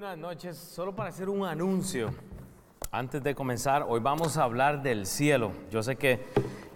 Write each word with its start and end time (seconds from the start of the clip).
buenas 0.00 0.18
noches. 0.18 0.56
Solo 0.56 0.94
para 0.94 1.08
hacer 1.08 1.28
un 1.28 1.44
anuncio, 1.44 2.14
antes 2.92 3.20
de 3.20 3.34
comenzar, 3.34 3.84
hoy 3.88 3.98
vamos 3.98 4.36
a 4.36 4.44
hablar 4.44 4.80
del 4.80 5.06
cielo. 5.06 5.50
Yo 5.72 5.82
sé 5.82 5.96
que 5.96 6.20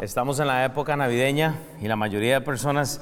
estamos 0.01 0.41
en 0.41 0.49
la 0.49 0.65
época 0.65 0.97
navideña 0.97 1.55
y 1.81 1.87
la 1.87 1.95
mayoría 1.95 2.35
de 2.35 2.41
personas 2.41 3.01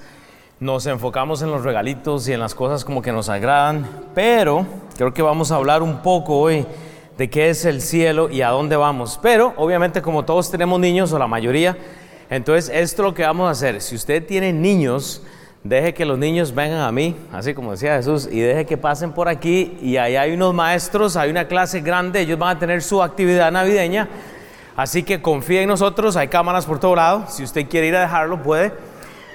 nos 0.58 0.84
enfocamos 0.84 1.40
en 1.40 1.50
los 1.50 1.64
regalitos 1.64 2.28
y 2.28 2.34
en 2.34 2.40
las 2.40 2.54
cosas 2.54 2.84
como 2.84 3.00
que 3.00 3.12
nos 3.12 3.30
agradan, 3.30 3.88
pero 4.14 4.66
creo 4.94 5.14
que 5.14 5.22
vamos 5.22 5.52
a 5.52 5.56
hablar 5.56 5.82
un 5.82 6.02
poco 6.02 6.38
hoy 6.38 6.66
de 7.16 7.30
qué 7.30 7.48
es 7.48 7.64
el 7.64 7.80
cielo 7.80 8.28
y 8.28 8.42
a 8.42 8.50
dónde 8.50 8.76
vamos. 8.76 9.18
Pero 9.22 9.54
obviamente 9.56 10.02
como 10.02 10.26
todos 10.26 10.50
tenemos 10.50 10.78
niños 10.78 11.14
o 11.14 11.18
la 11.18 11.28
mayoría, 11.28 11.78
entonces 12.28 12.68
esto 12.68 13.02
es 13.04 13.08
lo 13.08 13.14
que 13.14 13.22
vamos 13.22 13.48
a 13.48 13.52
hacer. 13.52 13.80
Si 13.80 13.94
usted 13.94 14.26
tiene 14.26 14.52
niños, 14.52 15.22
Deje 15.62 15.92
que 15.92 16.06
los 16.06 16.18
niños 16.18 16.54
vengan 16.54 16.80
a 16.80 16.90
mí, 16.90 17.14
así 17.32 17.52
como 17.52 17.72
decía 17.72 17.96
Jesús, 17.96 18.26
y 18.30 18.40
deje 18.40 18.64
que 18.64 18.78
pasen 18.78 19.12
por 19.12 19.28
aquí. 19.28 19.76
Y 19.82 19.98
ahí 19.98 20.16
hay 20.16 20.32
unos 20.32 20.54
maestros, 20.54 21.16
hay 21.16 21.30
una 21.30 21.46
clase 21.46 21.80
grande, 21.80 22.20
ellos 22.20 22.38
van 22.38 22.56
a 22.56 22.58
tener 22.58 22.82
su 22.82 23.02
actividad 23.02 23.52
navideña. 23.52 24.08
Así 24.74 25.02
que 25.02 25.20
confíe 25.20 25.62
en 25.62 25.68
nosotros, 25.68 26.16
hay 26.16 26.28
cámaras 26.28 26.64
por 26.64 26.80
todo 26.80 26.96
lado. 26.96 27.26
Si 27.28 27.42
usted 27.42 27.68
quiere 27.68 27.88
ir 27.88 27.96
a 27.96 28.00
dejarlo, 28.00 28.42
puede. 28.42 28.72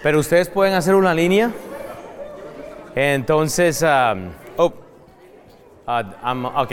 Pero 0.01 0.19
ustedes 0.19 0.49
pueden 0.49 0.73
hacer 0.73 0.95
una 0.95 1.13
línea. 1.13 1.51
Entonces, 2.95 3.83
oh, 3.83 4.73
uh, 5.85 6.47
ok. 6.55 6.71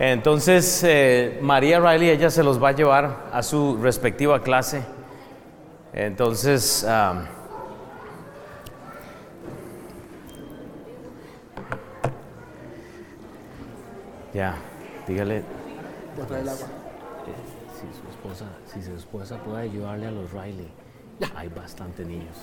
Entonces, 0.00 0.82
eh, 0.84 1.38
María 1.40 1.78
Riley, 1.78 2.10
ella 2.10 2.30
se 2.30 2.42
los 2.42 2.60
va 2.60 2.70
a 2.70 2.72
llevar 2.72 3.26
a 3.32 3.42
su 3.44 3.78
respectiva 3.80 4.42
clase. 4.42 4.82
Entonces, 5.92 6.84
um, 6.88 7.20
Ya, 14.34 14.56
dígale. 15.06 15.42
Si 17.74 18.00
su 18.00 18.08
esposa, 18.10 18.46
si 18.66 18.82
su 18.82 18.94
esposa 18.94 19.36
puede 19.38 19.62
ayudarle 19.62 20.08
a 20.08 20.10
los 20.10 20.32
Riley, 20.32 20.68
hay 21.36 21.48
bastante 21.48 22.04
niños. 22.04 22.36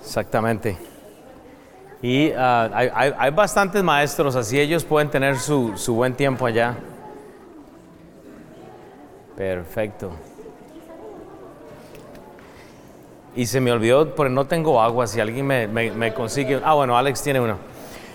Exactamente. 0.00 0.78
Y 2.00 2.30
ah, 2.32 2.70
hay, 2.72 3.12
hay, 3.18 3.30
bastantes 3.32 3.82
maestros, 3.82 4.36
así 4.36 4.60
ellos 4.60 4.84
pueden 4.84 5.10
tener 5.10 5.36
su, 5.38 5.76
su 5.76 5.94
buen 5.94 6.14
tiempo 6.14 6.46
allá. 6.46 6.76
Perfecto. 9.36 10.12
Y 13.36 13.46
se 13.46 13.60
me 13.60 13.72
olvidó, 13.72 14.14
porque 14.14 14.32
no 14.32 14.46
tengo 14.46 14.80
agua, 14.80 15.08
si 15.08 15.18
alguien 15.18 15.44
me, 15.44 15.66
me, 15.66 16.14
consigue. 16.14 16.60
Ah, 16.62 16.74
bueno, 16.74 16.96
Alex 16.96 17.20
tiene 17.20 17.40
uno. 17.40 17.58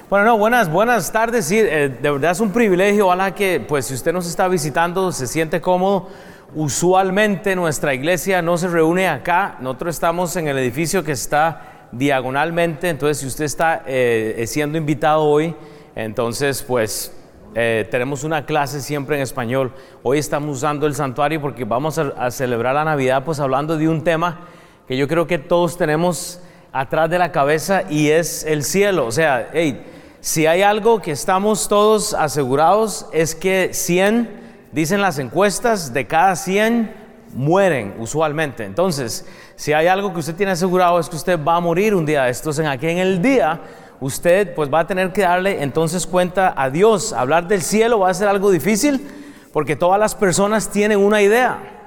Bueno, 0.10 0.26
no, 0.26 0.38
buenas, 0.38 0.72
buenas 0.72 1.12
tardes. 1.12 1.46
Sí, 1.46 1.58
eh, 1.60 1.90
de 2.02 2.12
verdad 2.12 2.32
es 2.32 2.40
un 2.40 2.52
privilegio. 2.54 3.08
Ojalá 3.08 3.36
que, 3.36 3.60
pues, 3.60 3.88
si 3.88 3.96
usted 3.96 4.14
nos 4.14 4.26
está 4.26 4.48
visitando, 4.48 5.12
se 5.12 5.28
siente 5.28 5.60
cómodo. 5.60 6.08
Usualmente 6.56 7.54
nuestra 7.58 7.94
iglesia 7.94 8.42
no 8.42 8.58
se 8.58 8.70
reúne 8.70 9.10
acá. 9.10 9.58
Nosotros 9.60 9.96
estamos 9.96 10.34
en 10.38 10.48
el 10.48 10.58
edificio 10.58 11.04
que 11.04 11.12
está 11.12 11.90
diagonalmente. 11.92 12.88
Entonces, 12.88 13.18
si 13.18 13.28
usted 13.28 13.44
está 13.44 13.84
eh, 13.86 14.46
siendo 14.48 14.78
invitado 14.78 15.24
hoy, 15.24 15.54
entonces, 15.96 16.64
pues, 16.64 17.14
eh, 17.56 17.86
tenemos 17.92 18.24
una 18.24 18.46
clase 18.46 18.80
siempre 18.80 19.18
en 19.18 19.24
español. 19.24 19.74
Hoy 20.02 20.18
estamos 20.18 20.56
usando 20.56 20.88
el 20.88 20.96
santuario 20.96 21.42
porque 21.42 21.66
vamos 21.66 22.00
a, 22.00 22.14
a 22.18 22.32
celebrar 22.32 22.74
la 22.74 22.86
Navidad, 22.86 23.26
pues, 23.26 23.42
hablando 23.42 23.76
de 23.76 23.90
un 23.90 24.02
tema 24.02 24.48
que 24.90 24.98
yo 24.98 25.08
creo 25.08 25.28
que 25.28 25.38
todos 25.38 25.78
tenemos 25.78 26.40
atrás 26.74 27.12
de 27.12 27.20
la 27.20 27.32
cabeza 27.32 27.84
y 27.92 28.10
es 28.10 28.44
el 28.44 28.64
cielo. 28.64 29.06
O 29.06 29.12
sea, 29.12 29.52
hey, 29.54 29.86
si 30.20 30.48
hay 30.48 30.64
algo 30.64 31.00
que 31.00 31.12
estamos 31.12 31.68
todos 31.68 32.16
asegurados 32.16 33.06
es 33.14 33.36
que 33.36 33.70
100, 33.72 34.28
dicen 34.72 35.00
las 35.00 35.20
encuestas, 35.20 35.94
de 35.94 36.08
cada 36.08 36.36
100 36.36 36.92
mueren 37.36 37.94
usualmente. 38.00 38.66
Entonces, 38.66 39.28
si 39.56 39.74
hay 39.74 39.86
algo 39.86 40.12
que 40.12 40.22
usted 40.22 40.34
tiene 40.34 40.54
asegurado 40.54 41.00
es 41.00 41.08
que 41.08 41.18
usted 41.18 41.40
va 41.40 41.58
a 41.58 41.60
morir 41.60 41.94
un 41.94 42.08
día. 42.08 42.28
Esto 42.28 42.50
en 42.60 42.66
aquí 42.66 42.88
en 42.88 42.98
el 42.98 43.22
día 43.22 43.62
usted 44.00 44.56
pues 44.56 44.74
va 44.74 44.80
a 44.80 44.88
tener 44.88 45.14
que 45.14 45.22
darle 45.22 45.62
entonces 45.62 46.08
cuenta 46.08 46.52
a 46.58 46.72
Dios. 46.72 47.14
Hablar 47.14 47.48
del 47.48 47.62
cielo 47.62 48.00
va 48.00 48.10
a 48.10 48.14
ser 48.16 48.28
algo 48.28 48.50
difícil 48.50 49.08
porque 49.54 49.76
todas 49.76 50.00
las 50.00 50.16
personas 50.16 50.72
tienen 50.72 50.98
una 50.98 51.22
idea 51.22 51.79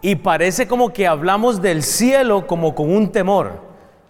y 0.00 0.16
parece 0.16 0.68
como 0.68 0.92
que 0.92 1.06
hablamos 1.06 1.60
del 1.60 1.82
cielo 1.82 2.46
como 2.46 2.74
con 2.74 2.90
un 2.90 3.10
temor. 3.10 3.60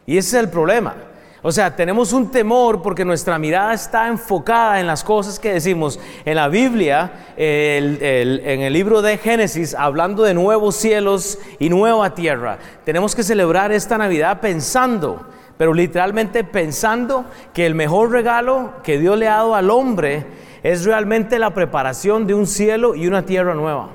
Y 0.07 0.19
ese 0.19 0.37
es 0.37 0.45
el 0.45 0.51
problema. 0.51 0.95
O 1.41 1.53
sea, 1.53 1.77
tenemos 1.77 2.13
un 2.13 2.31
temor 2.31 2.83
porque 2.83 3.05
nuestra 3.05 3.39
mirada 3.39 3.73
está 3.73 4.09
enfocada 4.09 4.81
en 4.81 4.87
las 4.89 5.05
cosas 5.05 5.39
que 5.39 5.53
decimos. 5.53 6.01
En 6.25 6.35
la 6.35 6.49
Biblia, 6.49 7.13
en 7.37 8.61
el 8.61 8.73
libro 8.73 9.03
de 9.03 9.19
Génesis, 9.19 9.75
hablando 9.75 10.25
de 10.25 10.35
nuevos 10.35 10.75
cielos 10.75 11.39
y 11.61 11.71
nueva 11.71 12.15
tierra, 12.15 12.59
tenemos 12.85 13.15
que 13.15 13.23
celebrar 13.23 13.71
esta 13.71 13.97
Navidad 13.97 14.41
pensando, 14.41 15.29
pero 15.57 15.73
literalmente 15.73 16.43
pensando 16.43 17.25
que 17.55 17.67
el 17.67 17.77
mejor 17.77 18.11
regalo 18.11 18.73
que 18.83 18.99
Dios 18.99 19.17
le 19.17 19.29
ha 19.29 19.37
dado 19.37 19.55
al 19.55 19.71
hombre 19.71 20.27
es 20.65 20.85
realmente 20.85 21.39
la 21.39 21.55
preparación 21.55 22.27
de 22.27 22.35
un 22.35 22.49
cielo 22.49 22.97
y 22.97 23.07
una 23.07 23.25
tierra 23.25 23.55
nueva. 23.55 23.91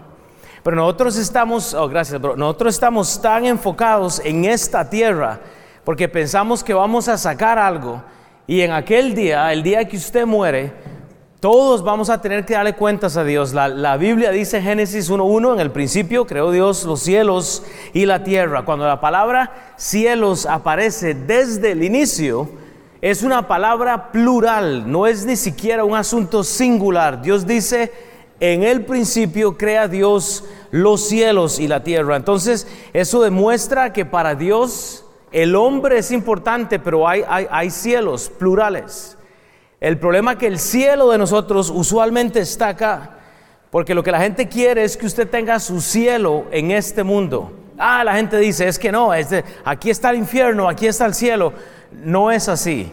Pero 0.64 0.78
nosotros 0.78 1.18
estamos, 1.18 1.74
oh 1.74 1.90
gracias, 1.90 2.22
nosotros 2.22 2.74
estamos 2.74 3.22
tan 3.22 3.46
enfocados 3.46 4.22
en 4.24 4.46
esta 4.46 4.90
tierra 4.90 5.42
porque 5.84 6.08
pensamos 6.08 6.64
que 6.64 6.74
vamos 6.74 7.10
a 7.10 7.18
sacar 7.18 7.60
algo 7.60 8.02
y 8.48 8.62
en 8.62 8.72
aquel 8.72 9.14
día, 9.14 9.52
el 9.52 9.62
día 9.62 9.88
que 9.88 9.98
usted 9.98 10.26
muere, 10.26 10.72
todos 11.42 11.84
vamos 11.84 12.10
a 12.10 12.22
tener 12.22 12.46
que 12.46 12.54
darle 12.54 12.74
cuentas 12.74 13.18
a 13.18 13.26
Dios. 13.26 13.54
La, 13.54 13.68
la 13.68 13.98
Biblia 13.98 14.32
dice 14.32 14.58
en 14.58 14.64
Génesis 14.64 15.12
1.1, 15.12 15.54
en 15.54 15.60
el 15.60 15.72
principio 15.72 16.26
creó 16.26 16.52
Dios 16.52 16.86
los 16.86 17.02
cielos 17.02 17.64
y 17.92 18.06
la 18.06 18.24
tierra. 18.24 18.64
Cuando 18.64 18.88
la 18.88 19.02
palabra 19.02 19.74
cielos 19.76 20.46
aparece 20.46 21.14
desde 21.14 21.74
el 21.74 21.84
inicio, 21.84 22.50
es 23.02 23.24
una 23.24 23.50
palabra 23.50 24.14
plural, 24.14 24.90
no 24.90 25.06
es 25.08 25.26
ni 25.26 25.36
siquiera 25.36 25.84
un 25.84 25.96
asunto 25.96 26.46
singular. 26.46 27.22
Dios 27.22 27.46
dice 27.46 27.92
en 28.40 28.64
el 28.64 28.86
principio 28.86 29.58
crea 29.58 29.88
Dios 29.88 30.44
los 30.72 31.08
cielos 31.08 31.60
y 31.60 31.68
la 31.68 31.84
tierra. 31.84 32.16
Entonces, 32.16 32.68
eso 32.94 33.22
demuestra 33.22 33.94
que 33.94 34.06
para 34.06 34.36
Dios 34.36 35.06
el 35.32 35.56
hombre 35.56 35.98
es 35.98 36.12
importante, 36.12 36.80
pero 36.80 37.08
hay, 37.08 37.24
hay, 37.28 37.70
cielos 37.70 38.30
plurales. 38.30 39.18
El 39.80 39.98
problema 39.98 40.34
es 40.34 40.38
que 40.38 40.48
el 40.48 40.60
cielo 40.60 41.10
de 41.10 41.18
nosotros 41.18 41.70
usualmente 41.70 42.40
está 42.40 42.70
acá, 42.70 43.18
porque 43.72 43.96
lo 43.96 44.04
que 44.04 44.12
la 44.12 44.20
gente 44.20 44.48
quiere 44.48 44.84
es 44.84 44.96
que 44.96 45.06
usted 45.06 45.30
tenga 45.30 45.60
su 45.60 45.82
cielo 45.82 46.46
en 46.52 46.72
este 46.72 47.04
mundo. 47.04 47.52
Ah, 47.78 48.04
la 48.04 48.16
gente 48.16 48.38
dice, 48.38 48.68
es 48.68 48.78
que 48.78 48.92
no, 48.92 49.12
aquí 49.66 49.90
está 49.90 50.12
el 50.12 50.18
infierno, 50.18 50.70
aquí 50.70 50.88
está 50.88 51.06
el 51.06 51.14
cielo. 51.14 51.54
No 51.92 52.32
es 52.32 52.48
así. 52.48 52.92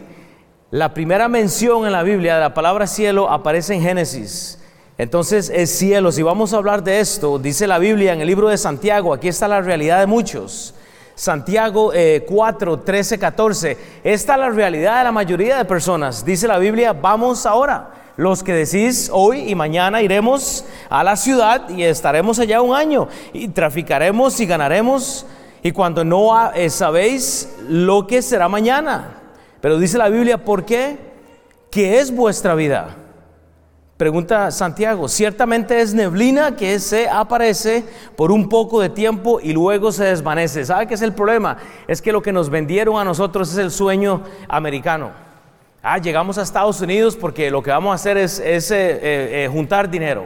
La 0.71 0.93
primera 0.93 1.27
mención 1.27 1.85
en 1.85 1.91
la 1.91 2.03
Biblia 2.03 2.35
de 2.35 2.41
la 2.41 2.53
palabra 2.53 2.87
cielo 2.87 3.29
aparece 3.29 3.73
en 3.73 3.81
Génesis. 3.81 4.60
Entonces 4.97 5.51
es 5.53 5.69
cielo. 5.77 6.11
Si 6.11 6.21
vamos 6.21 6.53
a 6.53 6.57
hablar 6.57 6.83
de 6.83 6.99
esto, 6.99 7.39
dice 7.39 7.67
la 7.67 7.79
Biblia 7.79 8.13
en 8.13 8.21
el 8.21 8.27
libro 8.27 8.49
de 8.49 8.57
Santiago, 8.57 9.13
aquí 9.13 9.27
está 9.27 9.47
la 9.47 9.61
realidad 9.61 9.99
de 9.99 10.05
muchos. 10.05 10.73
Santiago 11.15 11.91
4, 12.27 12.79
13, 12.79 13.19
14. 13.19 13.77
Esta 14.03 14.33
es 14.33 14.39
la 14.39 14.49
realidad 14.49 14.97
de 14.99 15.03
la 15.03 15.11
mayoría 15.11 15.57
de 15.57 15.65
personas. 15.65 16.25
Dice 16.25 16.47
la 16.47 16.57
Biblia, 16.57 16.93
vamos 16.93 17.45
ahora. 17.45 17.91
Los 18.17 18.43
que 18.43 18.53
decís 18.53 19.09
hoy 19.13 19.49
y 19.49 19.55
mañana 19.55 20.01
iremos 20.01 20.65
a 20.89 21.03
la 21.03 21.15
ciudad 21.15 21.69
y 21.69 21.83
estaremos 21.83 22.39
allá 22.39 22.61
un 22.61 22.75
año 22.75 23.07
y 23.33 23.47
traficaremos 23.47 24.39
y 24.39 24.45
ganaremos. 24.45 25.25
Y 25.63 25.71
cuando 25.71 26.03
no 26.03 26.51
eh, 26.53 26.69
sabéis 26.69 27.55
lo 27.67 28.07
que 28.07 28.21
será 28.21 28.49
mañana. 28.49 29.21
Pero 29.61 29.77
dice 29.77 29.97
la 29.97 30.09
Biblia, 30.09 30.43
¿por 30.43 30.65
qué? 30.65 30.97
¿Qué 31.69 31.99
es 31.99 32.13
vuestra 32.13 32.55
vida? 32.55 32.97
Pregunta 34.01 34.49
Santiago, 34.49 35.07
ciertamente 35.07 35.79
es 35.79 35.93
neblina 35.93 36.55
que 36.55 36.79
se 36.79 37.07
aparece 37.07 37.83
por 38.15 38.31
un 38.31 38.49
poco 38.49 38.81
de 38.81 38.89
tiempo 38.89 39.39
y 39.39 39.53
luego 39.53 39.91
se 39.91 40.05
desvanece. 40.05 40.65
¿Sabe 40.65 40.87
qué 40.87 40.95
es 40.95 41.03
el 41.03 41.13
problema? 41.13 41.57
Es 41.87 42.01
que 42.01 42.11
lo 42.11 42.19
que 42.19 42.33
nos 42.33 42.49
vendieron 42.49 42.99
a 42.99 43.03
nosotros 43.03 43.51
es 43.51 43.59
el 43.59 43.69
sueño 43.69 44.23
americano. 44.47 45.11
Ah, 45.83 45.99
llegamos 45.99 46.39
a 46.39 46.41
Estados 46.41 46.81
Unidos 46.81 47.15
porque 47.15 47.51
lo 47.51 47.61
que 47.61 47.69
vamos 47.69 47.91
a 47.91 47.93
hacer 47.93 48.17
es, 48.17 48.39
eh, 48.39 48.49
eh, 48.71 48.99
eh, 49.03 49.49
juntar 49.51 49.87
dinero. 49.87 50.23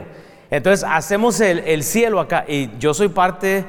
Entonces 0.50 0.82
hacemos 0.90 1.38
el, 1.42 1.58
el 1.58 1.82
cielo 1.82 2.18
acá 2.18 2.46
y 2.48 2.70
yo 2.78 2.94
soy 2.94 3.08
parte 3.08 3.66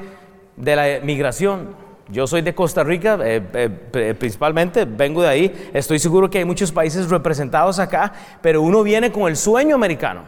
de 0.56 0.74
la 0.74 1.04
migración. 1.04 1.87
Yo 2.10 2.26
soy 2.26 2.40
de 2.40 2.54
Costa 2.54 2.82
Rica, 2.82 3.18
eh, 3.22 3.42
eh, 3.52 4.14
principalmente, 4.18 4.86
vengo 4.86 5.22
de 5.22 5.28
ahí. 5.28 5.70
Estoy 5.74 5.98
seguro 5.98 6.30
que 6.30 6.38
hay 6.38 6.44
muchos 6.44 6.72
países 6.72 7.10
representados 7.10 7.78
acá, 7.78 8.12
pero 8.40 8.62
uno 8.62 8.82
viene 8.82 9.12
con 9.12 9.28
el 9.28 9.36
sueño 9.36 9.74
americano, 9.74 10.22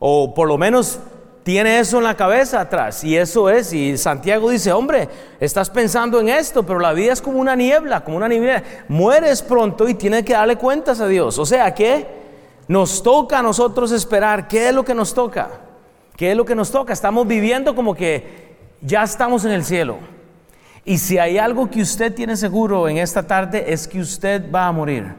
o 0.00 0.34
por 0.34 0.48
lo 0.48 0.58
menos 0.58 0.98
tiene 1.44 1.78
eso 1.78 1.98
en 1.98 2.04
la 2.04 2.16
cabeza 2.16 2.60
atrás. 2.60 3.04
Y 3.04 3.16
eso 3.16 3.48
es, 3.48 3.72
y 3.72 3.96
Santiago 3.96 4.50
dice, 4.50 4.72
hombre, 4.72 5.08
estás 5.38 5.70
pensando 5.70 6.18
en 6.18 6.30
esto, 6.30 6.64
pero 6.64 6.80
la 6.80 6.92
vida 6.92 7.12
es 7.12 7.22
como 7.22 7.38
una 7.38 7.54
niebla, 7.54 8.02
como 8.02 8.16
una 8.16 8.26
niebla. 8.26 8.64
Mueres 8.88 9.40
pronto 9.42 9.88
y 9.88 9.94
tienes 9.94 10.24
que 10.24 10.32
darle 10.32 10.56
cuentas 10.56 11.00
a 11.00 11.06
Dios. 11.06 11.38
O 11.38 11.46
sea 11.46 11.72
que 11.74 12.06
nos 12.66 13.02
toca 13.02 13.38
a 13.38 13.42
nosotros 13.42 13.92
esperar. 13.92 14.48
¿Qué 14.48 14.68
es 14.68 14.74
lo 14.74 14.84
que 14.84 14.94
nos 14.94 15.14
toca? 15.14 15.50
¿Qué 16.16 16.30
es 16.30 16.36
lo 16.36 16.44
que 16.44 16.54
nos 16.54 16.70
toca? 16.70 16.92
Estamos 16.92 17.26
viviendo 17.26 17.74
como 17.74 17.94
que 17.94 18.56
ya 18.80 19.02
estamos 19.02 19.44
en 19.44 19.52
el 19.52 19.64
cielo. 19.64 19.98
Y 20.84 20.98
si 20.98 21.18
hay 21.18 21.38
algo 21.38 21.70
que 21.70 21.80
usted 21.80 22.14
tiene 22.14 22.36
seguro 22.36 22.88
en 22.88 22.98
esta 22.98 23.22
tarde 23.22 23.72
es 23.72 23.88
que 23.88 24.00
usted 24.00 24.50
va 24.52 24.66
a 24.66 24.72
morir. 24.72 25.14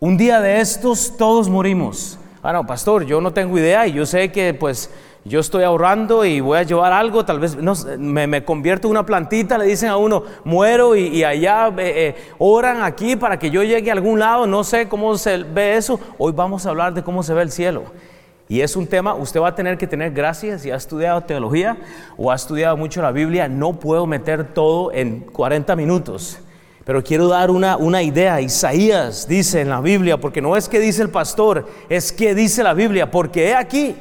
Un 0.00 0.16
día 0.16 0.40
de 0.40 0.60
estos 0.60 1.16
todos 1.16 1.48
morimos. 1.48 2.18
Ah, 2.42 2.52
no, 2.52 2.66
pastor, 2.66 3.04
yo 3.04 3.20
no 3.20 3.32
tengo 3.32 3.56
idea 3.58 3.86
y 3.86 3.92
yo 3.92 4.06
sé 4.06 4.32
que 4.32 4.54
pues 4.54 4.90
yo 5.24 5.40
estoy 5.40 5.62
ahorrando 5.62 6.24
y 6.24 6.40
voy 6.40 6.58
a 6.58 6.62
llevar 6.62 6.92
algo, 6.92 7.24
tal 7.24 7.38
vez 7.38 7.54
me, 7.98 8.44
convierto 8.44 8.88
en 8.88 8.92
una 8.92 9.04
plantita, 9.04 9.58
le 9.58 9.66
dicen 9.66 9.90
a 9.90 9.98
uno, 9.98 10.24
muero 10.44 10.96
y, 10.96 11.22
allá 11.22 11.68
eh, 11.68 12.16
eh, 12.16 12.32
oran 12.38 12.82
aquí 12.82 13.14
para 13.14 13.38
que 13.38 13.50
yo 13.50 13.62
llegue 13.62 13.90
a 13.90 13.92
algún 13.92 14.18
lado, 14.18 14.46
no 14.46 14.64
sé 14.64 14.88
cómo 14.88 15.16
se 15.18 15.36
ve 15.44 15.76
eso. 15.76 16.00
Hoy 16.18 16.32
vamos 16.32 16.64
a 16.64 16.70
hablar 16.70 16.94
de 16.94 17.02
cómo 17.02 17.22
se 17.22 17.34
ve 17.34 17.42
el 17.42 17.52
cielo. 17.52 17.84
Y 18.50 18.62
es 18.62 18.74
un 18.74 18.88
tema, 18.88 19.14
usted 19.14 19.40
va 19.40 19.50
a 19.50 19.54
tener 19.54 19.78
que 19.78 19.86
tener 19.86 20.10
gracias 20.10 20.62
si 20.62 20.72
ha 20.72 20.74
estudiado 20.74 21.20
teología 21.20 21.76
o 22.16 22.32
ha 22.32 22.34
estudiado 22.34 22.76
mucho 22.76 23.00
la 23.00 23.12
Biblia, 23.12 23.46
no 23.46 23.78
puedo 23.78 24.08
meter 24.08 24.52
todo 24.52 24.90
en 24.90 25.20
40 25.20 25.76
minutos. 25.76 26.40
Pero 26.84 27.04
quiero 27.04 27.28
dar 27.28 27.52
una, 27.52 27.76
una 27.76 28.02
idea. 28.02 28.40
Isaías 28.40 29.28
dice 29.28 29.60
en 29.60 29.68
la 29.68 29.80
Biblia, 29.80 30.16
porque 30.16 30.42
no 30.42 30.56
es 30.56 30.68
que 30.68 30.80
dice 30.80 31.00
el 31.00 31.10
pastor, 31.10 31.68
es 31.88 32.10
que 32.10 32.34
dice 32.34 32.64
la 32.64 32.74
Biblia, 32.74 33.08
porque 33.08 33.50
he 33.50 33.54
aquí, 33.54 33.94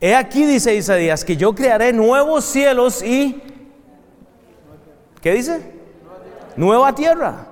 he 0.00 0.12
aquí 0.12 0.44
dice 0.44 0.74
Isaías, 0.74 1.24
que 1.24 1.36
yo 1.36 1.54
crearé 1.54 1.92
nuevos 1.92 2.46
cielos 2.46 3.00
y... 3.00 3.40
¿Qué 5.22 5.34
dice? 5.34 5.62
Nueva 6.56 6.96
tierra. 6.96 7.46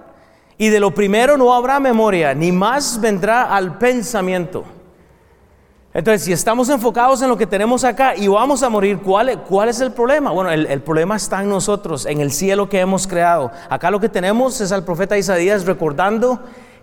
Y 0.59 0.71
de 0.71 0.81
lo 0.81 0.93
primero 0.93 1.37
no 1.37 1.55
habrá 1.55 1.79
memoria, 1.79 2.35
ni 2.35 2.51
más 2.51 3.01
vendrá 3.01 3.55
al 3.55 3.79
pensamiento. 3.79 4.65
Entonces, 5.97 6.25
si 6.25 6.33
estamos 6.35 6.69
enfocados 6.69 7.23
en 7.23 7.31
lo 7.31 7.39
que 7.39 7.47
tenemos 7.47 7.83
acá 7.83 8.15
y 8.15 8.29
vamos 8.29 8.63
a 8.63 8.69
morir, 8.69 8.99
¿cuál, 8.99 9.43
cuál 9.45 9.71
es 9.71 9.81
el 9.81 9.93
problema? 9.93 10.31
Bueno, 10.31 10.51
el, 10.51 10.67
el, 10.67 10.83
problema 10.83 11.17
está 11.17 11.43
en 11.43 11.49
nosotros, 11.49 12.05
en 12.05 12.21
el 12.21 12.33
cielo 12.33 12.69
que 12.69 12.81
hemos 12.81 13.07
creado. 13.07 13.51
Acá 13.71 13.91
lo 13.91 13.99
que 13.99 14.11
tenemos 14.11 14.61
es 14.61 14.73
al 14.73 14.85
profeta 14.85 15.17
Isaías 15.17 15.65
recordando 15.65 16.39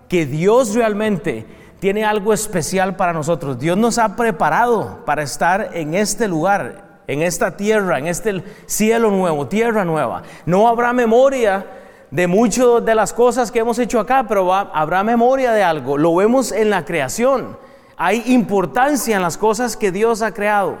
que 0.08 0.26
Dios 0.26 0.74
realmente 0.74 1.46
tiene 1.78 2.04
algo 2.04 2.32
especial 2.32 2.96
para 2.96 3.12
nosotros. 3.12 3.56
Dios 3.56 3.78
nos 3.78 3.98
ha 3.98 4.16
preparado 4.16 5.04
para 5.04 5.22
estar 5.22 5.70
en 5.74 5.94
este 5.94 6.26
lugar, 6.26 6.98
en 7.06 7.22
esta 7.22 7.56
tierra, 7.56 8.00
en 8.00 8.08
este 8.08 8.42
cielo 8.66 9.12
nuevo, 9.12 9.46
tierra 9.46 9.84
nueva. 9.84 10.24
No 10.44 10.66
habrá 10.66 10.92
memoria 10.92 11.64
de 12.10 12.26
muchas 12.26 12.84
de 12.84 12.96
las 12.96 13.12
cosas 13.12 13.52
que 13.52 13.60
hemos 13.60 13.78
hecho 13.78 14.00
acá, 14.00 14.24
pero 14.28 14.52
habrá 14.52 15.04
memoria 15.04 15.52
de 15.52 15.62
algo. 15.62 15.96
Lo 15.96 16.16
vemos 16.16 16.50
en 16.50 16.68
la 16.68 16.84
creación. 16.84 17.62
Hay 17.96 18.22
importancia 18.26 19.16
en 19.16 19.22
las 19.22 19.36
cosas 19.36 19.76
que 19.76 19.92
Dios 19.92 20.22
ha 20.22 20.32
creado. 20.32 20.76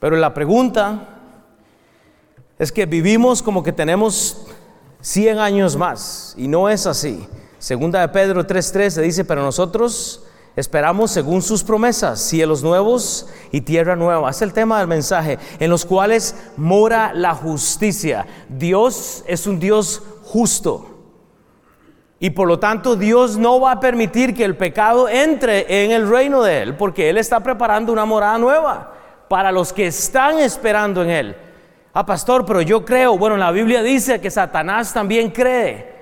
Pero 0.00 0.16
la 0.16 0.34
pregunta 0.34 1.08
es 2.58 2.72
que 2.72 2.86
vivimos 2.86 3.42
como 3.42 3.62
que 3.62 3.72
tenemos 3.72 4.46
100 5.00 5.38
años 5.38 5.76
más 5.76 6.34
y 6.36 6.48
no 6.48 6.68
es 6.68 6.86
así. 6.86 7.26
Segunda 7.58 8.00
de 8.00 8.08
Pedro 8.08 8.46
3:13 8.46 9.02
dice, 9.02 9.24
pero 9.24 9.42
nosotros 9.42 10.24
esperamos 10.56 11.10
según 11.10 11.42
sus 11.42 11.62
promesas, 11.62 12.20
cielos 12.20 12.62
nuevos 12.62 13.28
y 13.52 13.60
tierra 13.62 13.96
nueva. 13.96 14.30
Es 14.30 14.42
el 14.42 14.52
tema 14.52 14.78
del 14.78 14.88
mensaje, 14.88 15.38
en 15.58 15.70
los 15.70 15.84
cuales 15.84 16.34
mora 16.56 17.12
la 17.14 17.34
justicia. 17.34 18.26
Dios 18.48 19.24
es 19.26 19.46
un 19.46 19.58
Dios 19.58 20.02
justo. 20.24 20.91
Y 22.22 22.30
por 22.30 22.46
lo 22.46 22.60
tanto 22.60 22.94
Dios 22.94 23.36
no 23.36 23.58
va 23.58 23.72
a 23.72 23.80
permitir 23.80 24.32
que 24.32 24.44
el 24.44 24.56
pecado 24.56 25.08
entre 25.08 25.84
en 25.84 25.90
el 25.90 26.08
reino 26.08 26.40
de 26.44 26.62
Él, 26.62 26.76
porque 26.76 27.10
Él 27.10 27.18
está 27.18 27.40
preparando 27.40 27.92
una 27.92 28.04
morada 28.04 28.38
nueva 28.38 28.94
para 29.26 29.50
los 29.50 29.72
que 29.72 29.88
están 29.88 30.38
esperando 30.38 31.02
en 31.02 31.10
Él. 31.10 31.36
Ah, 31.92 32.06
pastor, 32.06 32.46
pero 32.46 32.62
yo 32.62 32.84
creo, 32.84 33.18
bueno, 33.18 33.36
la 33.36 33.50
Biblia 33.50 33.82
dice 33.82 34.20
que 34.20 34.30
Satanás 34.30 34.94
también 34.94 35.30
cree, 35.30 35.94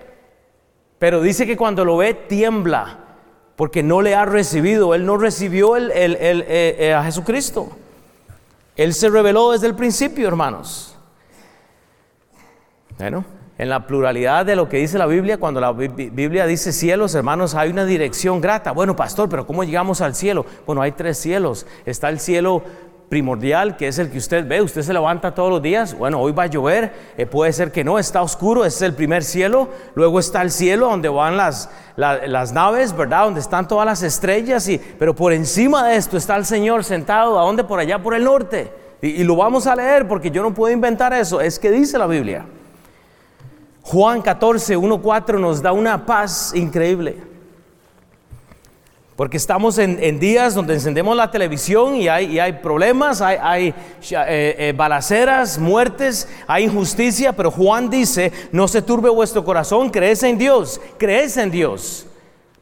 pero 0.99 1.23
dice 1.23 1.47
que 1.47 1.57
cuando 1.57 1.87
lo 1.87 1.97
ve 1.97 2.13
tiembla, 2.13 2.99
porque 3.57 3.83
no 3.83 4.03
le 4.03 4.15
ha 4.15 4.27
recibido, 4.27 4.95
Él 4.95 5.07
no 5.07 5.17
recibió 5.17 5.79
eh, 5.79 5.91
eh, 5.91 6.93
a 6.93 7.03
Jesucristo. 7.03 7.71
Él 8.77 8.93
se 8.93 9.09
reveló 9.09 9.53
desde 9.53 9.69
el 9.69 9.75
principio, 9.75 10.29
hermanos. 10.29 10.95
Bueno, 12.99 13.25
en 13.61 13.69
la 13.69 13.87
pluralidad 13.87 14.47
de 14.47 14.57
lo 14.57 14.71
que 14.71 14.79
dice 14.79 14.97
la 14.97 15.05
Biblia, 15.05 15.37
cuando 15.37 15.61
la 15.61 15.73
Biblia 15.73 16.47
dice 16.47 16.73
cielos, 16.73 17.15
hermanos, 17.15 17.55
hay 17.55 17.69
una 17.69 17.85
dirección 17.85 18.41
grata. 18.41 18.73
Bueno, 18.73 18.97
pastor, 18.97 19.29
pero 19.29 19.47
¿cómo 19.47 19.65
llegamos 19.65 20.01
al 20.01 20.15
cielo? 20.15 20.47
Bueno, 20.67 20.81
hay 20.81 20.93
tres 20.93 21.19
cielos. 21.19 21.67
Está 21.85 22.09
el 22.09 22.21
cielo 22.21 22.63
primordial, 23.11 23.77
que 23.77 23.89
es 23.89 23.99
el 23.99 24.11
que 24.11 24.17
usted 24.17 24.49
ve, 24.49 24.63
usted 24.63 24.81
se 24.81 24.95
levanta 24.95 25.35
todos 25.35 25.51
los 25.51 25.61
días, 25.61 25.99
bueno, 25.99 26.21
hoy 26.21 26.33
va 26.33 26.45
a 26.45 26.47
llover, 26.47 26.95
eh, 27.19 27.27
puede 27.27 27.53
ser 27.53 27.71
que 27.71 27.85
no, 27.85 27.99
está 27.99 28.23
oscuro, 28.23 28.65
ese 28.65 28.77
es 28.77 28.83
el 28.83 28.95
primer 28.95 29.25
cielo, 29.25 29.69
luego 29.95 30.21
está 30.21 30.41
el 30.41 30.51
cielo 30.51 30.89
donde 30.89 31.11
van 31.11 31.37
las, 31.37 31.69
naves, 32.55 32.97
¿verdad? 32.97 33.25
Donde 33.25 33.41
están 33.41 33.69
todas 33.69 33.85
las 33.85 34.03
estrellas, 34.03 34.67
y, 34.69 34.79
pero 34.79 35.15
por 35.15 35.35
encima 35.35 35.87
de 35.87 35.97
esto 35.97 36.17
está 36.17 36.37
el 36.37 36.47
Señor 36.47 36.83
sentado, 36.83 37.39
¿a 37.39 37.43
dónde? 37.43 37.65
Por 37.65 37.79
allá, 37.79 38.03
por 38.03 38.15
el 38.15 38.25
norte. 38.25 38.73
y 39.03 39.23
lo 39.23 39.37
vamos 39.37 39.67
a 39.67 39.77
leer 39.77 40.09
porque 40.09 40.31
yo 40.31 40.43
no 40.43 40.55
puedo 40.55 40.73
inventar 40.73 41.13
eso, 41.13 41.43
es 41.43 41.59
que 41.59 41.71
dice 41.71 41.99
la 41.99 42.07
Biblia. 42.07 42.47
Juan 43.83 44.23
14, 44.23 44.77
1, 44.77 45.03
4 45.03 45.39
nos 45.39 45.63
da 45.63 45.73
una 45.73 46.07
paz 46.07 46.53
increíble. 46.55 47.31
Porque 49.21 49.37
estamos 49.37 49.77
en, 49.77 50.19
días 50.19 50.55
donde 50.55 50.73
encendemos 50.73 51.15
la 51.15 51.31
televisión 51.31 51.95
y 51.95 52.09
hay, 52.09 52.53
problemas, 52.63 53.21
hay, 53.21 53.69
eh, 53.69 53.75
eh, 54.11 54.73
balaceras, 54.75 55.59
muertes, 55.59 56.27
hay 56.47 56.65
injusticia, 56.65 57.35
pero 57.35 57.51
Juan 57.51 57.91
dice, 57.91 58.33
no 58.51 58.67
se 58.67 58.81
turbe 58.81 59.11
vuestro 59.11 59.45
corazón, 59.45 59.91
crees 59.91 60.23
en 60.23 60.39
Dios, 60.39 60.81
crees 60.97 61.37
en 61.37 61.51
Dios. 61.51 62.07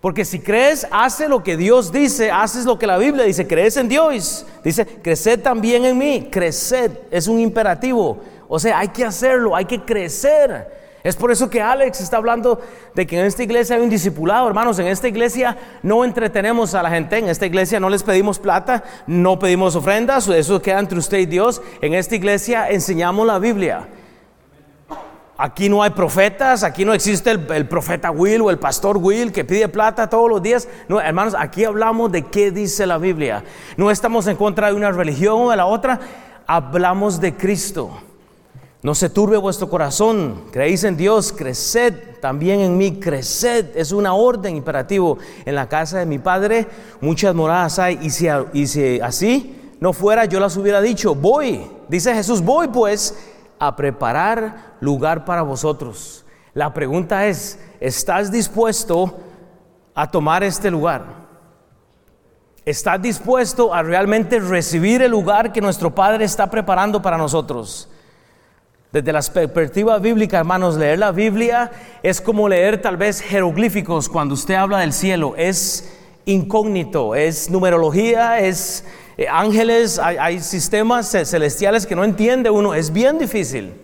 Porque 0.01 0.25
si 0.25 0.41
crees, 0.41 0.85
hace 0.91 1.29
lo 1.29 1.45
que 1.45 1.57
Dios 1.57 1.93
dice, 1.93 2.33
haces 2.33 2.65
lo 2.65 2.77
que 2.77 2.89
la 2.89 2.99
Biblia 2.99 3.25
dice, 3.25 3.47
crees 3.47 3.77
en 3.77 3.89
Dios. 3.89 4.45
Dice, 4.65 4.85
creced 4.85 5.41
también 5.41 5.85
en 5.85 5.97
mí, 5.97 6.29
creced, 6.29 6.91
es 7.13 7.29
un 7.29 7.39
imperativo. 7.39 8.19
O 8.49 8.59
sea, 8.59 8.81
hay 8.81 8.89
que 8.89 9.05
hacerlo, 9.05 9.55
hay 9.55 9.65
que 9.65 9.81
crecer. 9.83 10.88
Es 11.05 11.15
por 11.15 11.31
eso 11.31 11.49
que 11.49 11.63
Alex 11.63 12.01
está 12.01 12.17
hablando 12.17 12.61
de 12.95 13.07
que 13.07 13.19
en 13.19 13.27
esta 13.27 13.43
iglesia 13.43 13.77
hay 13.77 13.83
un 13.83 13.89
discipulado, 13.89 14.49
hermanos. 14.49 14.79
En 14.79 14.89
esta 14.89 15.07
iglesia 15.07 15.57
no 15.83 16.05
entretenemos 16.05 16.75
a 16.75 16.83
la 16.83 16.91
gente, 16.91 17.19
en 17.19 17.29
esta 17.29 17.47
iglesia 17.47 17.79
no 17.79 17.89
les 17.89 18.03
pedimos 18.03 18.39
plata, 18.39 18.83
no 19.07 19.39
pedimos 19.39 19.77
ofrendas, 19.77 20.27
eso 20.29 20.61
queda 20.61 20.81
entre 20.81 20.99
usted 20.99 21.19
y 21.19 21.27
Dios. 21.27 21.63
En 21.81 21.95
esta 21.95 22.17
iglesia 22.17 22.69
enseñamos 22.69 23.27
la 23.27 23.39
Biblia. 23.39 23.89
Aquí 25.41 25.69
no 25.69 25.85
hay 25.85 25.91
profetas, 25.91 26.65
aquí 26.65 26.85
no 26.85 26.93
existe 26.93 27.31
el, 27.31 27.69
profeta 27.69 28.11
Will 28.11 28.41
o 28.41 28.51
el 28.51 28.59
pastor 28.59 28.97
Will 28.97 29.31
que 29.31 29.45
pide 29.45 29.69
plata 29.69 30.11
todos 30.11 30.29
los 30.29 30.43
días. 30.43 30.67
No, 30.89 31.01
hermanos, 31.01 31.37
aquí 31.39 31.65
hablamos 31.65 32.11
de 32.11 32.25
qué 32.25 32.51
dice 32.51 32.89
la 32.89 32.99
Biblia. 32.99 33.45
No 33.77 33.93
estamos 33.93 34.27
en 34.27 34.35
contra 34.35 34.67
de 34.67 34.75
una 34.75 34.91
religión 34.91 35.43
o 35.43 35.51
de 35.51 35.57
la 35.57 35.67
otra, 35.67 36.01
hablamos 36.45 37.21
de 37.21 37.37
Cristo. 37.37 38.08
No 38.81 38.95
se 38.95 39.11
turbe 39.11 39.37
vuestro 39.37 39.69
corazón, 39.69 40.45
creéis 40.53 40.85
en 40.85 40.97
Dios, 40.97 41.33
creced 41.33 41.95
también 42.21 42.61
en 42.61 42.79
mí, 42.79 43.01
creced. 43.01 43.77
Es 43.77 43.91
una 43.91 44.15
orden 44.15 44.57
imperativo. 44.57 45.19
En 45.45 45.57
la 45.57 45.69
casa 45.69 45.99
de 45.99 46.07
mi 46.07 46.19
Padre 46.19 46.67
muchas 47.01 47.35
moradas 47.35 47.79
hay 47.81 47.99
y 48.03 48.11
si, 48.11 48.29
y 48.53 48.67
si 48.69 49.01
así 49.01 49.75
no 49.81 49.93
fuera 49.93 50.25
yo 50.27 50.39
las 50.39 50.57
hubiera 50.57 50.81
dicho, 50.81 51.15
voy, 51.15 51.69
dice 51.89 52.15
Jesús, 52.15 52.41
voy 52.41 52.69
pues 52.69 53.17
a 53.59 53.75
preparar 53.75 54.77
lugar 54.81 55.25
para 55.25 55.43
vosotros. 55.43 56.25
La 56.55 56.73
pregunta 56.73 57.27
es, 57.27 57.59
¿estás 57.81 58.31
dispuesto 58.31 59.19
a 59.95 60.09
tomar 60.09 60.45
este 60.45 60.71
lugar? 60.71 61.27
¿Estás 62.65 63.01
dispuesto 63.01 63.75
a 63.75 63.83
realmente 63.83 64.39
recibir 64.39 65.03
el 65.03 65.11
lugar 65.11 65.53
que 65.53 65.61
nuestro 65.61 65.93
Padre 65.95 66.25
está 66.25 66.49
preparando 66.49 67.01
para 67.03 67.19
nosotros? 67.19 67.89
Desde 68.91 69.13
la 69.13 69.21
perspectiva 69.21 69.99
bíblica, 69.99 70.39
hermanos, 70.39 70.77
leer 70.77 70.99
la 70.99 71.13
Biblia 71.13 71.71
es 72.03 72.23
como 72.23 72.49
leer 72.49 72.81
tal 72.81 72.97
vez 72.97 73.21
jeroglíficos 73.21 74.09
cuando 74.09 74.33
usted 74.33 74.55
habla 74.55 74.79
del 74.79 74.95
cielo. 74.95 75.35
Es 75.37 75.93
incógnito, 76.25 77.15
es 77.15 77.51
numerología, 77.51 78.41
es 78.41 78.87
eh, 79.19 79.27
ángeles, 79.29 79.99
hay, 79.99 80.41
sistemas 80.41 81.11
celestiales 81.11 81.87
que 81.87 81.95
no 81.95 82.03
entiende 82.03 82.49
uno. 82.49 82.73
Es 82.73 82.91
bien 82.91 83.19
difícil. 83.19 83.75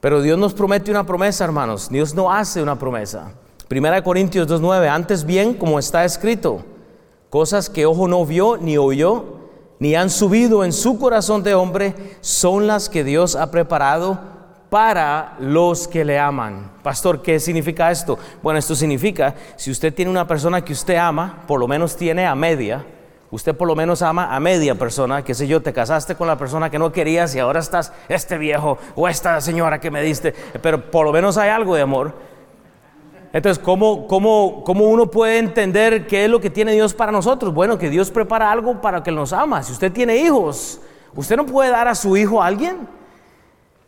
Pero 0.00 0.20
Dios 0.20 0.38
nos 0.38 0.52
promete 0.52 0.90
una 0.90 1.06
promesa, 1.06 1.44
hermanos. 1.44 1.88
Dios 1.88 2.14
no 2.14 2.30
hace 2.30 2.62
una 2.62 2.78
promesa. 2.78 3.32
Primera 3.66 4.04
Corintios 4.04 4.46
2.9, 4.46 4.88
antes 4.90 5.24
bien 5.24 5.54
como 5.54 5.78
está 5.78 6.04
escrito, 6.04 6.64
cosas 7.30 7.70
que 7.70 7.86
ojo 7.86 8.06
no 8.08 8.26
vio 8.26 8.58
ni 8.58 8.76
oyó, 8.76 9.45
ni 9.78 9.94
han 9.94 10.10
subido 10.10 10.64
en 10.64 10.72
su 10.72 10.98
corazón 10.98 11.42
de 11.42 11.54
hombre, 11.54 11.94
son 12.20 12.66
las 12.66 12.88
que 12.88 13.04
Dios 13.04 13.36
ha 13.36 13.50
preparado 13.50 14.18
para 14.70 15.36
los 15.38 15.86
que 15.86 16.04
le 16.04 16.18
aman. 16.18 16.72
Pastor, 16.82 17.22
¿qué 17.22 17.38
significa 17.38 17.90
esto? 17.90 18.18
Bueno, 18.42 18.58
esto 18.58 18.74
significa, 18.74 19.34
si 19.56 19.70
usted 19.70 19.94
tiene 19.94 20.10
una 20.10 20.26
persona 20.26 20.64
que 20.64 20.72
usted 20.72 20.96
ama, 20.96 21.44
por 21.46 21.60
lo 21.60 21.68
menos 21.68 21.96
tiene 21.96 22.26
a 22.26 22.34
media, 22.34 22.84
usted 23.30 23.54
por 23.54 23.68
lo 23.68 23.76
menos 23.76 24.02
ama 24.02 24.34
a 24.34 24.40
media 24.40 24.74
persona, 24.74 25.22
qué 25.22 25.34
sé 25.34 25.46
yo, 25.46 25.62
te 25.62 25.72
casaste 25.72 26.14
con 26.14 26.26
la 26.26 26.38
persona 26.38 26.70
que 26.70 26.78
no 26.78 26.92
querías 26.92 27.34
y 27.34 27.38
ahora 27.38 27.60
estás 27.60 27.92
este 28.08 28.38
viejo 28.38 28.78
o 28.94 29.08
esta 29.08 29.40
señora 29.40 29.80
que 29.80 29.90
me 29.90 30.02
diste, 30.02 30.34
pero 30.62 30.90
por 30.90 31.06
lo 31.06 31.12
menos 31.12 31.36
hay 31.36 31.50
algo 31.50 31.74
de 31.74 31.82
amor. 31.82 32.35
Entonces, 33.36 33.62
¿cómo, 33.62 34.06
cómo, 34.06 34.62
cómo 34.64 34.86
uno 34.86 35.10
puede 35.10 35.36
entender 35.36 36.06
qué 36.06 36.24
es 36.24 36.30
lo 36.30 36.40
que 36.40 36.48
tiene 36.48 36.72
Dios 36.72 36.94
para 36.94 37.12
nosotros? 37.12 37.52
Bueno, 37.52 37.76
que 37.76 37.90
Dios 37.90 38.10
prepara 38.10 38.50
algo 38.50 38.80
para 38.80 39.02
que 39.02 39.12
nos 39.12 39.30
ama. 39.34 39.62
Si 39.62 39.72
usted 39.72 39.92
tiene 39.92 40.16
hijos, 40.16 40.80
usted 41.14 41.36
no 41.36 41.44
puede 41.44 41.68
dar 41.68 41.86
a 41.86 41.94
su 41.94 42.16
hijo 42.16 42.42
a 42.42 42.46
alguien. 42.46 42.88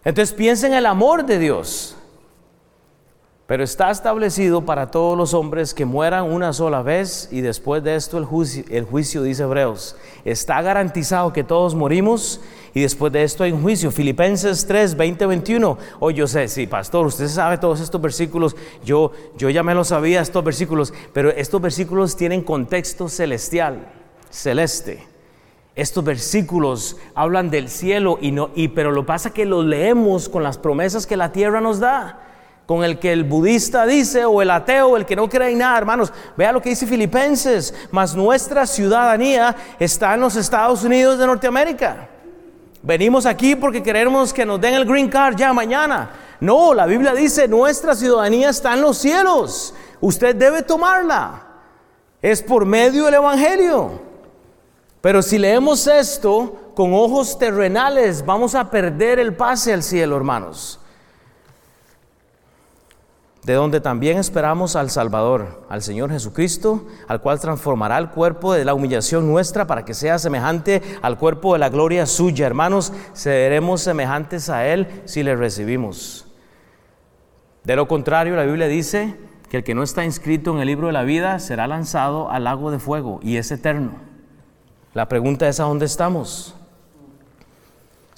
Entonces 0.05 0.35
piensa 0.35 0.67
en 0.67 0.75
el 0.75 0.85
amor 0.85 1.25
de 1.25 1.39
Dios. 1.39 1.97
Pero 3.49 3.65
está 3.65 3.91
establecido 3.91 4.67
para 4.67 4.91
todos 4.91 5.17
los 5.17 5.33
hombres 5.33 5.73
que 5.73 5.87
mueran 5.87 6.31
una 6.31 6.53
sola 6.53 6.83
vez 6.83 7.31
y 7.33 7.41
después 7.41 7.83
de 7.83 7.97
esto 7.97 8.19
el 8.19 8.27
juicio, 8.27 8.63
el 8.69 8.85
juicio, 8.85 9.23
dice 9.23 9.45
Hebreos. 9.45 9.97
Está 10.27 10.61
garantizado 10.61 11.33
que 11.33 11.45
todos 11.45 11.75
morimos 11.75 12.43
y 12.75 12.83
después 12.83 13.11
de 13.11 13.23
esto 13.23 13.45
hay 13.45 13.53
un 13.53 13.63
juicio. 13.63 13.91
Filipenses 13.91 14.67
3, 14.67 14.99
20, 14.99 15.25
21. 15.25 15.79
Oh, 15.99 16.11
yo 16.11 16.27
sé, 16.27 16.47
sí, 16.49 16.67
pastor, 16.67 17.07
usted 17.07 17.27
sabe 17.27 17.57
todos 17.57 17.81
estos 17.81 17.99
versículos. 18.03 18.55
Yo, 18.85 19.13
yo 19.39 19.49
ya 19.49 19.63
me 19.63 19.75
lo 19.75 19.83
sabía 19.83 20.21
estos 20.21 20.45
versículos, 20.45 20.93
pero 21.15 21.31
estos 21.31 21.63
versículos 21.63 22.17
tienen 22.17 22.43
contexto 22.43 23.09
celestial, 23.09 23.91
celeste. 24.29 25.07
Estos 25.75 26.05
versículos 26.05 26.99
hablan 27.15 27.49
del 27.49 27.71
cielo 27.71 28.19
y 28.21 28.31
no, 28.31 28.51
y, 28.55 28.69
pero 28.69 28.93
lo 28.93 29.07
pasa 29.07 29.33
que 29.33 29.47
los 29.47 29.65
leemos 29.65 30.29
con 30.29 30.43
las 30.43 30.59
promesas 30.59 31.07
que 31.07 31.17
la 31.17 31.33
tierra 31.33 31.63
nos 31.63 31.81
da 31.81 32.27
con 32.69 32.85
el 32.85 32.99
que 32.99 33.15
el 33.15 33.25
budista 33.25 33.87
dice, 33.87 34.27
o 34.27 34.43
el 34.43 34.51
ateo, 34.51 34.99
el 34.99 35.07
que 35.07 35.17
no 35.17 35.27
cree 35.27 35.53
en 35.53 35.59
nada, 35.61 35.79
hermanos. 35.79 36.13
Vea 36.37 36.53
lo 36.53 36.61
que 36.61 36.69
dice 36.69 36.87
Filipenses, 36.87 37.73
mas 37.91 38.15
nuestra 38.15 38.67
ciudadanía 38.67 39.57
está 39.79 40.13
en 40.13 40.21
los 40.21 40.37
Estados 40.37 40.85
Unidos 40.85 41.19
de 41.19 41.27
Norteamérica. 41.27 42.11
Venimos 42.83 43.25
aquí 43.25 43.57
porque 43.57 43.83
queremos 43.83 44.35
que 44.35 44.45
nos 44.45 44.61
den 44.61 44.75
el 44.75 44.85
green 44.85 45.09
card 45.09 45.35
ya 45.37 45.51
mañana. 45.55 46.11
No, 46.41 46.75
la 46.75 46.85
Biblia 46.85 47.15
dice, 47.15 47.49
nuestra 47.49 47.95
ciudadanía 47.95 48.51
está 48.51 48.75
en 48.75 48.83
los 48.83 48.99
cielos. 48.99 49.73
Usted 50.03 50.37
debe 50.37 50.61
tomarla. 50.61 51.45
Es 52.21 52.43
por 52.43 52.67
medio 52.67 53.07
del 53.07 53.15
Evangelio. 53.15 53.99
Pero 55.01 55.23
si 55.23 55.39
leemos 55.39 55.87
esto 55.87 56.73
con 56.75 56.93
ojos 56.93 57.39
terrenales, 57.39 58.27
vamos 58.27 58.55
a 58.55 58.71
perder 58.71 59.21
el 59.21 59.35
pase 59.35 59.73
al 59.73 59.83
cielo, 59.83 60.19
hermanos 60.19 60.81
de 63.45 63.55
donde 63.55 63.81
también 63.81 64.19
esperamos 64.19 64.77
al 64.77 64.91
Salvador, 64.91 65.65
al 65.69 65.83
Señor 65.83 66.11
Jesucristo, 66.11 66.87
al 67.07 67.21
cual 67.21 67.41
transformará 67.41 67.97
el 67.99 68.11
cuerpo 68.11 68.53
de 68.53 68.65
la 68.65 68.75
humillación 68.75 69.27
nuestra 69.27 69.67
para 69.67 69.85
que 69.85 69.95
sea 69.95 70.19
semejante 70.19 70.83
al 71.03 71.17
cuerpo 71.19 71.55
de 71.55 71.61
la 71.61 71.71
gloria 71.71 72.05
suya. 72.07 72.47
Hermanos, 72.47 72.93
seremos 73.13 73.81
semejantes 73.81 74.51
a 74.51 74.67
Él 74.67 75.03
si 75.07 75.23
le 75.23 75.35
recibimos. 75.35 76.27
De 77.65 77.77
lo 77.77 77.89
contrario, 77.89 78.37
la 78.37 78.45
Biblia 78.45 78.67
dice 78.67 79.17
que 79.49 79.59
el 79.59 79.65
que 79.65 79.75
no 79.75 79.83
está 79.83 80.05
inscrito 80.05 80.53
en 80.53 80.61
el 80.61 80.67
libro 80.67 80.89
de 80.89 80.93
la 80.93 81.05
vida 81.05 81.39
será 81.39 81.67
lanzado 81.67 82.31
al 82.31 82.45
lago 82.45 82.71
de 82.71 82.79
fuego 82.79 83.21
y 83.23 83.37
es 83.37 83.51
eterno. 83.51 83.93
La 84.95 85.09
pregunta 85.09 85.49
es 85.49 85.61
a 85.61 85.65
dónde 85.65 85.87
estamos. 85.87 86.58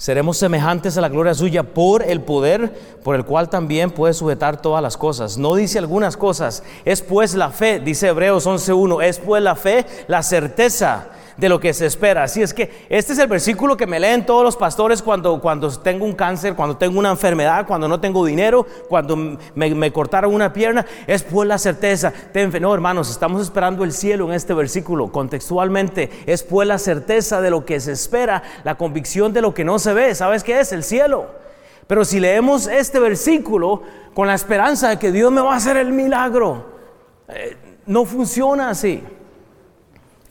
Seremos 0.01 0.37
semejantes 0.37 0.97
a 0.97 1.01
la 1.01 1.09
gloria 1.09 1.35
suya 1.35 1.61
por 1.61 2.01
el 2.01 2.21
poder 2.21 2.73
por 3.03 3.15
el 3.15 3.23
cual 3.23 3.49
también 3.49 3.91
puede 3.91 4.15
sujetar 4.15 4.59
todas 4.59 4.81
las 4.81 4.97
cosas. 4.97 5.37
No 5.37 5.53
dice 5.53 5.77
algunas 5.77 6.17
cosas. 6.17 6.63
Es 6.85 7.03
pues 7.03 7.35
la 7.35 7.51
fe, 7.51 7.79
dice 7.79 8.07
Hebreos 8.07 8.47
11.1, 8.47 9.03
es 9.03 9.19
pues 9.19 9.43
la 9.43 9.55
fe, 9.55 9.85
la 10.07 10.23
certeza 10.23 11.09
de 11.37 11.49
lo 11.49 11.59
que 11.59 11.73
se 11.73 11.85
espera. 11.85 12.23
Así 12.23 12.41
es 12.41 12.53
que 12.53 12.85
este 12.89 13.13
es 13.13 13.19
el 13.19 13.27
versículo 13.27 13.77
que 13.77 13.87
me 13.87 13.99
leen 13.99 14.25
todos 14.25 14.43
los 14.43 14.55
pastores 14.55 15.01
cuando, 15.01 15.39
cuando 15.39 15.69
tengo 15.79 16.05
un 16.05 16.13
cáncer, 16.13 16.55
cuando 16.55 16.77
tengo 16.77 16.99
una 16.99 17.11
enfermedad, 17.11 17.65
cuando 17.67 17.87
no 17.87 17.99
tengo 17.99 18.25
dinero, 18.25 18.65
cuando 18.89 19.37
me, 19.55 19.91
cortaron 19.91 20.33
una 20.33 20.53
pierna. 20.53 20.85
Es 21.07 21.23
pues 21.23 21.47
la 21.47 21.57
certeza. 21.57 22.13
No, 22.59 22.73
hermanos, 22.73 23.09
estamos 23.09 23.41
esperando 23.41 23.83
el 23.83 23.91
cielo 23.91 24.27
en 24.27 24.33
este 24.33 24.53
versículo. 24.53 25.11
Contextualmente, 25.11 26.09
es 26.25 26.43
pues 26.43 26.67
la 26.67 26.77
certeza 26.77 27.41
de 27.41 27.49
lo 27.49 27.65
que 27.65 27.79
se 27.79 27.91
espera, 27.91 28.43
la 28.63 28.75
convicción 28.75 29.33
de 29.33 29.41
lo 29.41 29.53
que 29.53 29.63
no 29.63 29.79
se 29.79 29.93
ve. 29.93 30.15
¿Sabes 30.15 30.43
qué 30.43 30.59
es? 30.59 30.71
El 30.71 30.83
cielo. 30.83 31.41
Pero 31.87 32.05
si 32.05 32.19
leemos 32.19 32.67
este 32.67 32.99
versículo 32.99 33.81
con 34.13 34.27
la 34.27 34.33
esperanza 34.33 34.89
de 34.89 34.99
que 34.99 35.11
Dios 35.11 35.31
me 35.31 35.41
va 35.41 35.53
a 35.53 35.57
hacer 35.57 35.77
el 35.77 35.91
milagro, 35.91 36.65
eh, 37.27 37.57
no 37.85 38.05
funciona 38.05 38.69
así. 38.69 39.03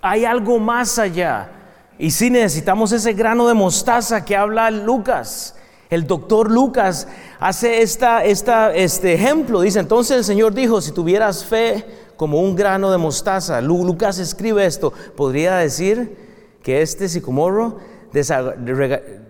Hay 0.02 0.24
algo 0.24 0.58
más 0.58 0.98
allá. 0.98 1.50
Y 1.98 2.10
si 2.10 2.30
necesitamos 2.30 2.92
ese 2.92 3.12
grano 3.12 3.46
de 3.46 3.54
mostaza 3.54 4.24
que 4.24 4.34
habla 4.34 4.70
Lucas. 4.70 5.54
El 5.90 6.06
doctor 6.06 6.50
Lucas 6.50 7.06
hace 7.38 7.82
esta, 7.82 8.24
este 8.24 9.12
ejemplo. 9.12 9.60
Dice, 9.60 9.80
entonces 9.80 10.16
el 10.16 10.24
Señor 10.24 10.54
dijo, 10.54 10.80
si 10.80 10.92
tuvieras 10.92 11.44
fe 11.44 11.84
como 12.16 12.40
un 12.40 12.56
grano 12.56 12.90
de 12.90 12.96
mostaza, 12.96 13.60
Lucas 13.60 14.18
escribe 14.18 14.64
esto, 14.64 14.92
podría 15.16 15.56
decir 15.56 16.16
que 16.62 16.80
este 16.80 17.08
sicomoro 17.08 17.78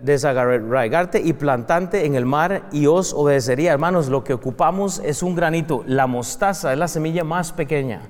desarraigarte 0.03 1.19
y 1.19 1.33
plantante 1.33 2.05
en 2.05 2.15
el 2.15 2.25
mar 2.25 2.69
y 2.71 2.85
os 2.85 3.13
obedecería. 3.13 3.73
Hermanos, 3.73 4.07
lo 4.07 4.23
que 4.23 4.33
ocupamos 4.33 5.01
es 5.03 5.23
un 5.23 5.35
granito. 5.35 5.83
La 5.87 6.07
mostaza 6.07 6.71
es 6.71 6.79
la 6.79 6.87
semilla 6.87 7.23
más 7.23 7.51
pequeña, 7.51 8.01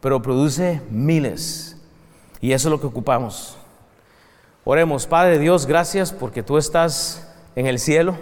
pero 0.00 0.20
produce 0.20 0.82
miles 0.90 1.73
y 2.44 2.52
eso 2.52 2.68
es 2.68 2.72
lo 2.72 2.78
que 2.78 2.86
ocupamos. 2.86 3.56
Oremos, 4.64 5.06
Padre 5.06 5.38
Dios, 5.38 5.64
gracias 5.64 6.12
porque 6.12 6.42
tú 6.42 6.58
estás 6.58 7.26
en 7.56 7.66
el 7.66 7.78
cielo. 7.78 8.16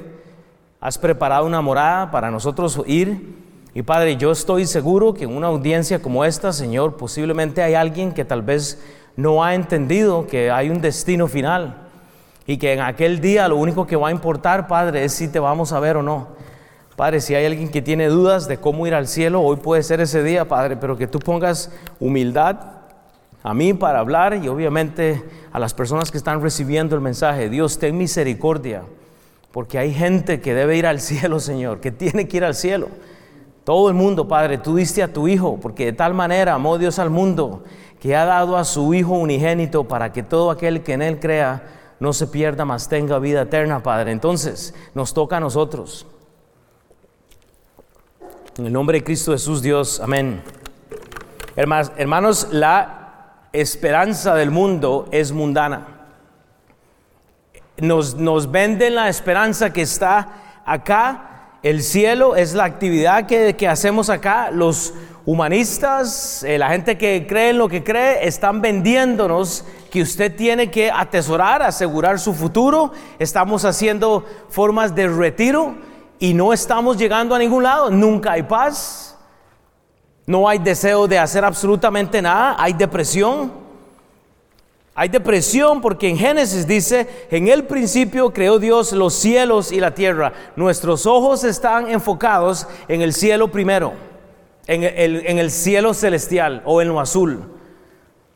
Has 0.80 0.96
preparado 0.96 1.44
una 1.44 1.60
morada 1.60 2.12
para 2.12 2.30
nosotros 2.30 2.80
ir. 2.86 3.34
Y 3.74 3.82
Padre, 3.82 4.16
yo 4.16 4.30
estoy 4.30 4.66
seguro 4.66 5.12
que 5.12 5.24
en 5.24 5.36
una 5.36 5.48
audiencia 5.48 6.00
como 6.00 6.24
esta, 6.24 6.52
Señor, 6.52 6.96
posiblemente 6.96 7.64
hay 7.64 7.74
alguien 7.74 8.12
que 8.12 8.24
tal 8.24 8.42
vez 8.42 8.80
no 9.16 9.42
ha 9.42 9.56
entendido 9.56 10.28
que 10.28 10.52
hay 10.52 10.70
un 10.70 10.80
destino 10.80 11.26
final 11.26 11.88
y 12.46 12.58
que 12.58 12.74
en 12.74 12.80
aquel 12.80 13.20
día 13.20 13.48
lo 13.48 13.56
único 13.56 13.88
que 13.88 13.96
va 13.96 14.06
a 14.06 14.12
importar, 14.12 14.68
Padre, 14.68 15.04
es 15.04 15.14
si 15.14 15.26
te 15.26 15.40
vamos 15.40 15.72
a 15.72 15.80
ver 15.80 15.96
o 15.96 16.02
no. 16.04 16.28
Padre, 16.94 17.20
si 17.20 17.34
hay 17.34 17.44
alguien 17.44 17.72
que 17.72 17.82
tiene 17.82 18.06
dudas 18.06 18.46
de 18.46 18.58
cómo 18.58 18.86
ir 18.86 18.94
al 18.94 19.08
cielo, 19.08 19.42
hoy 19.42 19.56
puede 19.56 19.82
ser 19.82 20.00
ese 20.00 20.22
día, 20.22 20.46
Padre, 20.46 20.76
pero 20.76 20.96
que 20.96 21.08
tú 21.08 21.18
pongas 21.18 21.72
humildad 21.98 22.71
a 23.42 23.54
mí 23.54 23.74
para 23.74 23.98
hablar 23.98 24.34
y 24.42 24.48
obviamente 24.48 25.22
a 25.52 25.58
las 25.58 25.74
personas 25.74 26.10
que 26.10 26.18
están 26.18 26.40
recibiendo 26.40 26.94
el 26.94 27.00
mensaje. 27.00 27.48
Dios, 27.48 27.78
ten 27.78 27.96
misericordia, 27.98 28.82
porque 29.50 29.78
hay 29.78 29.92
gente 29.92 30.40
que 30.40 30.54
debe 30.54 30.76
ir 30.76 30.86
al 30.86 31.00
cielo, 31.00 31.40
Señor, 31.40 31.80
que 31.80 31.90
tiene 31.90 32.28
que 32.28 32.36
ir 32.36 32.44
al 32.44 32.54
cielo. 32.54 32.88
Todo 33.64 33.88
el 33.88 33.94
mundo, 33.94 34.26
Padre, 34.26 34.58
tú 34.58 34.76
diste 34.76 35.02
a 35.02 35.12
tu 35.12 35.28
Hijo, 35.28 35.58
porque 35.60 35.86
de 35.86 35.92
tal 35.92 36.14
manera 36.14 36.54
amó 36.54 36.78
Dios 36.78 36.98
al 36.98 37.10
mundo, 37.10 37.62
que 38.00 38.16
ha 38.16 38.24
dado 38.24 38.56
a 38.56 38.64
su 38.64 38.92
Hijo 38.94 39.12
unigénito 39.12 39.84
para 39.84 40.12
que 40.12 40.22
todo 40.22 40.50
aquel 40.50 40.82
que 40.82 40.94
en 40.94 41.02
Él 41.02 41.20
crea 41.20 41.62
no 42.00 42.12
se 42.12 42.26
pierda, 42.26 42.64
mas 42.64 42.88
tenga 42.88 43.20
vida 43.20 43.42
eterna, 43.42 43.82
Padre. 43.82 44.10
Entonces, 44.10 44.74
nos 44.94 45.14
toca 45.14 45.36
a 45.36 45.40
nosotros. 45.40 46.06
En 48.58 48.66
el 48.66 48.72
nombre 48.72 48.98
de 48.98 49.04
Cristo 49.04 49.30
Jesús, 49.30 49.62
Dios, 49.62 50.00
amén. 50.00 50.42
Hermanos, 51.54 52.48
la 52.50 53.01
esperanza 53.52 54.34
del 54.34 54.50
mundo 54.50 55.08
es 55.12 55.32
mundana. 55.32 56.08
Nos, 57.78 58.14
nos 58.14 58.50
venden 58.50 58.94
la 58.94 59.08
esperanza 59.08 59.72
que 59.72 59.82
está 59.82 60.62
acá. 60.64 61.58
El 61.62 61.82
cielo 61.82 62.36
es 62.36 62.54
la 62.54 62.64
actividad 62.64 63.26
que, 63.26 63.56
que 63.56 63.68
hacemos 63.68 64.10
acá. 64.10 64.50
Los 64.50 64.94
humanistas, 65.24 66.42
eh, 66.42 66.58
la 66.58 66.70
gente 66.70 66.98
que 66.98 67.26
cree 67.28 67.50
en 67.50 67.58
lo 67.58 67.68
que 67.68 67.84
cree, 67.84 68.26
están 68.26 68.60
vendiéndonos 68.60 69.64
que 69.90 70.02
usted 70.02 70.34
tiene 70.34 70.70
que 70.70 70.90
atesorar, 70.90 71.62
asegurar 71.62 72.18
su 72.18 72.34
futuro. 72.34 72.92
Estamos 73.18 73.64
haciendo 73.64 74.24
formas 74.48 74.94
de 74.94 75.08
retiro 75.08 75.76
y 76.18 76.34
no 76.34 76.52
estamos 76.52 76.96
llegando 76.96 77.34
a 77.34 77.38
ningún 77.38 77.62
lado. 77.62 77.90
Nunca 77.90 78.32
hay 78.32 78.42
paz, 78.42 79.11
no 80.32 80.48
hay 80.48 80.58
deseo 80.58 81.06
de 81.06 81.18
hacer 81.18 81.44
absolutamente 81.44 82.22
nada, 82.22 82.56
hay 82.58 82.72
depresión. 82.72 83.52
Hay 84.94 85.10
depresión 85.10 85.82
porque 85.82 86.08
en 86.08 86.16
Génesis 86.16 86.66
dice, 86.66 87.06
en 87.30 87.48
el 87.48 87.64
principio 87.64 88.32
creó 88.32 88.58
Dios 88.58 88.92
los 88.92 89.12
cielos 89.12 89.72
y 89.72 89.78
la 89.78 89.94
tierra. 89.94 90.32
Nuestros 90.56 91.04
ojos 91.04 91.44
están 91.44 91.90
enfocados 91.90 92.66
en 92.88 93.02
el 93.02 93.12
cielo 93.12 93.48
primero, 93.48 93.92
en 94.66 95.38
el, 95.38 95.50
cielo 95.50 95.92
celestial 95.92 96.62
o 96.64 96.80
en 96.80 96.88
lo 96.88 96.98
azul. 96.98 97.42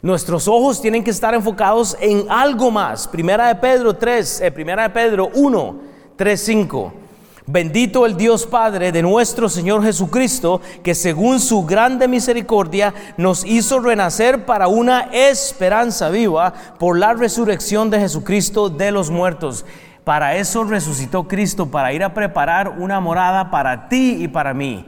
Nuestros 0.03 0.49
ojos 0.49 0.83
tienen 0.83 1.03
que 1.03 1.11
estar 1.11 1.33
enfocados 1.33 1.97
en 1.99 2.27
algo 2.29 2.71
más. 2.71 3.09
Primera 3.09 3.49
de 3.49 3.55
Pedro 3.55 3.95
3, 3.95 4.43
eh, 4.43 4.51
primera 4.51 4.83
de 4.83 4.91
Pedro 4.91 5.31
1, 5.33 5.77
3, 6.17 6.41
5. 6.41 7.06
Bendito 7.49 8.07
el 8.07 8.17
Dios 8.17 8.45
Padre 8.45 8.91
de 8.91 9.03
nuestro 9.03 9.49
Señor 9.49 9.85
Jesucristo, 9.85 10.61
que 10.83 10.97
según 10.97 11.39
su 11.39 11.65
grande 11.65 12.09
misericordia 12.09 12.93
nos 13.17 13.45
hizo 13.45 13.79
renacer 13.79 14.45
para 14.45 14.67
una 14.67 15.03
esperanza 15.13 16.11
viva 16.11 16.53
por 16.81 16.99
la 16.99 17.15
resurrección 17.15 17.89
de 17.89 18.01
Jesucristo 18.01 18.69
de 18.69 18.91
los 18.91 19.11
muertos. 19.11 19.65
Para 20.03 20.35
eso 20.35 20.65
resucitó 20.65 21.29
Cristo, 21.29 21.71
para 21.71 21.93
ir 21.93 22.03
a 22.03 22.15
preparar 22.15 22.81
una 22.81 22.99
morada 22.99 23.49
para 23.49 23.89
ti 23.89 24.17
y 24.21 24.27
para 24.27 24.53
mí. 24.53 24.85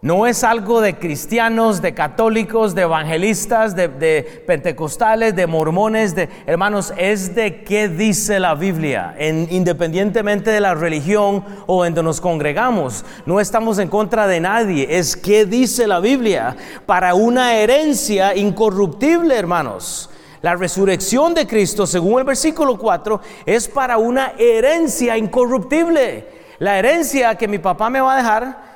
No 0.00 0.28
es 0.28 0.44
algo 0.44 0.80
de 0.80 0.96
cristianos, 0.96 1.82
de 1.82 1.92
católicos, 1.92 2.76
de 2.76 2.82
evangelistas, 2.82 3.74
de, 3.74 4.44
pentecostales, 4.46 5.34
de 5.34 5.48
mormones, 5.48 6.14
de 6.14 6.28
hermanos, 6.46 6.92
es 6.96 7.34
de 7.34 7.64
qué 7.64 7.88
dice 7.88 8.38
la 8.38 8.54
Biblia, 8.54 9.16
independientemente 9.18 10.52
de 10.52 10.60
la 10.60 10.76
religión 10.76 11.44
o 11.66 11.84
en 11.84 11.94
donde 11.94 12.10
nos 12.10 12.20
congregamos. 12.20 13.04
No 13.26 13.40
estamos 13.40 13.80
en 13.80 13.88
contra 13.88 14.28
de 14.28 14.38
nadie, 14.38 14.86
es 14.88 15.16
qué 15.16 15.44
dice 15.46 15.88
la 15.88 15.98
Biblia 15.98 16.56
para 16.86 17.14
una 17.14 17.56
herencia 17.56 18.36
incorruptible, 18.36 19.34
hermanos. 19.34 20.10
La 20.42 20.54
resurrección 20.54 21.34
de 21.34 21.48
Cristo, 21.48 21.88
según 21.88 22.20
el 22.20 22.24
versículo 22.24 22.78
4, 22.78 23.20
es 23.44 23.66
para 23.66 23.98
una 23.98 24.34
herencia 24.38 25.18
incorruptible. 25.18 26.24
La 26.60 26.78
herencia 26.78 27.34
que 27.34 27.48
mi 27.48 27.58
papá 27.58 27.90
me 27.90 28.00
va 28.00 28.14
a 28.14 28.16
dejar 28.18 28.68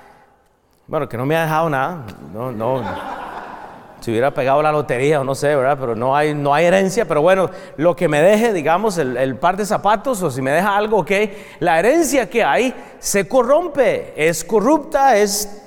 bueno, 0.93 1.09
que 1.09 1.17
no 1.17 1.25
me 1.25 1.35
ha 1.35 1.45
dejado 1.45 1.71
nada. 1.71 2.05
No, 2.35 2.53
no. 2.53 2.83
Si 4.01 4.11
hubiera 4.11 4.31
pegado 4.35 4.61
la 4.61 4.71
lotería 4.71 5.23
o 5.23 5.25
no 5.25 5.35
sé, 5.35 5.57
¿verdad? 5.57 5.79
Pero 5.81 5.97
no 5.97 6.15
hay, 6.15 6.35
no 6.35 6.53
hay 6.53 6.67
herencia. 6.67 7.09
Pero 7.09 7.23
bueno, 7.23 7.49
lo 7.79 7.97
que 7.97 8.09
me 8.09 8.21
deje, 8.21 8.53
digamos, 8.53 8.99
el, 8.99 9.37
par 9.37 9.57
de 9.57 9.65
zapatos 9.65 10.23
o 10.23 10.31
si 10.31 10.43
me 10.43 10.51
deja 10.51 10.77
algo, 10.77 10.99
ok. 10.99 11.11
La 11.61 11.79
herencia 11.79 12.29
que 12.29 12.45
hay 12.45 12.75
se 12.99 13.27
corrompe, 13.27 14.13
es 14.15 14.45
corrupta, 14.45 15.17
es 15.17 15.63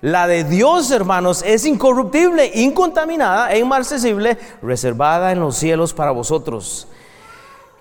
la 0.00 0.26
de 0.26 0.42
Dios, 0.42 0.90
hermanos, 0.90 1.44
es 1.46 1.64
incorruptible, 1.64 2.50
incontaminada 2.54 3.52
e 3.52 3.60
inmarcesible, 3.60 4.36
reservada 4.62 5.30
en 5.30 5.38
los 5.38 5.54
cielos 5.54 5.94
para 5.94 6.10
vosotros 6.10 6.88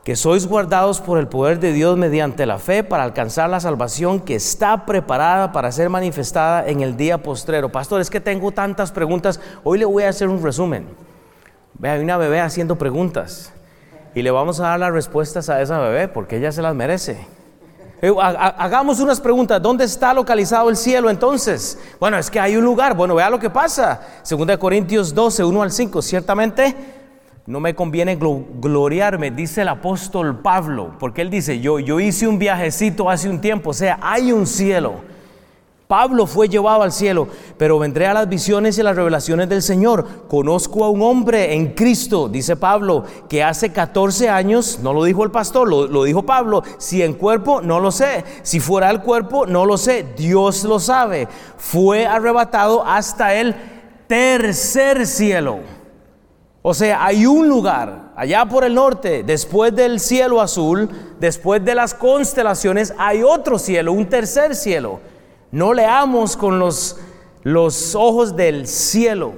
que 0.07 0.15
sois 0.15 0.47
guardados 0.47 1.01
por 1.01 1.17
el 1.17 1.27
poder 1.27 1.59
de 1.59 1.73
Dios 1.73 1.97
mediante 1.97 2.45
la 2.45 2.59
fe 2.59 2.81
para 2.81 3.03
alcanzar 3.03 3.49
la 3.49 3.59
salvación 3.59 4.21
que 4.21 4.35
está 4.35 4.85
preparada 4.85 5.51
para 5.51 5.69
ser 5.69 5.89
manifestada 5.89 6.65
en 6.65 6.79
el 6.79 6.95
día 6.95 7.21
postrero. 7.21 7.73
Pastor, 7.73 7.99
es 7.99 8.09
que 8.09 8.21
tengo 8.21 8.53
tantas 8.53 8.93
preguntas. 8.93 9.41
Hoy 9.65 9.79
le 9.79 9.83
voy 9.83 10.03
a 10.03 10.07
hacer 10.07 10.29
un 10.29 10.41
resumen. 10.41 10.87
Ve, 11.73 11.89
hay 11.89 12.01
una 12.01 12.15
bebé 12.15 12.39
haciendo 12.39 12.77
preguntas 12.77 13.51
y 14.15 14.21
le 14.21 14.31
vamos 14.31 14.61
a 14.61 14.69
dar 14.69 14.79
las 14.79 14.93
respuestas 14.93 15.49
a 15.49 15.61
esa 15.61 15.77
bebé 15.77 16.07
porque 16.07 16.37
ella 16.37 16.53
se 16.53 16.61
las 16.61 16.73
merece. 16.73 17.27
Eh, 18.01 18.13
hagamos 18.17 19.01
unas 19.01 19.19
preguntas. 19.19 19.61
¿Dónde 19.61 19.83
está 19.83 20.13
localizado 20.13 20.69
el 20.69 20.77
cielo 20.77 21.09
entonces? 21.09 21.77
Bueno, 21.99 22.17
es 22.17 22.31
que 22.31 22.39
hay 22.39 22.55
un 22.55 22.63
lugar. 22.63 22.95
Bueno, 22.95 23.13
vea 23.13 23.29
lo 23.29 23.39
que 23.39 23.49
pasa. 23.49 23.99
Segunda 24.23 24.53
de 24.53 24.57
Corintios 24.57 25.13
12, 25.13 25.43
1 25.43 25.61
al 25.63 25.71
5. 25.73 26.01
Ciertamente 26.01 26.96
no 27.47 27.61
me 27.61 27.73
conviene 27.73 28.17
gloriarme, 28.17 29.31
dice 29.31 29.61
el 29.61 29.69
apóstol 29.69 30.41
Pablo, 30.41 30.91
porque 30.99 31.21
él 31.21 31.29
dice, 31.29 31.61
yo, 31.61 31.79
yo 31.79 32.01
hice 32.01 32.27
un 32.27 32.37
viajecito 32.37 33.09
hace 33.09 33.29
un 33.29 33.39
tiempo, 33.39 33.69
o 33.69 33.73
sea, 33.73 33.97
hay 34.01 34.33
un 34.33 34.45
cielo. 34.45 34.95
Pablo 35.87 36.27
fue 36.27 36.49
llevado 36.49 36.81
al 36.81 36.91
cielo, 36.91 37.29
pero 37.57 37.79
vendré 37.79 38.05
a 38.05 38.13
las 38.13 38.27
visiones 38.27 38.77
y 38.77 38.83
las 38.83 38.97
revelaciones 38.97 39.47
del 39.47 39.61
Señor. 39.61 40.05
Conozco 40.27 40.83
a 40.83 40.89
un 40.89 41.01
hombre 41.01 41.53
en 41.53 41.73
Cristo, 41.73 42.27
dice 42.27 42.57
Pablo, 42.57 43.05
que 43.29 43.41
hace 43.41 43.71
14 43.71 44.27
años, 44.27 44.79
no 44.83 44.91
lo 44.91 45.05
dijo 45.05 45.23
el 45.23 45.31
pastor, 45.31 45.69
lo, 45.69 45.87
lo 45.87 46.03
dijo 46.03 46.23
Pablo, 46.23 46.63
si 46.77 47.01
en 47.01 47.13
cuerpo, 47.13 47.61
no 47.61 47.79
lo 47.79 47.93
sé, 47.93 48.25
si 48.41 48.59
fuera 48.59 48.89
el 48.89 48.99
cuerpo, 48.99 49.45
no 49.45 49.65
lo 49.65 49.77
sé, 49.77 50.05
Dios 50.17 50.65
lo 50.65 50.81
sabe. 50.81 51.29
Fue 51.55 52.05
arrebatado 52.05 52.85
hasta 52.85 53.35
el 53.35 53.55
tercer 54.07 55.07
cielo. 55.07 55.76
O 56.69 56.73
sea, 56.73 57.05
hay 57.05 57.25
un 57.25 57.47
lugar 57.47 58.11
allá 58.13 58.45
por 58.45 58.65
el 58.65 58.75
norte, 58.75 59.23
después 59.23 59.73
del 59.73 60.01
cielo 60.01 60.41
azul, 60.41 60.89
después 61.17 61.63
de 61.63 61.73
las 61.73 61.93
constelaciones, 61.93 62.93
hay 62.97 63.23
otro 63.23 63.57
cielo, 63.57 63.93
un 63.93 64.09
tercer 64.09 64.53
cielo. 64.53 64.99
No 65.49 65.73
leamos 65.73 66.35
con 66.35 66.59
los, 66.59 66.99
los 67.43 67.95
ojos 67.95 68.35
del 68.35 68.67
cielo. 68.67 69.31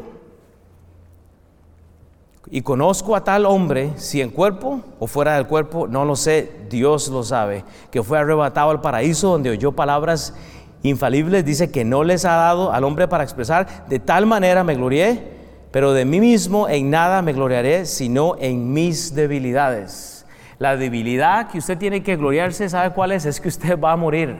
Y 2.49 2.63
conozco 2.63 3.15
a 3.15 3.23
tal 3.23 3.45
hombre, 3.45 3.93
si 3.97 4.21
en 4.21 4.31
cuerpo 4.31 4.81
o 4.97 5.05
fuera 5.05 5.35
del 5.35 5.45
cuerpo, 5.45 5.87
no 5.87 6.05
lo 6.05 6.15
sé, 6.15 6.51
Dios 6.67 7.09
lo 7.09 7.21
sabe, 7.21 7.63
que 7.91 8.01
fue 8.01 8.17
arrebatado 8.17 8.71
al 8.71 8.81
paraíso 8.81 9.29
donde 9.29 9.51
oyó 9.51 9.73
palabras 9.73 10.33
infalibles, 10.81 11.45
dice 11.45 11.69
que 11.69 11.85
no 11.85 12.03
les 12.03 12.25
ha 12.25 12.33
dado 12.33 12.73
al 12.73 12.83
hombre 12.83 13.07
para 13.07 13.23
expresar, 13.23 13.85
de 13.87 13.99
tal 13.99 14.25
manera 14.25 14.63
me 14.63 14.73
glorié 14.73 15.37
pero 15.71 15.93
de 15.93 16.05
mí 16.05 16.19
mismo 16.19 16.67
en 16.67 16.89
nada 16.89 17.21
me 17.21 17.33
gloriaré, 17.33 17.85
sino 17.85 18.35
en 18.39 18.73
mis 18.73 19.13
debilidades. 19.13 20.25
La 20.57 20.75
debilidad 20.75 21.49
que 21.49 21.59
usted 21.59 21.77
tiene 21.77 22.03
que 22.03 22.15
gloriarse, 22.15 22.67
¿sabe 22.69 22.93
cuál 22.93 23.11
es? 23.11 23.25
Es 23.25 23.39
que 23.39 23.47
usted 23.47 23.79
va 23.79 23.93
a 23.93 23.97
morir. 23.97 24.37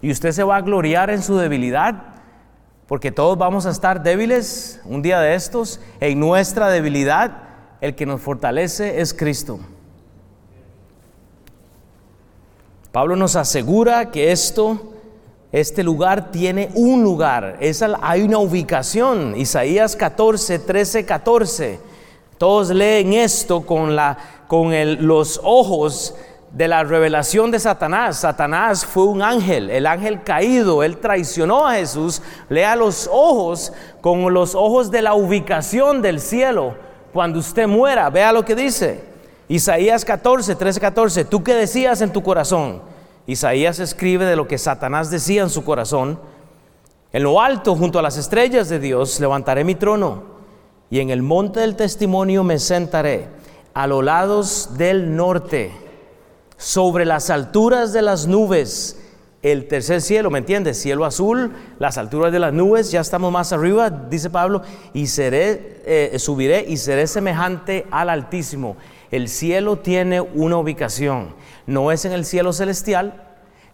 Y 0.00 0.10
usted 0.10 0.32
se 0.32 0.44
va 0.44 0.56
a 0.56 0.60
gloriar 0.62 1.10
en 1.10 1.22
su 1.22 1.36
debilidad, 1.36 1.94
porque 2.86 3.10
todos 3.10 3.36
vamos 3.36 3.66
a 3.66 3.70
estar 3.70 4.02
débiles 4.02 4.80
un 4.84 5.02
día 5.02 5.20
de 5.20 5.34
estos. 5.34 5.80
En 6.00 6.20
nuestra 6.20 6.70
debilidad, 6.70 7.32
el 7.80 7.94
que 7.94 8.06
nos 8.06 8.20
fortalece 8.20 9.00
es 9.00 9.12
Cristo. 9.12 9.60
Pablo 12.92 13.16
nos 13.16 13.36
asegura 13.36 14.10
que 14.10 14.32
esto 14.32 14.94
este 15.50 15.82
lugar 15.82 16.30
tiene 16.30 16.70
un 16.74 17.02
lugar, 17.02 17.58
hay 18.02 18.22
una 18.22 18.38
ubicación. 18.38 19.34
Isaías 19.36 19.96
14, 19.96 20.58
13, 20.58 21.06
14. 21.06 21.80
Todos 22.36 22.68
leen 22.70 23.14
esto 23.14 23.62
con, 23.62 23.96
la, 23.96 24.16
con 24.46 24.70
los 25.06 25.40
ojos 25.42 26.14
de 26.52 26.68
la 26.68 26.84
revelación 26.84 27.50
de 27.50 27.58
Satanás. 27.58 28.18
Satanás 28.18 28.84
fue 28.84 29.04
un 29.04 29.22
ángel, 29.22 29.70
el 29.70 29.86
ángel 29.86 30.22
caído, 30.22 30.82
él 30.82 30.98
traicionó 30.98 31.66
a 31.66 31.74
Jesús. 31.74 32.20
Lea 32.50 32.76
los 32.76 33.08
ojos 33.10 33.72
con 34.02 34.32
los 34.34 34.54
ojos 34.54 34.90
de 34.90 35.00
la 35.00 35.14
ubicación 35.14 36.02
del 36.02 36.20
cielo. 36.20 36.74
Cuando 37.12 37.38
usted 37.38 37.66
muera, 37.66 38.10
vea 38.10 38.32
lo 38.32 38.44
que 38.44 38.54
dice. 38.54 39.02
Isaías 39.48 40.04
14, 40.04 40.54
13, 40.54 40.78
14. 40.78 41.24
¿Tú 41.24 41.42
qué 41.42 41.54
decías 41.54 42.02
en 42.02 42.12
tu 42.12 42.22
corazón? 42.22 42.82
Isaías 43.28 43.78
escribe 43.78 44.24
de 44.24 44.36
lo 44.36 44.48
que 44.48 44.56
Satanás 44.56 45.10
decía 45.10 45.42
en 45.42 45.50
su 45.50 45.62
corazón. 45.62 46.18
En 47.12 47.22
lo 47.22 47.42
alto, 47.42 47.76
junto 47.76 47.98
a 47.98 48.02
las 48.02 48.16
estrellas 48.16 48.70
de 48.70 48.80
Dios, 48.80 49.20
levantaré 49.20 49.64
mi 49.64 49.74
trono 49.74 50.22
y 50.88 51.00
en 51.00 51.10
el 51.10 51.22
monte 51.22 51.60
del 51.60 51.76
testimonio 51.76 52.42
me 52.42 52.58
sentaré 52.58 53.28
a 53.74 53.86
los 53.86 54.02
lados 54.02 54.70
del 54.78 55.14
norte, 55.14 55.72
sobre 56.56 57.04
las 57.04 57.28
alturas 57.28 57.92
de 57.92 58.00
las 58.00 58.26
nubes, 58.26 58.98
el 59.42 59.68
tercer 59.68 60.00
cielo, 60.00 60.30
¿me 60.30 60.38
entiendes? 60.38 60.80
Cielo 60.80 61.04
azul, 61.04 61.52
las 61.78 61.98
alturas 61.98 62.32
de 62.32 62.38
las 62.40 62.54
nubes, 62.54 62.90
ya 62.90 63.00
estamos 63.00 63.30
más 63.30 63.52
arriba, 63.52 63.90
dice 63.90 64.30
Pablo, 64.30 64.62
y 64.94 65.06
seré, 65.06 65.82
eh, 65.84 66.18
subiré 66.18 66.64
y 66.66 66.78
seré 66.78 67.06
semejante 67.06 67.86
al 67.90 68.08
Altísimo. 68.08 68.76
El 69.10 69.28
cielo 69.28 69.78
tiene 69.78 70.20
una 70.20 70.58
ubicación. 70.58 71.34
No 71.66 71.92
es 71.92 72.04
en 72.04 72.12
el 72.12 72.24
cielo 72.24 72.52
celestial, 72.52 73.24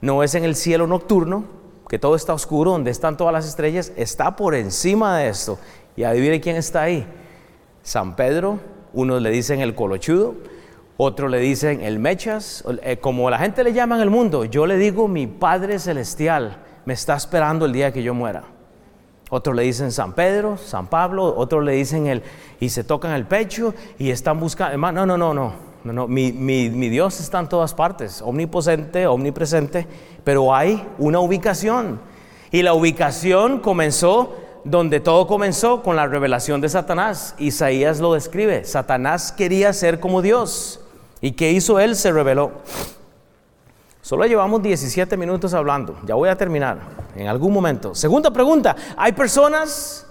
no 0.01 0.23
es 0.23 0.35
en 0.35 0.45
el 0.45 0.55
cielo 0.55 0.87
nocturno, 0.87 1.45
que 1.89 1.99
todo 1.99 2.15
está 2.15 2.35
oscuro, 2.35 2.73
donde 2.73 2.91
están 2.91 3.17
todas 3.17 3.33
las 3.33 3.47
estrellas, 3.47 3.93
está 3.97 4.37
por 4.37 4.55
encima 4.55 5.19
de 5.19 5.29
esto. 5.29 5.59
Y 5.97 6.05
adivine 6.05 6.41
quién 6.41 6.57
está 6.57 6.83
ahí. 6.83 7.07
San 7.83 8.17
Pedro, 8.17 8.61
unos 8.93 9.21
le 9.21 9.31
dicen 9.31 9.61
el 9.61 9.75
colochudo, 9.75 10.35
otros 10.97 11.31
le 11.31 11.39
dicen 11.39 11.81
el 11.81 11.99
mechas, 11.99 12.65
eh, 12.83 12.99
como 12.99 13.29
la 13.29 13.39
gente 13.39 13.65
le 13.65 13.73
llama 13.73 13.97
en 13.97 14.03
el 14.03 14.11
mundo, 14.11 14.45
yo 14.45 14.67
le 14.67 14.79
digo 14.79 15.09
mi 15.09 15.27
Padre 15.27 15.79
Celestial 15.79 16.59
me 16.85 16.95
está 16.95 17.17
esperando 17.17 17.67
el 17.67 17.73
día 17.73 17.93
que 17.93 18.03
yo 18.03 18.15
muera. 18.15 18.45
Otros 19.35 19.57
le 19.57 19.65
dicen 19.65 19.91
San 19.91 20.13
Pedro, 20.13 20.57
San 20.57 20.87
Pablo, 20.87 21.35
otros 21.37 21.65
le 21.65 21.73
dicen 21.73 22.07
el, 22.07 22.23
y 22.61 22.69
se 22.69 22.85
tocan 22.85 23.11
el 23.11 23.27
pecho 23.27 23.75
y 23.99 24.11
están 24.11 24.39
buscando, 24.39 24.79
no, 24.79 24.93
no, 24.93 25.17
no, 25.17 25.35
no, 25.35 25.53
no, 25.83 25.93
no, 25.93 26.07
mi, 26.07 26.89
Dios 26.89 27.19
está 27.19 27.41
en 27.41 27.49
todas 27.49 27.75
partes, 27.75 28.23
omnipotente, 28.23 29.09
omnipresente, 29.09 29.89
pero 30.23 30.55
hay 30.55 30.87
una 30.99 31.19
ubicación. 31.19 31.99
Y 32.53 32.63
la 32.63 32.75
ubicación 32.75 33.59
comenzó 33.59 34.37
donde 34.63 35.01
todo 35.01 35.27
comenzó 35.27 35.83
con 35.83 35.97
la 35.97 36.07
revelación 36.07 36.61
de 36.61 36.69
Satanás. 36.69 37.35
Isaías 37.41 37.99
lo 37.99 38.15
describe. 38.15 38.65
Satanás 38.65 39.33
quería 39.33 39.73
ser 39.73 39.99
como 39.99 40.23
Dios. 40.23 40.79
¿Y 41.21 41.33
qué 41.33 41.51
hizo 41.51 41.81
él? 41.81 41.97
Se 41.97 42.13
reveló. 42.13 42.53
Solo 44.05 44.27
llevamos 44.27 44.63
17 44.63 45.17
minutos 45.17 45.55
hablando. 45.55 45.99
Ya 46.05 46.15
voy 46.15 46.29
a 46.29 46.37
terminar 46.37 46.77
en 47.17 47.27
algún 47.27 47.55
momento. 47.55 47.95
Segunda 47.95 48.31
pregunta. 48.31 48.77
¿Hay 48.99 49.13
personas 49.13 50.07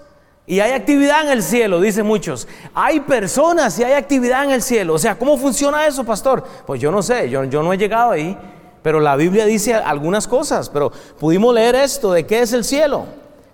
Y 0.46 0.58
hay 0.58 0.72
actividad 0.72 1.22
en 1.22 1.30
el 1.30 1.44
cielo, 1.44 1.80
dicen 1.80 2.04
muchos. 2.04 2.48
Hay 2.74 2.98
personas 3.00 3.78
y 3.78 3.84
hay 3.84 3.92
actividad 3.92 4.44
en 4.44 4.50
el 4.50 4.62
cielo. 4.62 4.94
O 4.94 4.98
sea, 4.98 5.16
¿cómo 5.16 5.38
funciona 5.38 5.86
eso, 5.86 6.02
pastor? 6.02 6.44
Pues 6.66 6.80
yo 6.80 6.90
no 6.90 7.02
sé, 7.04 7.30
yo, 7.30 7.44
yo 7.44 7.62
no 7.62 7.72
he 7.72 7.78
llegado 7.78 8.10
ahí. 8.10 8.36
Pero 8.82 8.98
la 8.98 9.14
Biblia 9.14 9.46
dice 9.46 9.74
algunas 9.74 10.26
cosas. 10.26 10.68
Pero 10.70 10.90
pudimos 11.20 11.54
leer 11.54 11.76
esto 11.76 12.12
de 12.12 12.26
qué 12.26 12.40
es 12.40 12.52
el 12.52 12.64
cielo. 12.64 13.06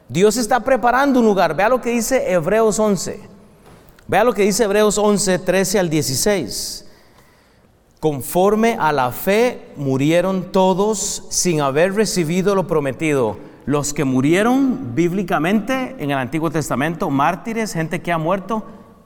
Dios 0.08 0.38
está 0.38 0.60
preparando 0.60 1.20
un 1.20 1.26
lugar. 1.26 1.54
Vea 1.54 1.68
lo 1.68 1.82
que 1.82 1.90
dice 1.90 2.32
Hebreos 2.32 2.78
11. 2.78 3.20
Vea 4.08 4.24
lo 4.24 4.32
que 4.32 4.42
dice 4.44 4.64
Hebreos 4.64 4.96
11, 4.96 5.38
13 5.38 5.78
al 5.78 5.90
16. 5.90 6.86
Conforme 8.00 8.78
a 8.80 8.92
la 8.92 9.12
fe 9.12 9.72
murieron 9.76 10.52
todos 10.52 11.24
sin 11.28 11.60
haber 11.60 11.94
recibido 11.94 12.54
lo 12.54 12.66
prometido. 12.66 13.36
Los 13.66 13.92
que 13.92 14.04
murieron 14.04 14.94
bíblicamente 14.94 15.96
en 15.98 16.10
el 16.10 16.16
Antiguo 16.16 16.50
Testamento, 16.50 17.10
mártires, 17.10 17.74
gente 17.74 18.00
que 18.00 18.10
ha 18.10 18.16
muerto, 18.16 18.64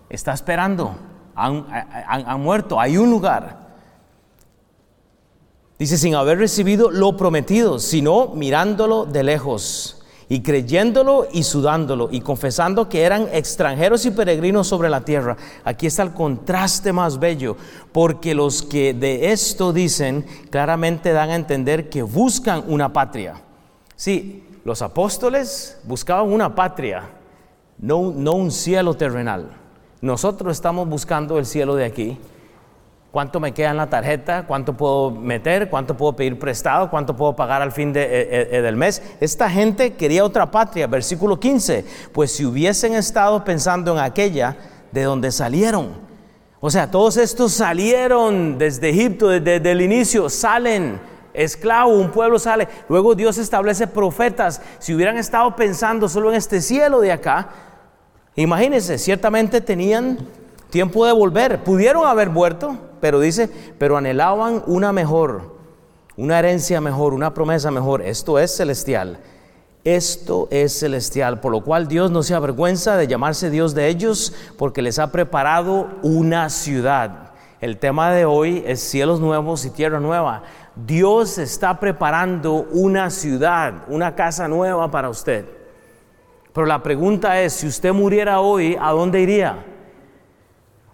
está 0.09 0.33
esperando, 0.33 0.97
han, 1.35 2.41
muerto, 2.41 2.81
hay 2.81 2.97
un 2.97 3.11
lugar. 3.11 3.65
Dice, 5.77 5.99
sin 5.99 6.15
haber 6.15 6.39
recibido 6.39 6.93
lo 6.93 7.17
prometido, 7.17 7.81
sino 7.81 8.29
mirándolo 8.29 9.07
de 9.07 9.25
lejos 9.25 10.04
y 10.35 10.41
creyéndolo 10.41 11.29
y 11.31 11.45
sudándolo 11.45 12.09
y 12.11 12.21
confesando 12.21 12.89
que 12.89 13.03
eran 13.03 13.29
extranjeros 13.33 14.05
y 14.05 14.11
peregrinos 14.11 14.67
sobre 14.67 14.91
la 14.91 15.03
tierra. 15.03 15.37
Aquí 15.63 15.87
está 15.87 16.03
el 16.03 16.13
contraste 16.13 16.93
más 16.93 17.21
bello, 17.21 17.57
porque 17.93 18.35
los 18.35 18.61
que 18.61 18.95
de 18.95 19.31
esto 19.31 19.73
dicen 19.73 20.27
claramente 20.51 21.13
dan 21.13 21.31
a 21.31 21.37
entender 21.37 21.89
que 21.89 22.03
buscan 22.03 22.65
una 22.67 22.93
patria. 22.93 23.43
Sí, 23.95 24.45
los 24.65 24.83
apóstoles 24.83 25.79
buscaban 25.85 26.33
una 26.33 26.53
patria, 26.53 27.11
no, 27.79 28.11
no 28.11 28.33
un 28.33 28.51
cielo 28.51 28.95
terrenal. 28.95 29.53
Nosotros 30.01 30.51
estamos 30.51 30.89
buscando 30.89 31.39
el 31.39 31.47
cielo 31.47 31.77
de 31.77 31.85
aquí. 31.85 32.19
¿Cuánto 33.15 33.39
me 33.39 33.55
queda 33.55 33.71
en 33.71 33.77
la 33.77 33.89
tarjeta? 33.89 34.45
¿Cuánto 34.45 34.77
puedo 34.77 35.13
meter? 35.13 35.71
¿Cuánto 35.71 35.97
puedo 35.97 36.17
pedir 36.17 36.37
prestado? 36.37 36.91
¿Cuánto 36.91 37.15
puedo 37.15 37.37
pagar 37.37 37.63
al 37.63 37.71
fin 37.71 37.93
de, 37.93 38.03
eh, 38.03 38.49
eh, 38.51 38.61
del 38.61 38.75
mes? 38.75 39.01
Esta 39.21 39.49
gente 39.49 39.93
quería 39.93 40.25
otra 40.25 40.51
patria. 40.51 40.89
Versículo 40.89 41.39
15. 41.39 41.85
Pues 42.11 42.33
si 42.33 42.45
hubiesen 42.45 42.93
estado 42.93 43.45
pensando 43.45 43.93
en 43.93 44.01
aquella 44.01 44.57
de 44.91 45.05
donde 45.05 45.31
salieron. 45.31 45.93
O 46.59 46.69
sea, 46.71 46.91
todos 46.91 47.17
estos 47.17 47.53
salieron 47.53 48.59
desde 48.59 48.91
Egipto, 48.91 49.29
desde 49.29 49.71
el 49.71 49.81
inicio, 49.81 50.29
salen 50.29 50.99
esclavo, 51.35 51.93
un 51.93 52.11
pueblo 52.11 52.41
sale. 52.41 52.67
Luego 52.89 53.15
Dios 53.15 53.39
establece 53.39 53.87
profetas. 53.87 54.61
Si 54.81 54.93
hubieran 54.93 55.19
estado 55.19 55.55
pensando 55.55 56.09
solo 56.09 56.31
en 56.31 56.37
este 56.37 56.61
cielo 56.61 56.99
de 56.99 57.13
acá, 57.13 57.49
imagínense, 58.35 58.99
ciertamente 58.99 59.61
tenían 59.61 60.19
tiempo 60.75 61.07
de 61.07 61.13
volver. 61.13 61.63
Pudieron 61.63 62.05
haber 62.05 62.31
vuelto, 62.31 62.77
pero 63.01 63.21
dice, 63.21 63.49
pero 63.79 63.97
anhelaban 63.97 64.65
una 64.67 64.93
mejor, 64.93 65.55
una 66.17 66.41
herencia 66.41 66.81
mejor, 66.81 67.15
una 67.15 67.33
promesa 67.33 67.71
mejor. 67.71 68.03
Esto 68.03 68.41
es 68.41 68.57
celestial. 68.57 69.21
Esto 69.85 70.49
es 70.51 70.77
celestial, 70.77 71.39
por 71.39 71.53
lo 71.53 71.63
cual 71.63 71.87
Dios 71.87 72.11
no 72.11 72.25
se 72.25 72.35
avergüenza 72.35 72.97
de 72.97 73.07
llamarse 73.07 73.51
Dios 73.51 73.73
de 73.77 73.87
ellos, 73.87 74.35
porque 74.59 74.83
les 74.83 74.99
ha 74.99 75.13
preparado 75.13 75.91
una 76.03 76.51
ciudad. 76.51 77.31
El 77.61 77.77
tema 77.77 78.11
de 78.11 78.25
hoy 78.25 78.65
es 78.67 78.81
cielos 78.81 79.21
nuevos 79.21 79.65
y 79.65 79.71
tierra 79.71 80.01
nueva. 80.01 80.43
Dios 80.75 81.39
está 81.39 81.79
preparando 81.79 82.67
una 82.73 83.11
ciudad, 83.11 83.85
una 83.87 84.17
casa 84.17 84.49
nueva 84.49 84.91
para 84.91 85.09
usted. 85.09 85.45
Pero 86.53 86.67
la 86.67 86.83
pregunta 86.83 87.41
es, 87.41 87.53
si 87.53 87.69
usted 87.69 87.93
muriera 87.93 88.41
hoy, 88.41 88.77
¿a 88.81 88.91
dónde 88.91 89.21
iría? 89.21 89.67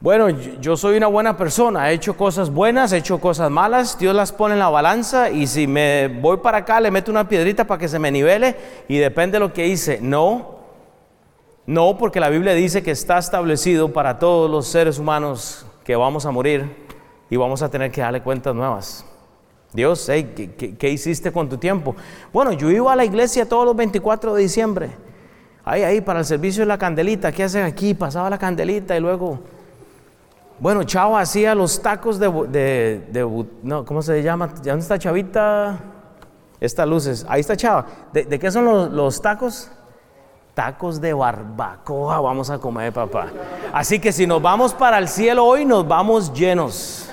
Bueno, 0.03 0.31
yo 0.31 0.79
soy 0.79 0.97
una 0.97 1.09
buena 1.09 1.37
persona, 1.37 1.91
he 1.91 1.95
hecho 1.95 2.17
cosas 2.17 2.49
buenas, 2.49 2.91
he 2.95 2.97
hecho 2.97 3.21
cosas 3.21 3.51
malas, 3.51 3.99
Dios 3.99 4.15
las 4.15 4.33
pone 4.33 4.55
en 4.55 4.59
la 4.59 4.71
balanza 4.71 5.29
y 5.29 5.47
si 5.47 5.67
me 5.67 6.09
voy 6.09 6.39
para 6.39 6.59
acá 6.59 6.81
le 6.81 6.91
meto 6.91 7.11
una 7.11 7.29
piedrita 7.29 7.67
para 7.67 7.79
que 7.79 7.87
se 7.87 7.99
me 7.99 8.11
nivele 8.11 8.57
y 8.89 8.97
depende 8.97 9.35
de 9.35 9.41
lo 9.41 9.53
que 9.53 9.67
hice. 9.67 9.99
No, 10.01 10.57
no, 11.67 11.99
porque 11.99 12.19
la 12.19 12.31
Biblia 12.31 12.55
dice 12.55 12.83
que 12.83 12.93
está 12.93 13.19
establecido 13.19 13.93
para 13.93 14.19
todos 14.19 14.51
los 14.51 14.69
seres 14.69 14.99
humanos 14.99 15.67
que 15.85 15.95
vamos 15.97 16.25
a 16.25 16.31
morir 16.31 16.75
y 17.29 17.37
vamos 17.37 17.61
a 17.61 17.69
tener 17.69 17.91
que 17.91 18.01
darle 18.01 18.23
cuentas 18.23 18.55
nuevas. 18.55 19.05
Dios, 19.75 20.07
¿qué, 20.09 20.89
hiciste 20.89 21.31
con 21.31 21.51
tu 21.51 21.59
tiempo? 21.59 21.95
Bueno, 22.33 22.53
yo 22.53 22.71
iba 22.71 22.91
a 22.91 22.97
la 22.97 23.05
iglesia 23.05 23.47
todos 23.47 23.67
los 23.67 23.77
24 23.77 24.33
de 24.33 24.43
diciembre. 24.43 24.91
Ahí, 25.63 25.83
ahí, 25.83 26.01
para 26.01 26.21
el 26.21 26.25
servicio 26.25 26.63
de 26.63 26.69
la 26.69 26.79
candelita. 26.79 27.31
¿Qué 27.33 27.45
hacen 27.45 27.65
aquí? 27.65 27.93
Pasaba 27.93 28.31
la 28.31 28.39
candelita 28.39 28.97
y 28.97 29.01
luego... 29.01 29.60
Bueno, 30.61 30.83
Chavo 30.85 31.17
hacía 31.17 31.55
los 31.55 31.81
tacos 31.81 32.19
de, 32.19 33.03
no, 33.63 33.85
¿cómo 33.87 34.03
se 34.03 34.23
llama? 34.23 34.49
¿Dónde 34.49 34.81
está 34.81 34.99
Chavita? 34.99 35.79
Estas 36.61 36.87
luces. 36.87 37.25
Ahí 37.31 37.41
está 37.41 37.57
Chava. 37.57 37.87
¿De, 38.13 38.39
qué 38.39 38.51
son 38.51 38.95
los, 38.95 39.23
tacos? 39.23 39.71
Tacos 40.53 41.01
de 41.01 41.15
barbacoa 41.15 42.21
vamos 42.21 42.51
a 42.51 42.59
comer, 42.59 42.93
papá. 42.93 43.29
Así 43.73 43.99
que 43.99 44.13
si 44.13 44.27
nos 44.27 44.43
vamos 44.43 44.75
para 44.75 44.99
el 44.99 45.09
cielo 45.09 45.47
hoy, 45.47 45.65
nos 45.65 45.89
vamos 45.89 46.31
llenos. 46.35 47.09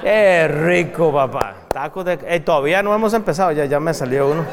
Qué 0.00 0.46
rico, 0.46 1.12
papá. 1.12 1.54
Tacos 1.72 2.04
de... 2.04 2.20
Eh, 2.28 2.38
todavía 2.38 2.80
no 2.80 2.94
hemos 2.94 3.12
empezado, 3.12 3.50
ya, 3.50 3.64
ya 3.64 3.80
me 3.80 3.92
salió 3.92 4.30
uno. 4.30 4.44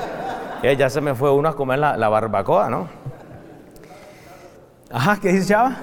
Eh, 0.63 0.75
ya 0.75 0.89
se 0.89 0.99
me 0.99 1.13
fue 1.13 1.31
uno 1.31 1.47
a 1.47 1.55
comer 1.55 1.77
la, 1.77 2.09
barbacoa, 2.09 2.71
¿no? 2.71 2.87
Ajá, 4.91 5.19
¿qué 5.21 5.29
dice 5.29 5.49
Chava? 5.49 5.75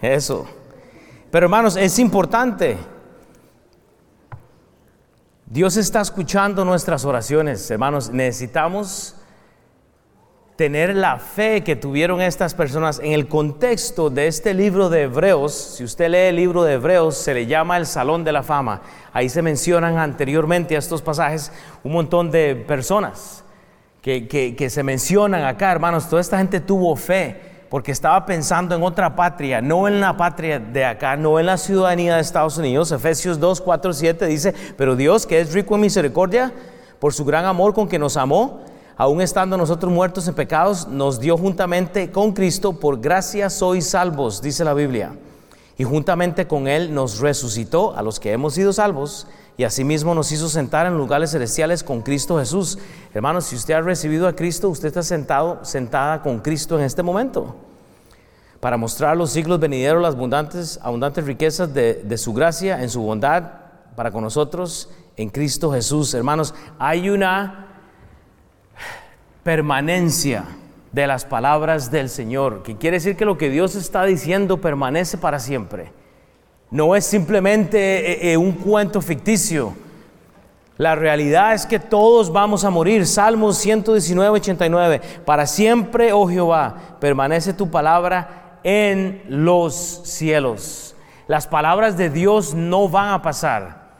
Eso. 0.00 0.61
Pero 1.32 1.46
hermanos, 1.46 1.76
es 1.76 1.98
importante. 1.98 2.76
Dios 5.46 5.78
está 5.78 6.02
escuchando 6.02 6.62
nuestras 6.62 7.06
oraciones, 7.06 7.70
hermanos. 7.70 8.10
Necesitamos 8.10 9.16
tener 10.56 10.94
la 10.94 11.18
fe 11.18 11.64
que 11.64 11.74
tuvieron 11.74 12.20
estas 12.20 12.52
personas 12.52 12.98
en 12.98 13.12
el 13.12 13.28
contexto 13.28 14.10
de 14.10 14.26
este 14.26 14.52
libro 14.52 14.90
de 14.90 15.04
Hebreos. 15.04 15.54
Si 15.54 15.84
usted 15.84 16.10
lee 16.10 16.28
el 16.28 16.36
libro 16.36 16.64
de 16.64 16.74
Hebreos, 16.74 17.16
se 17.16 17.32
le 17.32 17.46
llama 17.46 17.78
el 17.78 17.86
Salón 17.86 18.24
de 18.24 18.32
la 18.32 18.42
Fama. 18.42 18.82
Ahí 19.14 19.30
se 19.30 19.40
mencionan 19.40 19.96
anteriormente 19.96 20.76
a 20.76 20.80
estos 20.80 21.00
pasajes 21.00 21.50
un 21.82 21.92
montón 21.92 22.30
de 22.30 22.56
personas 22.56 23.42
que, 24.02 24.28
que 24.28 24.68
se 24.68 24.82
mencionan 24.82 25.44
acá, 25.44 25.72
hermanos. 25.72 26.10
Toda 26.10 26.20
esta 26.20 26.36
gente 26.36 26.60
tuvo 26.60 26.94
fe 26.94 27.51
porque 27.72 27.90
estaba 27.90 28.26
pensando 28.26 28.74
en 28.74 28.82
otra 28.82 29.16
patria, 29.16 29.62
no 29.62 29.88
en 29.88 29.98
la 29.98 30.14
patria 30.14 30.58
de 30.58 30.84
acá, 30.84 31.16
no 31.16 31.40
en 31.40 31.46
la 31.46 31.56
ciudadanía 31.56 32.16
de 32.16 32.20
Estados 32.20 32.58
Unidos. 32.58 32.92
Efesios 32.92 33.40
2, 33.40 33.62
4, 33.62 33.94
7 33.94 34.26
dice, 34.26 34.54
pero 34.76 34.94
Dios 34.94 35.24
que 35.24 35.40
es 35.40 35.54
rico 35.54 35.76
en 35.76 35.80
misericordia, 35.80 36.52
por 36.98 37.14
su 37.14 37.24
gran 37.24 37.46
amor 37.46 37.72
con 37.72 37.88
que 37.88 37.98
nos 37.98 38.18
amó, 38.18 38.60
aun 38.94 39.22
estando 39.22 39.56
nosotros 39.56 39.90
muertos 39.90 40.28
en 40.28 40.34
pecados, 40.34 40.86
nos 40.86 41.18
dio 41.18 41.38
juntamente 41.38 42.10
con 42.10 42.32
Cristo, 42.32 42.74
por 42.74 43.00
gracia 43.00 43.48
sois 43.48 43.88
salvos, 43.88 44.42
dice 44.42 44.64
la 44.64 44.74
Biblia. 44.74 45.14
Y 45.78 45.84
juntamente 45.84 46.46
con 46.46 46.68
Él 46.68 46.92
nos 46.92 47.20
resucitó 47.20 47.96
a 47.96 48.02
los 48.02 48.20
que 48.20 48.32
hemos 48.32 48.52
sido 48.52 48.74
salvos 48.74 49.26
y 49.56 49.64
asimismo 49.64 50.14
nos 50.14 50.32
hizo 50.32 50.48
sentar 50.48 50.86
en 50.86 50.96
lugares 50.96 51.30
celestiales 51.30 51.82
con 51.82 52.02
Cristo 52.02 52.38
Jesús. 52.38 52.78
Hermanos, 53.12 53.44
si 53.44 53.56
usted 53.56 53.74
ha 53.74 53.80
recibido 53.80 54.26
a 54.26 54.34
Cristo, 54.34 54.68
usted 54.68 54.88
está 54.88 55.02
sentado, 55.02 55.64
sentada 55.64 56.22
con 56.22 56.40
Cristo 56.40 56.78
en 56.78 56.84
este 56.84 57.02
momento 57.02 57.56
para 58.62 58.76
mostrar 58.76 59.16
los 59.16 59.30
siglos 59.30 59.58
venideros 59.58 60.00
las 60.00 60.14
abundantes, 60.14 60.78
abundantes 60.84 61.24
riquezas 61.24 61.74
de, 61.74 61.94
de 61.94 62.16
su 62.16 62.32
gracia 62.32 62.80
en 62.80 62.90
su 62.90 63.02
bondad 63.02 63.42
para 63.96 64.12
con 64.12 64.22
nosotros 64.22 64.88
en 65.16 65.30
Cristo 65.30 65.72
Jesús. 65.72 66.14
Hermanos, 66.14 66.54
hay 66.78 67.10
una 67.10 67.66
permanencia 69.42 70.44
de 70.92 71.08
las 71.08 71.24
palabras 71.24 71.90
del 71.90 72.08
Señor, 72.08 72.62
que 72.62 72.76
quiere 72.76 72.98
decir 72.98 73.16
que 73.16 73.24
lo 73.24 73.36
que 73.36 73.50
Dios 73.50 73.74
está 73.74 74.04
diciendo 74.04 74.60
permanece 74.60 75.18
para 75.18 75.40
siempre. 75.40 75.90
No 76.72 76.96
es 76.96 77.04
simplemente 77.04 77.78
eh, 77.78 78.32
eh, 78.32 78.36
un 78.38 78.52
cuento 78.52 79.02
ficticio. 79.02 79.74
La 80.78 80.94
realidad 80.94 81.52
es 81.52 81.66
que 81.66 81.78
todos 81.78 82.32
vamos 82.32 82.64
a 82.64 82.70
morir. 82.70 83.06
Salmos 83.06 83.58
119, 83.58 84.30
89. 84.30 85.00
Para 85.26 85.46
siempre, 85.46 86.14
oh 86.14 86.26
Jehová, 86.26 86.96
permanece 86.98 87.52
tu 87.52 87.70
palabra 87.70 88.58
en 88.64 89.22
los 89.28 89.74
cielos. 90.04 90.96
Las 91.28 91.46
palabras 91.46 91.98
de 91.98 92.08
Dios 92.08 92.54
no 92.54 92.88
van 92.88 93.10
a 93.10 93.20
pasar. 93.20 93.90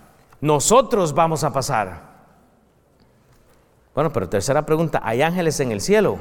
Nosotros 0.40 1.12
vamos 1.12 1.44
a 1.44 1.52
pasar. 1.52 2.10
Bueno, 3.94 4.10
pero 4.10 4.30
tercera 4.30 4.64
pregunta, 4.64 5.02
¿hay 5.04 5.20
ángeles 5.20 5.60
en 5.60 5.72
el 5.72 5.82
cielo? 5.82 6.20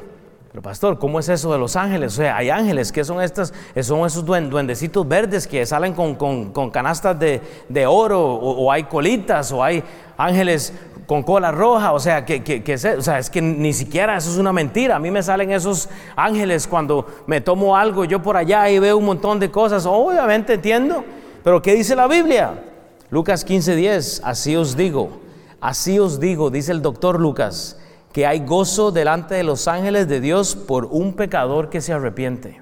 Pero 0.52 0.60
pastor, 0.60 0.98
¿cómo 0.98 1.18
es 1.18 1.30
eso 1.30 1.50
de 1.50 1.58
los 1.58 1.76
ángeles? 1.76 2.12
O 2.12 2.16
sea, 2.16 2.36
hay 2.36 2.50
ángeles, 2.50 2.92
¿qué 2.92 3.04
son 3.04 3.22
estas? 3.22 3.54
Son 3.80 4.04
esos 4.04 4.22
duendecitos 4.22 5.08
verdes 5.08 5.46
que 5.46 5.64
salen 5.64 5.94
con, 5.94 6.70
canastas 6.70 7.18
de, 7.18 7.86
oro, 7.86 8.22
o, 8.22 8.70
hay 8.70 8.82
colitas, 8.82 9.50
o 9.50 9.64
hay 9.64 9.82
ángeles 10.18 10.74
con 11.06 11.22
cola 11.22 11.50
roja, 11.50 11.94
o 11.94 11.98
sea, 11.98 12.26
que, 12.26 12.42
que, 12.44 12.74
o 12.74 13.02
sea, 13.02 13.18
es 13.18 13.30
que 13.30 13.40
ni 13.40 13.72
siquiera 13.72 14.18
eso 14.18 14.30
es 14.30 14.36
una 14.36 14.52
mentira. 14.52 14.96
A 14.96 14.98
mí 14.98 15.10
me 15.10 15.22
salen 15.22 15.50
esos 15.52 15.88
ángeles 16.16 16.66
cuando 16.66 17.06
me 17.26 17.40
tomo 17.40 17.74
algo, 17.74 18.04
yo 18.04 18.20
por 18.20 18.36
allá 18.36 18.68
y 18.68 18.78
veo 18.78 18.98
un 18.98 19.06
montón 19.06 19.40
de 19.40 19.50
cosas, 19.50 19.86
obviamente 19.86 20.52
entiendo, 20.52 21.02
pero 21.42 21.62
¿qué 21.62 21.72
dice 21.72 21.96
la 21.96 22.06
Biblia? 22.06 22.62
Lucas 23.08 23.46
15:10, 23.46 24.20
así 24.22 24.54
os 24.54 24.76
digo, 24.76 25.18
así 25.62 25.98
os 25.98 26.20
digo, 26.20 26.50
dice 26.50 26.72
el 26.72 26.82
doctor 26.82 27.18
Lucas, 27.18 27.78
que 28.12 28.26
hay 28.26 28.40
gozo 28.40 28.92
delante 28.92 29.34
de 29.34 29.42
los 29.42 29.66
ángeles 29.68 30.06
de 30.06 30.20
Dios 30.20 30.54
por 30.54 30.86
un 30.86 31.14
pecador 31.14 31.70
que 31.70 31.80
se 31.80 31.92
arrepiente. 31.92 32.60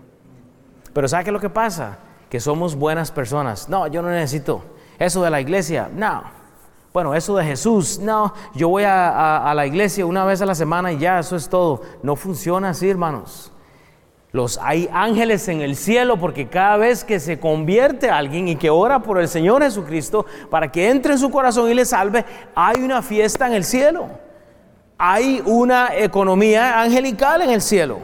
Pero 0.93 1.09
¿sabe 1.09 1.25
qué 1.25 1.31
es 1.31 1.35
lo 1.35 1.41
que 1.41 1.51
pasa? 1.51 1.99
Que 2.29 2.41
somos 2.41 2.77
buenas 2.77 3.11
personas. 3.11 3.69
No, 3.69 3.87
yo 3.89 4.03
no 4.03 4.11
necesito 4.11 4.63
eso 4.99 5.23
de 5.23 5.31
la 5.31 5.41
iglesia. 5.41 5.91
No. 5.93 6.23
Bueno, 6.93 7.15
eso 7.15 7.37
de 7.37 7.45
Jesús. 7.45 7.99
No, 8.01 8.33
yo 8.55 8.69
voy 8.69 8.85
a, 8.87 9.53
la 9.55 9.67
iglesia 9.67 10.07
una 10.07 10.25
vez 10.25 10.41
a 10.43 10.47
la 10.47 10.55
semana 10.55 10.93
y 10.93 10.99
ya, 10.99 11.19
eso 11.19 11.37
es 11.37 11.49
todo. 11.49 11.83
No 12.03 12.17
funciona 12.17 12.71
así, 12.71 12.89
hermanos. 12.89 13.53
Los 14.33 14.59
hay 14.59 14.89
ángeles 14.93 15.49
en 15.49 15.61
el 15.61 15.75
cielo 15.75 16.17
porque 16.17 16.49
cada 16.49 16.77
vez 16.77 17.03
que 17.03 17.19
se 17.19 17.41
convierte 17.41 18.11
alguien 18.11 18.47
y 18.47 18.55
que 18.55 18.71
ora 18.71 19.01
por 19.01 19.19
el 19.19 19.27
Señor 19.27 19.61
Jesucristo 19.63 20.25
para 20.49 20.71
que 20.71 20.89
entre 20.89 21.15
en 21.15 21.19
su 21.19 21.31
corazón 21.31 21.69
y 21.69 21.75
le 21.75 21.85
salve, 21.85 22.25
hay 22.55 22.81
una 22.81 23.03
fiesta 23.03 23.49
en 23.49 23.55
el 23.55 23.65
cielo. 23.65 24.09
Hay 25.03 25.43
una 25.47 25.97
economía 25.97 26.79
angelical 26.83 27.41
en 27.41 27.49
el 27.49 27.63
cielo. 27.63 28.01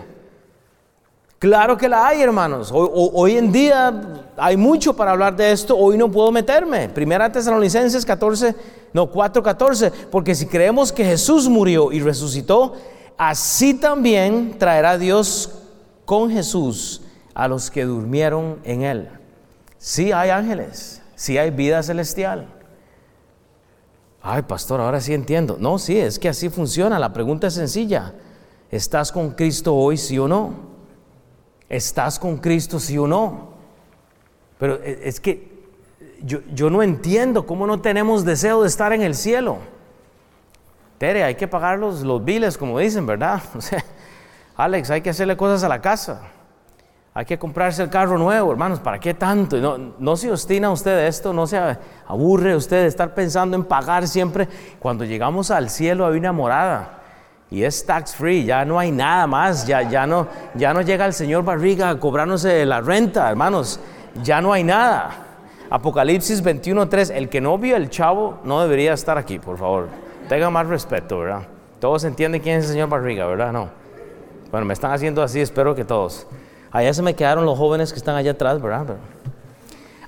Claro 1.38 1.76
que 1.76 1.90
la 1.90 2.06
hay, 2.06 2.22
hermanos. 2.22 2.70
Hoy, 2.72 3.36
en 3.36 3.52
día 3.52 3.92
hay 4.38 4.56
mucho 4.56 4.96
para 4.96 5.10
hablar 5.10 5.36
de 5.36 5.52
esto. 5.52 5.76
Hoy 5.76 5.98
no 5.98 6.10
puedo 6.10 6.32
meterme. 6.32 6.88
Primera 6.88 7.30
Tesalonicenses 7.30 8.06
14, 8.06 8.54
no 8.94 9.12
4:14, 9.12 9.92
porque 10.10 10.34
si 10.34 10.46
creemos 10.46 10.90
que 10.90 11.04
Jesús 11.04 11.50
murió 11.50 11.92
y 11.92 12.00
resucitó, 12.00 12.72
así 13.18 13.74
también 13.74 14.56
traerá 14.58 14.96
Dios 14.96 15.52
con 16.06 16.30
Jesús 16.30 17.02
a 17.34 17.46
los 17.46 17.70
que 17.70 17.84
durmieron 17.84 18.58
en 18.64 18.80
él. 18.80 19.10
Sí 19.76 20.12
hay 20.12 20.30
ángeles, 20.30 21.02
sí 21.14 21.36
hay 21.36 21.50
vida 21.50 21.82
celestial. 21.82 22.55
Ay, 24.28 24.42
pastor, 24.42 24.80
ahora 24.80 25.00
sí 25.00 25.14
entiendo. 25.14 25.56
No, 25.60 25.78
sí, 25.78 25.96
es 25.96 26.18
que 26.18 26.28
así 26.28 26.48
funciona. 26.48 26.98
La 26.98 27.12
pregunta 27.12 27.46
es 27.46 27.54
sencilla. 27.54 28.12
¿Estás 28.72 29.12
con 29.12 29.30
Cristo 29.30 29.72
hoy, 29.72 29.96
sí 29.96 30.18
o 30.18 30.26
no? 30.26 30.52
¿Estás 31.68 32.18
con 32.18 32.38
Cristo, 32.38 32.80
sí 32.80 32.98
o 32.98 33.06
no? 33.06 33.50
Pero 34.58 34.82
e, 34.82 35.02
es 35.04 35.20
que 35.20 35.68
yo, 36.24 36.40
yo 36.52 36.70
no 36.70 36.82
entiendo 36.82 37.46
cómo 37.46 37.68
no 37.68 37.80
tenemos 37.80 38.24
deseo 38.24 38.62
de 38.62 38.68
estar 38.68 38.92
en 38.92 39.02
el 39.02 39.14
cielo. 39.14 39.58
Tere, 40.98 41.22
hay 41.22 41.36
que 41.36 41.46
pagar 41.46 41.78
los, 41.78 42.02
los 42.02 42.24
biles, 42.24 42.58
como 42.58 42.80
dicen, 42.80 43.06
¿verdad? 43.06 43.40
O 43.56 43.60
sea, 43.60 43.84
Alex, 44.56 44.90
hay 44.90 45.02
que 45.02 45.10
hacerle 45.10 45.36
cosas 45.36 45.62
a 45.62 45.68
la 45.68 45.80
casa. 45.80 46.22
Hay 47.16 47.24
que 47.24 47.38
comprarse 47.38 47.82
el 47.82 47.88
carro 47.88 48.18
nuevo, 48.18 48.52
hermanos. 48.52 48.78
¿Para 48.78 48.98
qué 48.98 49.14
tanto? 49.14 49.56
No, 49.56 49.78
no 49.98 50.16
se 50.18 50.30
ostina 50.30 50.70
usted 50.70 51.06
esto, 51.06 51.32
no 51.32 51.46
se 51.46 51.58
aburre 52.06 52.54
usted 52.54 52.82
de 52.82 52.88
estar 52.88 53.14
pensando 53.14 53.56
en 53.56 53.64
pagar 53.64 54.06
siempre. 54.06 54.46
Cuando 54.78 55.02
llegamos 55.02 55.50
al 55.50 55.70
cielo 55.70 56.04
hay 56.04 56.18
una 56.18 56.32
morada 56.32 56.98
y 57.50 57.62
es 57.62 57.86
tax 57.86 58.14
free, 58.14 58.44
ya 58.44 58.66
no 58.66 58.78
hay 58.78 58.92
nada 58.92 59.26
más, 59.26 59.66
ya, 59.66 59.80
ya, 59.80 60.06
no, 60.06 60.28
ya 60.56 60.74
no 60.74 60.82
llega 60.82 61.06
el 61.06 61.14
señor 61.14 61.42
Barriga 61.42 61.88
a 61.88 61.98
cobrarnos 61.98 62.44
la 62.44 62.82
renta, 62.82 63.30
hermanos. 63.30 63.80
Ya 64.22 64.42
no 64.42 64.52
hay 64.52 64.62
nada. 64.62 65.08
Apocalipsis 65.70 66.44
21.3, 66.44 67.12
el 67.14 67.30
que 67.30 67.40
no 67.40 67.56
vio 67.56 67.76
el 67.76 67.88
chavo 67.88 68.40
no 68.44 68.60
debería 68.60 68.92
estar 68.92 69.16
aquí, 69.16 69.38
por 69.38 69.56
favor. 69.56 69.88
Tenga 70.28 70.50
más 70.50 70.66
respeto, 70.66 71.20
¿verdad? 71.20 71.44
Todos 71.80 72.04
entienden 72.04 72.42
quién 72.42 72.58
es 72.58 72.66
el 72.66 72.72
señor 72.72 72.90
Barriga, 72.90 73.24
¿verdad? 73.26 73.52
No. 73.54 73.70
Bueno, 74.50 74.66
me 74.66 74.74
están 74.74 74.92
haciendo 74.92 75.22
así, 75.22 75.40
espero 75.40 75.74
que 75.74 75.86
todos. 75.86 76.26
Allá 76.70 76.92
se 76.92 77.02
me 77.02 77.14
quedaron 77.14 77.44
los 77.44 77.58
jóvenes 77.58 77.92
que 77.92 77.98
están 77.98 78.16
allá 78.16 78.32
atrás, 78.32 78.60
¿verdad? 78.60 78.96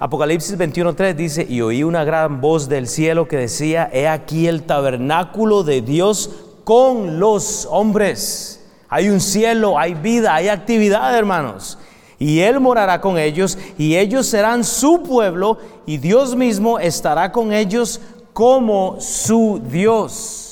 Apocalipsis 0.00 0.56
21.3 0.56 1.14
dice, 1.14 1.46
y 1.48 1.60
oí 1.60 1.82
una 1.82 2.04
gran 2.04 2.40
voz 2.40 2.68
del 2.68 2.86
cielo 2.86 3.26
que 3.26 3.36
decía, 3.36 3.90
he 3.92 4.06
aquí 4.06 4.46
el 4.46 4.62
tabernáculo 4.62 5.64
de 5.64 5.82
Dios 5.82 6.30
con 6.64 7.18
los 7.18 7.66
hombres. 7.70 8.64
Hay 8.88 9.08
un 9.08 9.20
cielo, 9.20 9.78
hay 9.78 9.94
vida, 9.94 10.34
hay 10.34 10.48
actividad, 10.48 11.16
hermanos. 11.16 11.78
Y 12.18 12.40
Él 12.40 12.60
morará 12.60 13.00
con 13.00 13.18
ellos, 13.18 13.58
y 13.76 13.96
ellos 13.96 14.26
serán 14.26 14.64
su 14.64 15.02
pueblo, 15.02 15.58
y 15.86 15.98
Dios 15.98 16.36
mismo 16.36 16.78
estará 16.78 17.32
con 17.32 17.52
ellos 17.52 18.00
como 18.32 19.00
su 19.00 19.60
Dios. 19.64 20.47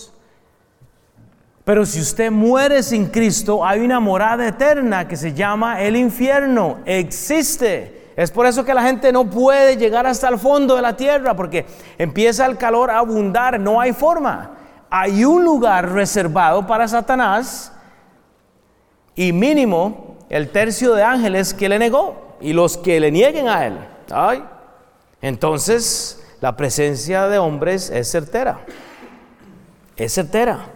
Pero 1.66 1.84
si 1.84 2.00
usted 2.00 2.30
muere 2.30 2.80
sin 2.84 3.06
Cristo, 3.06 3.66
hay 3.66 3.80
una 3.80 3.98
morada 3.98 4.46
eterna 4.46 5.08
que 5.08 5.16
se 5.16 5.34
llama 5.34 5.82
el 5.82 5.96
infierno. 5.96 6.78
Existe. 6.86 8.12
Es 8.14 8.30
por 8.30 8.46
eso 8.46 8.64
que 8.64 8.72
la 8.72 8.84
gente 8.84 9.10
no 9.10 9.28
puede 9.28 9.76
llegar 9.76 10.06
hasta 10.06 10.28
el 10.28 10.38
fondo 10.38 10.76
de 10.76 10.82
la 10.82 10.96
tierra, 10.96 11.34
porque 11.34 11.66
empieza 11.98 12.46
el 12.46 12.56
calor 12.56 12.88
a 12.88 12.98
abundar, 12.98 13.58
no 13.58 13.80
hay 13.80 13.92
forma. 13.92 14.52
Hay 14.88 15.24
un 15.24 15.44
lugar 15.44 15.90
reservado 15.90 16.64
para 16.68 16.86
Satanás 16.86 17.72
y 19.16 19.32
mínimo 19.32 20.18
el 20.28 20.50
tercio 20.50 20.94
de 20.94 21.02
ángeles 21.02 21.52
que 21.52 21.68
le 21.68 21.80
negó 21.80 22.36
y 22.40 22.52
los 22.52 22.78
que 22.78 23.00
le 23.00 23.10
nieguen 23.10 23.48
a 23.48 23.66
él. 23.66 23.76
Ay, 24.12 24.44
entonces 25.20 26.24
la 26.40 26.56
presencia 26.56 27.26
de 27.26 27.38
hombres 27.38 27.90
es 27.90 28.08
certera. 28.08 28.60
Es 29.96 30.14
certera. 30.14 30.75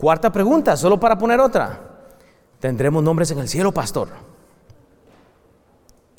Cuarta 0.00 0.32
pregunta, 0.32 0.78
solo 0.78 0.98
para 0.98 1.18
poner 1.18 1.38
otra. 1.40 1.78
¿Tendremos 2.58 3.02
nombres 3.02 3.30
en 3.32 3.38
el 3.38 3.48
cielo, 3.48 3.70
pastor? 3.70 4.08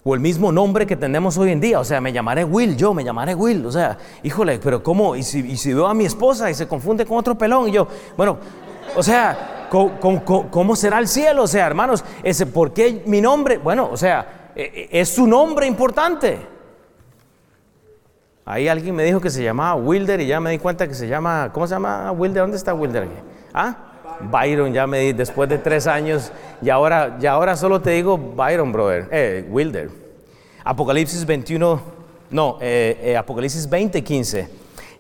O 0.03 0.13
el 0.13 0.19
mismo 0.19 0.51
nombre 0.51 0.85
que 0.85 0.95
tenemos 0.95 1.35
hoy 1.39 1.51
en 1.51 1.59
día. 1.59 1.79
O 1.79 1.83
sea, 1.83 1.99
me 1.99 2.13
llamaré 2.13 2.43
Will, 2.43 2.77
yo 2.77 2.93
me 2.93 3.03
llamaré 3.03 3.33
Will. 3.33 3.65
O 3.65 3.71
sea, 3.71 3.97
híjole, 4.21 4.59
pero 4.59 4.83
¿cómo? 4.83 5.15
Y 5.15 5.23
si, 5.23 5.73
veo 5.73 5.87
a 5.87 5.95
mi 5.95 6.05
esposa 6.05 6.51
y 6.51 6.53
se 6.53 6.67
confunde 6.67 7.07
con 7.07 7.17
otro 7.17 7.35
pelón 7.35 7.69
y 7.69 7.71
yo, 7.71 7.87
bueno, 8.15 8.37
o 8.95 9.01
sea, 9.01 9.67
¿cómo, 9.71 10.75
será 10.75 10.99
el 10.99 11.07
cielo? 11.07 11.41
O 11.41 11.47
sea, 11.47 11.65
hermanos, 11.65 12.03
¿por 12.53 12.73
qué 12.73 13.01
mi 13.07 13.19
nombre? 13.19 13.57
Bueno, 13.57 13.89
o 13.91 13.97
sea, 13.97 14.51
e, 14.55 14.89
e, 14.91 15.01
es 15.01 15.09
su 15.09 15.25
nombre 15.25 15.65
importante. 15.65 16.37
Ahí 18.45 18.67
alguien 18.67 18.93
me 18.93 19.03
dijo 19.03 19.19
que 19.19 19.31
se 19.31 19.43
llamaba 19.43 19.73
Wilder 19.73 20.21
y 20.21 20.27
ya 20.27 20.39
me 20.39 20.51
di 20.51 20.59
cuenta 20.59 20.87
que 20.87 20.93
se 20.93 21.07
llama, 21.07 21.49
¿cómo 21.51 21.65
se 21.65 21.73
llama 21.73 22.11
Wilder? 22.11 22.43
¿Dónde 22.43 22.57
está 22.57 22.75
Wilder? 22.75 23.30
¿Ah? 23.53 23.75
Byron, 24.21 24.73
ya 24.73 24.87
me 24.87 24.99
di, 24.99 25.13
después 25.13 25.49
de 25.49 25.57
tres 25.57 25.87
años, 25.87 26.31
y 26.61 26.69
ahora, 26.69 27.17
y 27.19 27.25
ahora 27.25 27.55
solo 27.55 27.81
te 27.81 27.91
digo 27.91 28.17
Byron, 28.17 28.71
brother, 28.71 29.07
eh, 29.11 29.47
Wilder. 29.49 29.89
Apocalipsis 30.63 31.25
21, 31.25 31.81
no, 32.29 32.57
eh, 32.61 32.99
eh, 33.01 33.17
Apocalipsis 33.17 33.69
20, 33.69 34.03
15. 34.03 34.47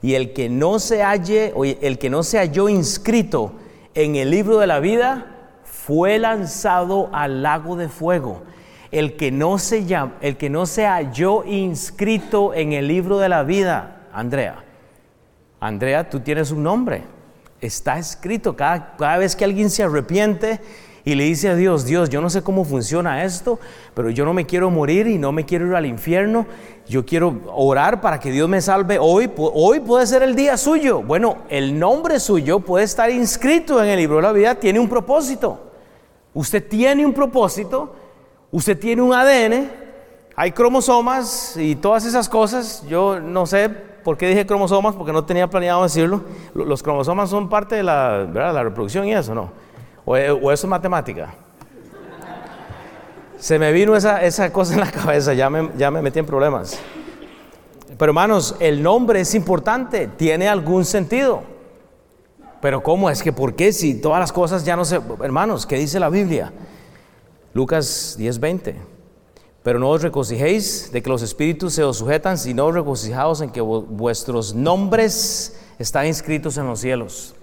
Y 0.01 0.15
el 0.15 0.33
que 0.33 0.49
no 0.49 0.79
se 0.79 1.03
halle, 1.03 1.51
oye, 1.55 1.77
el 1.81 1.99
que 1.99 2.09
no 2.09 2.23
se 2.23 2.39
halló 2.39 2.67
inscrito 2.67 3.53
en 3.93 4.15
el 4.15 4.31
libro 4.31 4.57
de 4.57 4.67
la 4.67 4.79
vida, 4.79 5.27
fue 5.63 6.17
lanzado 6.17 7.09
al 7.13 7.43
lago 7.43 7.75
de 7.75 7.89
fuego. 7.89 8.41
El 8.91 9.15
que 9.15 9.31
no 9.31 9.57
se, 9.57 9.85
el 10.21 10.37
que 10.37 10.49
no 10.49 10.65
se 10.65 10.85
halló 10.85 11.45
inscrito 11.45 12.53
en 12.53 12.73
el 12.73 12.87
libro 12.87 13.19
de 13.19 13.29
la 13.29 13.43
vida, 13.43 14.07
Andrea. 14.11 14.63
Andrea, 15.59 16.09
tú 16.09 16.19
tienes 16.19 16.51
un 16.51 16.63
nombre. 16.63 17.03
Está 17.61 17.97
escrito 17.97 18.55
cada, 18.55 18.95
cada 18.97 19.17
vez 19.17 19.35
que 19.35 19.45
alguien 19.45 19.69
se 19.69 19.83
arrepiente 19.83 20.59
y 21.03 21.15
le 21.15 21.23
dice 21.23 21.49
a 21.49 21.55
Dios, 21.55 21.85
Dios, 21.85 22.09
yo 22.09 22.21
no 22.21 22.29
sé 22.29 22.43
cómo 22.43 22.63
funciona 22.63 23.23
esto, 23.23 23.59
pero 23.95 24.11
yo 24.11 24.23
no 24.23 24.33
me 24.33 24.45
quiero 24.45 24.69
morir 24.69 25.07
y 25.07 25.17
no 25.17 25.31
me 25.31 25.45
quiero 25.45 25.65
ir 25.65 25.75
al 25.75 25.87
infierno. 25.87 26.45
Yo 26.87 27.05
quiero 27.05 27.41
orar 27.47 28.01
para 28.01 28.19
que 28.19 28.31
Dios 28.31 28.47
me 28.47 28.61
salve 28.61 28.99
hoy. 28.99 29.31
Hoy 29.35 29.79
puede 29.79 30.05
ser 30.05 30.21
el 30.21 30.35
día 30.35 30.57
suyo. 30.57 31.01
Bueno, 31.01 31.37
el 31.49 31.77
nombre 31.79 32.19
suyo 32.19 32.59
puede 32.59 32.85
estar 32.85 33.09
inscrito 33.09 33.83
en 33.83 33.89
el 33.89 33.97
libro 33.97 34.17
de 34.17 34.21
la 34.23 34.31
vida, 34.31 34.55
tiene 34.55 34.79
un 34.79 34.89
propósito. 34.89 35.71
Usted 36.33 36.67
tiene 36.67 37.05
un 37.05 37.13
propósito, 37.13 37.95
usted 38.51 38.77
tiene 38.77 39.01
un 39.01 39.13
ADN, 39.13 39.69
hay 40.35 40.51
cromosomas 40.51 41.57
y 41.57 41.75
todas 41.75 42.05
esas 42.05 42.29
cosas. 42.29 42.83
Yo 42.87 43.19
no 43.19 43.47
sé 43.47 43.69
¿Por 44.03 44.17
qué 44.17 44.27
dije 44.27 44.45
cromosomas? 44.45 44.95
Porque 44.95 45.13
no 45.13 45.23
tenía 45.23 45.47
planeado 45.47 45.83
decirlo. 45.83 46.21
Los 46.53 46.81
cromosomas 46.81 47.29
son 47.29 47.49
parte 47.49 47.75
de 47.75 47.83
la, 47.83 48.23
la 48.25 48.63
reproducción 48.63 49.07
y 49.07 49.13
eso, 49.13 49.35
¿no? 49.35 49.51
O, 50.05 50.15
eso 50.15 50.51
es 50.51 50.65
matemática. 50.65 51.33
Se 53.37 53.57
me 53.57 53.71
vino 53.71 53.95
esa, 53.95 54.21
esa, 54.23 54.51
cosa 54.51 54.73
en 54.73 54.79
la 54.79 54.91
cabeza, 54.91 55.33
ya 55.33 55.49
me, 55.49 55.69
ya 55.77 55.89
me 55.89 56.01
metí 56.01 56.19
en 56.19 56.25
problemas. 56.25 56.79
Pero 57.97 58.11
hermanos, 58.11 58.55
el 58.59 58.81
nombre 58.81 59.21
es 59.21 59.35
importante, 59.35 60.07
tiene 60.07 60.47
algún 60.47 60.85
sentido. 60.85 61.43
Pero 62.61 62.83
¿cómo 62.83 63.09
es 63.09 63.23
que 63.23 63.33
por 63.33 63.55
qué 63.55 63.73
si 63.73 63.95
todas 63.95 64.19
las 64.19 64.31
cosas 64.31 64.63
ya 64.63 64.75
no 64.75 64.85
se... 64.85 64.99
Hermanos, 65.23 65.65
¿qué 65.65 65.77
dice 65.77 65.99
la 65.99 66.09
Biblia? 66.09 66.51
Lucas 67.53 68.17
10:20. 68.19 68.75
Pero 69.63 69.77
no 69.77 69.89
os 69.89 70.01
regocijéis 70.01 70.91
de 70.91 71.03
que 71.03 71.09
los 71.09 71.21
espíritus 71.21 71.73
se 71.73 71.83
os 71.83 71.97
sujetan, 71.97 72.37
sino 72.37 72.71
regocijaos 72.71 73.41
en 73.41 73.51
que 73.51 73.61
vuestros 73.61 74.55
nombres 74.55 75.59
están 75.77 76.07
inscritos 76.07 76.57
en 76.57 76.65
los 76.65 76.79
cielos. 76.79 77.35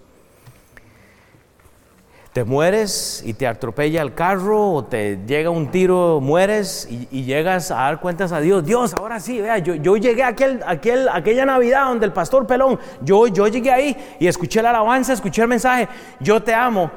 Te 2.33 2.45
mueres 2.45 3.23
y 3.25 3.35
te 3.35 3.47
atropella 3.47 4.03
el 4.03 4.15
carro 4.15 4.73
o 4.73 4.85
te 4.85 5.19
llega 5.27 5.49
un 5.51 5.71
tiro, 5.71 6.21
mueres 6.21 6.87
y, 6.91 7.23
llegas 7.23 7.71
a 7.71 7.77
dar 7.77 8.01
cuentas 8.01 8.33
a 8.33 8.41
Dios. 8.41 8.65
Dios, 8.65 8.95
ahora 8.95 9.19
sí, 9.19 9.41
vea, 9.41 9.59
yo, 9.59 9.97
llegué 9.97 10.23
a 10.23 10.29
aquel, 10.29 10.61
aquel, 10.67 11.09
aquella 11.09 11.47
Navidad 11.47 11.87
donde 11.87 12.07
el 12.07 12.13
pastor 12.13 12.47
Pelón, 12.47 12.79
yo, 13.01 13.29
yo 13.29 13.47
llegué 13.49 13.71
ahí 13.71 13.97
y 14.21 14.27
escuché 14.27 14.61
la 14.61 14.71
alabanza, 14.71 15.13
escuché 15.13 15.43
el 15.43 15.49
mensaje, 15.49 15.89
yo 16.21 16.43
te 16.43 16.53
amo. 16.53 16.91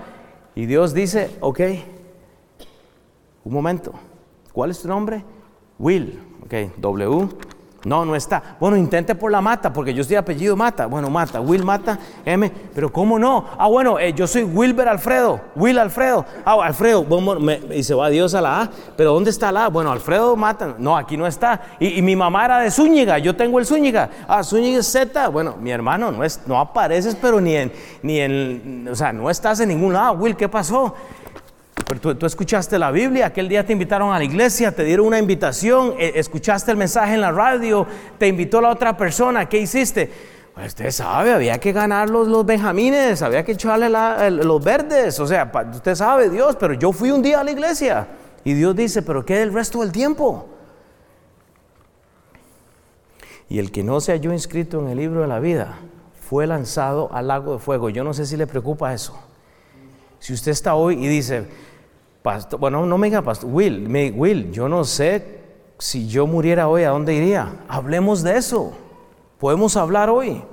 Y 0.53 0.65
Dios 0.65 0.93
dice, 0.93 1.37
ok, 1.39 1.59
un 3.45 3.53
momento. 3.53 3.93
¿Cuál 4.53 4.71
es 4.71 4.81
tu 4.81 4.87
nombre? 4.87 5.23
Will. 5.79 6.19
Ok, 6.43 6.77
W. 6.77 7.29
No, 7.83 8.05
no 8.05 8.15
está. 8.15 8.57
Bueno, 8.59 8.77
intente 8.77 9.15
por 9.15 9.31
la 9.31 9.41
Mata, 9.41 9.73
porque 9.73 9.93
yo 9.93 10.01
estoy 10.01 10.15
apellido 10.15 10.55
Mata. 10.55 10.85
Bueno, 10.85 11.09
Mata, 11.09 11.41
Will 11.41 11.63
Mata, 11.63 11.97
M. 12.25 12.51
Pero 12.75 12.91
¿cómo 12.91 13.17
no? 13.17 13.45
Ah, 13.57 13.67
bueno, 13.67 13.97
eh, 13.97 14.13
yo 14.13 14.27
soy 14.27 14.43
Wilber 14.43 14.87
Alfredo. 14.87 15.41
Will 15.55 15.79
Alfredo. 15.79 16.23
Ah, 16.45 16.57
Alfredo. 16.63 17.05
y 17.73 17.81
se 17.81 17.95
va 17.95 18.09
Dios 18.09 18.35
a 18.35 18.41
la 18.41 18.61
A. 18.61 18.69
Pero 18.95 19.13
¿dónde 19.13 19.31
está 19.31 19.51
la 19.51 19.65
A? 19.65 19.69
Bueno, 19.69 19.91
Alfredo 19.91 20.35
Mata. 20.35 20.75
No, 20.77 20.95
aquí 20.95 21.17
no 21.17 21.25
está. 21.25 21.59
Y, 21.79 22.01
mi 22.03 22.15
mamá 22.15 22.45
era 22.45 22.59
de 22.59 22.69
Zúñiga. 22.69 23.17
Yo 23.17 23.35
tengo 23.35 23.57
el 23.57 23.65
Zúñiga. 23.65 24.09
Ah, 24.27 24.43
Zúñiga 24.43 24.79
es 24.79 24.91
Z. 24.91 25.29
Bueno, 25.29 25.55
mi 25.59 25.71
hermano, 25.71 26.11
no, 26.11 26.23
es, 26.23 26.39
no 26.45 26.59
apareces, 26.59 27.15
pero 27.19 27.41
ni 27.41 27.55
en, 27.55 27.71
ni 28.03 28.19
en. 28.19 28.87
O 28.91 28.95
sea, 28.95 29.11
no 29.11 29.27
estás 29.27 29.59
en 29.59 29.69
ningún 29.69 29.93
lado. 29.93 30.13
Will, 30.13 30.35
¿qué 30.35 30.47
pasó? 30.47 30.93
Tú, 31.99 32.25
escuchaste 32.25 32.79
la 32.79 32.91
Biblia, 32.91 33.27
aquel 33.27 33.49
día 33.49 33.65
te 33.65 33.73
invitaron 33.73 34.13
a 34.13 34.17
la 34.17 34.23
iglesia, 34.23 34.71
te 34.71 34.83
dieron 34.83 35.07
una 35.07 35.19
invitación, 35.19 35.95
eh, 35.99 36.13
escuchaste 36.15 36.71
el 36.71 36.77
mensaje 36.77 37.15
en 37.15 37.21
la 37.21 37.31
radio, 37.31 37.85
te 38.17 38.27
invitó 38.27 38.61
la 38.61 38.69
otra 38.69 38.95
persona, 38.95 39.49
¿qué 39.49 39.59
hiciste? 39.59 40.09
Pues 40.53 40.67
usted 40.67 40.91
sabe, 40.91 41.33
había 41.33 41.59
que 41.59 41.71
ganar 41.71 42.09
los, 42.09 42.27
los 42.27 42.45
benjamines, 42.45 43.21
había 43.21 43.43
que 43.43 43.53
echarle 43.53 43.89
los 44.29 44.63
verdes, 44.63 45.19
o 45.19 45.27
sea, 45.27 45.51
usted 45.73 45.95
sabe, 45.95 46.29
Dios, 46.29 46.55
pero 46.57 46.73
yo 46.73 46.91
fui 46.91 47.11
un 47.11 47.21
día 47.21 47.39
a 47.41 47.43
la 47.43 47.51
iglesia 47.51 48.07
y 48.43 48.53
Dios 48.53 48.75
dice, 48.75 49.01
pero 49.01 49.25
¿qué 49.25 49.41
el 49.41 49.53
resto 49.53 49.81
del 49.81 49.91
tiempo? 49.91 50.47
Y 53.49 53.59
el 53.59 53.71
que 53.71 53.83
no 53.83 53.99
se 53.99 54.13
halló 54.13 54.31
inscrito 54.31 54.79
en 54.79 54.87
el 54.87 54.97
libro 54.97 55.21
de 55.21 55.27
la 55.27 55.39
vida 55.39 55.77
fue 56.29 56.47
lanzado 56.47 57.09
al 57.11 57.27
lago 57.27 57.53
de 57.53 57.59
fuego. 57.59 57.89
Yo 57.89 58.03
no 58.05 58.13
sé 58.13 58.25
si 58.25 58.37
le 58.37 58.47
preocupa 58.47 58.93
eso. 58.93 59.19
Si 60.19 60.31
usted 60.31 60.51
está 60.51 60.75
hoy 60.75 61.03
y 61.03 61.07
dice, 61.09 61.47
bueno, 62.59 62.85
no 62.85 62.97
me 62.97 63.07
diga 63.07 63.21
pastor, 63.21 63.49
Will, 63.51 63.89
me, 63.89 64.11
Will, 64.11 64.51
yo 64.51 64.69
no 64.69 64.83
sé 64.83 65.39
si 65.79 66.07
yo 66.07 66.27
muriera 66.27 66.67
hoy, 66.67 66.83
¿a 66.83 66.89
dónde 66.89 67.15
iría? 67.15 67.55
Hablemos 67.67 68.21
de 68.21 68.37
eso. 68.37 68.73
Podemos 69.39 69.75
hablar 69.75 70.09
hoy. 70.09 70.43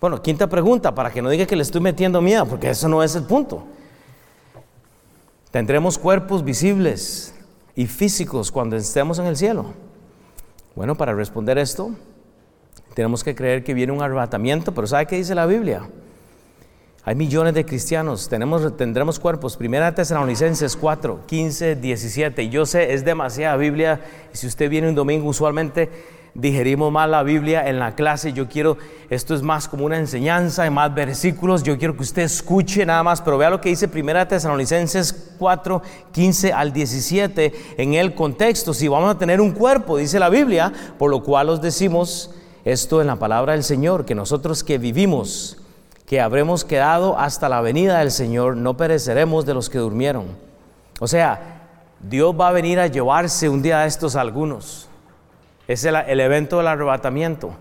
Bueno, 0.00 0.20
quinta 0.22 0.46
pregunta, 0.46 0.94
para 0.94 1.10
que 1.10 1.22
no 1.22 1.30
diga 1.30 1.46
que 1.46 1.56
le 1.56 1.62
estoy 1.62 1.80
metiendo 1.80 2.20
miedo, 2.20 2.46
porque 2.46 2.68
eso 2.68 2.88
no 2.88 3.02
es 3.02 3.14
el 3.14 3.24
punto. 3.24 3.64
¿Tendremos 5.50 5.98
cuerpos 5.98 6.44
visibles 6.44 7.34
y 7.74 7.86
físicos 7.86 8.52
cuando 8.52 8.76
estemos 8.76 9.18
en 9.18 9.26
el 9.26 9.36
cielo? 9.36 9.66
Bueno, 10.76 10.94
para 10.94 11.14
responder 11.14 11.58
esto, 11.58 11.90
tenemos 12.94 13.24
que 13.24 13.34
creer 13.34 13.64
que 13.64 13.74
viene 13.74 13.92
un 13.92 14.02
arrebatamiento, 14.02 14.72
pero 14.72 14.86
¿sabe 14.86 15.06
qué 15.06 15.16
dice 15.16 15.34
la 15.34 15.46
Biblia? 15.46 15.88
Hay 17.02 17.14
millones 17.14 17.54
de 17.54 17.64
cristianos, 17.64 18.28
tenemos, 18.28 18.76
tendremos 18.76 19.18
cuerpos. 19.18 19.56
Primera 19.56 19.94
Tesalonicenses 19.94 20.76
4, 20.76 21.20
15, 21.26 21.76
17. 21.76 22.42
Y 22.42 22.50
yo 22.50 22.66
sé, 22.66 22.92
es 22.92 23.06
demasiada 23.06 23.56
Biblia. 23.56 24.02
Si 24.32 24.46
usted 24.46 24.68
viene 24.68 24.90
un 24.90 24.94
domingo, 24.94 25.26
usualmente 25.26 25.88
digerimos 26.34 26.92
más 26.92 27.08
la 27.08 27.22
Biblia 27.22 27.66
en 27.66 27.78
la 27.78 27.94
clase. 27.94 28.34
Yo 28.34 28.50
quiero, 28.50 28.76
esto 29.08 29.34
es 29.34 29.40
más 29.40 29.66
como 29.66 29.86
una 29.86 29.96
enseñanza, 29.96 30.64
hay 30.64 30.70
más 30.70 30.94
versículos. 30.94 31.62
Yo 31.62 31.78
quiero 31.78 31.96
que 31.96 32.02
usted 32.02 32.22
escuche 32.22 32.84
nada 32.84 33.02
más, 33.02 33.22
pero 33.22 33.38
vea 33.38 33.48
lo 33.48 33.62
que 33.62 33.70
dice 33.70 33.88
Primera 33.88 34.28
Tesalonicenses 34.28 35.32
4, 35.38 35.80
15 36.12 36.52
al 36.52 36.70
17 36.74 37.54
en 37.78 37.94
el 37.94 38.14
contexto. 38.14 38.74
Si 38.74 38.88
vamos 38.88 39.14
a 39.14 39.18
tener 39.18 39.40
un 39.40 39.52
cuerpo, 39.52 39.96
dice 39.96 40.18
la 40.18 40.28
Biblia, 40.28 40.70
por 40.98 41.10
lo 41.10 41.22
cual 41.22 41.48
os 41.48 41.62
decimos 41.62 42.30
esto 42.66 43.00
en 43.00 43.06
la 43.06 43.16
palabra 43.16 43.54
del 43.54 43.64
Señor, 43.64 44.04
que 44.04 44.14
nosotros 44.14 44.62
que 44.62 44.76
vivimos 44.76 45.59
que 46.10 46.20
habremos 46.20 46.64
quedado 46.64 47.16
hasta 47.16 47.48
la 47.48 47.60
venida 47.60 48.00
del 48.00 48.10
Señor, 48.10 48.56
no 48.56 48.76
pereceremos 48.76 49.46
de 49.46 49.54
los 49.54 49.70
que 49.70 49.78
durmieron. 49.78 50.26
O 50.98 51.06
sea, 51.06 51.68
Dios 52.00 52.34
va 52.34 52.48
a 52.48 52.50
venir 52.52 52.80
a 52.80 52.88
llevarse 52.88 53.48
un 53.48 53.62
día 53.62 53.78
a 53.78 53.86
estos 53.86 54.16
algunos. 54.16 54.88
Es 55.68 55.84
el, 55.84 55.94
el 55.94 56.18
evento 56.18 56.56
del 56.56 56.66
arrebatamiento. 56.66 57.52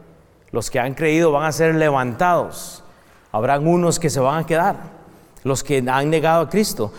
Los 0.50 0.72
que 0.72 0.80
han 0.80 0.96
creído 0.96 1.32
van 1.32 1.46
a 1.46 1.52
ser 1.52 1.76
levantados. 1.76 2.84
Habrán 3.32 3.68
unos 3.68 4.00
que 4.00 4.10
se 4.10 4.20
van 4.20 4.40
a 4.40 4.48
quedar, 4.48 4.78
los 5.44 5.64
que 5.64 5.84
han 5.88 6.10
negado 6.10 6.42
a 6.42 6.50
Cristo. 6.50 6.92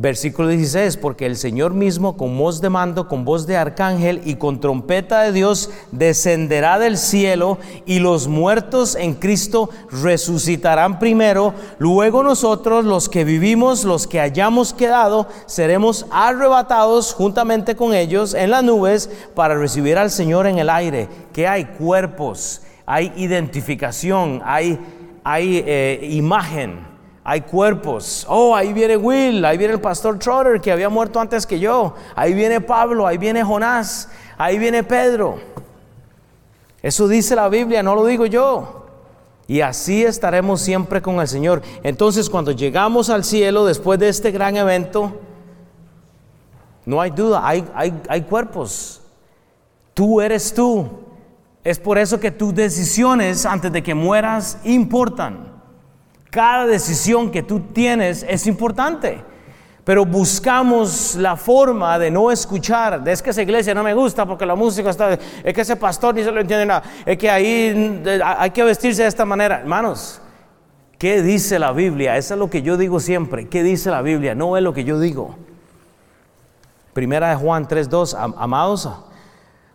Versículo 0.00 0.46
16, 0.46 0.96
porque 0.96 1.26
el 1.26 1.36
Señor 1.36 1.74
mismo 1.74 2.16
con 2.16 2.38
voz 2.38 2.60
de 2.60 2.70
mando, 2.70 3.08
con 3.08 3.24
voz 3.24 3.48
de 3.48 3.56
arcángel 3.56 4.20
y 4.24 4.36
con 4.36 4.60
trompeta 4.60 5.22
de 5.22 5.32
Dios 5.32 5.70
descenderá 5.90 6.78
del 6.78 6.96
cielo 6.96 7.58
y 7.84 7.98
los 7.98 8.28
muertos 8.28 8.94
en 8.94 9.14
Cristo 9.14 9.70
resucitarán 9.90 11.00
primero, 11.00 11.52
luego 11.80 12.22
nosotros 12.22 12.84
los 12.84 13.08
que 13.08 13.24
vivimos, 13.24 13.82
los 13.82 14.06
que 14.06 14.20
hayamos 14.20 14.72
quedado, 14.72 15.26
seremos 15.46 16.06
arrebatados 16.12 17.12
juntamente 17.12 17.74
con 17.74 17.92
ellos 17.92 18.34
en 18.34 18.52
las 18.52 18.62
nubes 18.62 19.10
para 19.34 19.56
recibir 19.56 19.98
al 19.98 20.12
Señor 20.12 20.46
en 20.46 20.60
el 20.60 20.70
aire, 20.70 21.08
que 21.32 21.48
hay 21.48 21.64
cuerpos, 21.64 22.62
hay 22.86 23.12
identificación, 23.16 24.42
hay, 24.44 24.78
hay 25.24 25.60
eh, 25.66 26.08
imagen 26.12 26.87
hay 27.30 27.42
cuerpos. 27.42 28.24
Oh, 28.26 28.56
ahí 28.56 28.72
viene 28.72 28.96
Will, 28.96 29.44
ahí 29.44 29.58
viene 29.58 29.74
el 29.74 29.82
pastor 29.82 30.18
Trotter 30.18 30.62
que 30.62 30.72
había 30.72 30.88
muerto 30.88 31.20
antes 31.20 31.44
que 31.44 31.58
yo. 31.58 31.94
Ahí 32.16 32.32
viene 32.32 32.58
Pablo, 32.58 33.06
ahí 33.06 33.18
viene 33.18 33.44
Jonás, 33.44 34.08
ahí 34.38 34.58
viene 34.58 34.82
Pedro. 34.82 35.38
Eso 36.80 37.06
dice 37.06 37.36
la 37.36 37.50
Biblia, 37.50 37.82
no 37.82 37.94
lo 37.94 38.06
digo 38.06 38.24
yo. 38.24 38.86
Y 39.46 39.60
así 39.60 40.02
estaremos 40.04 40.62
siempre 40.62 41.02
con 41.02 41.20
el 41.20 41.28
Señor. 41.28 41.60
Entonces 41.82 42.30
cuando 42.30 42.52
llegamos 42.52 43.10
al 43.10 43.24
cielo 43.24 43.66
después 43.66 43.98
de 43.98 44.08
este 44.08 44.30
gran 44.30 44.56
evento, 44.56 45.20
no 46.86 46.98
hay 46.98 47.10
duda, 47.10 47.46
hay, 47.46 47.62
hay, 47.74 48.00
hay 48.08 48.22
cuerpos. 48.22 49.02
Tú 49.92 50.22
eres 50.22 50.54
tú. 50.54 50.88
Es 51.62 51.78
por 51.78 51.98
eso 51.98 52.18
que 52.18 52.30
tus 52.30 52.54
decisiones 52.54 53.44
antes 53.44 53.70
de 53.70 53.82
que 53.82 53.94
mueras 53.94 54.56
importan. 54.64 55.57
Cada 56.30 56.66
decisión 56.66 57.30
que 57.30 57.42
tú 57.42 57.60
tienes 57.60 58.24
es 58.28 58.46
importante. 58.46 59.22
Pero 59.84 60.04
buscamos 60.04 61.14
la 61.14 61.34
forma 61.34 61.98
de 61.98 62.10
no 62.10 62.30
escuchar. 62.30 63.02
Es 63.08 63.22
que 63.22 63.30
esa 63.30 63.40
iglesia 63.40 63.72
no 63.72 63.82
me 63.82 63.94
gusta 63.94 64.26
porque 64.26 64.44
la 64.44 64.54
música 64.54 64.90
está. 64.90 65.14
Es 65.42 65.54
que 65.54 65.62
ese 65.62 65.76
pastor 65.76 66.14
ni 66.14 66.22
se 66.22 66.30
lo 66.30 66.40
entiende 66.40 66.66
nada. 66.66 66.82
Es 67.06 67.16
que 67.16 67.30
ahí 67.30 68.04
hay 68.22 68.50
que 68.50 68.62
vestirse 68.64 69.00
de 69.00 69.08
esta 69.08 69.24
manera. 69.24 69.60
Hermanos, 69.60 70.20
¿qué 70.98 71.22
dice 71.22 71.58
la 71.58 71.72
Biblia? 71.72 72.18
Eso 72.18 72.34
es 72.34 72.40
lo 72.40 72.50
que 72.50 72.60
yo 72.60 72.76
digo 72.76 73.00
siempre. 73.00 73.48
¿Qué 73.48 73.62
dice 73.62 73.90
la 73.90 74.02
Biblia? 74.02 74.34
No 74.34 74.58
es 74.58 74.62
lo 74.62 74.74
que 74.74 74.84
yo 74.84 75.00
digo. 75.00 75.36
Primera 76.92 77.30
de 77.30 77.36
Juan 77.36 77.66
3:2. 77.66 78.14
Amados, 78.36 78.90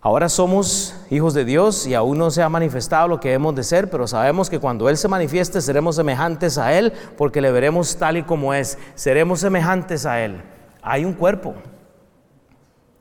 Ahora 0.06 0.28
somos 0.28 0.94
hijos 1.10 1.34
de 1.34 1.46
Dios 1.46 1.88
y 1.88 1.94
aún 1.94 2.18
no 2.18 2.30
se 2.30 2.44
ha 2.44 2.50
manifestado 2.50 3.08
lo 3.08 3.22
que 3.22 3.32
hemos 3.32 3.56
de 3.56 3.64
ser, 3.64 3.90
pero 3.90 4.06
sabemos 4.06 4.50
que 4.50 4.60
cuando 4.60 4.90
Él 4.90 4.98
se 4.98 5.08
manifieste 5.08 5.62
seremos 5.62 5.96
semejantes 5.96 6.58
a 6.58 6.74
Él 6.74 6.92
porque 7.18 7.40
le 7.40 7.54
veremos 7.54 7.96
tal 7.96 8.18
y 8.18 8.24
como 8.24 8.54
es. 8.54 8.78
Seremos 8.96 9.40
semejantes 9.40 10.06
a 10.06 10.20
Él. 10.20 10.44
Hay 10.82 11.06
un 11.06 11.14
cuerpo 11.14 11.54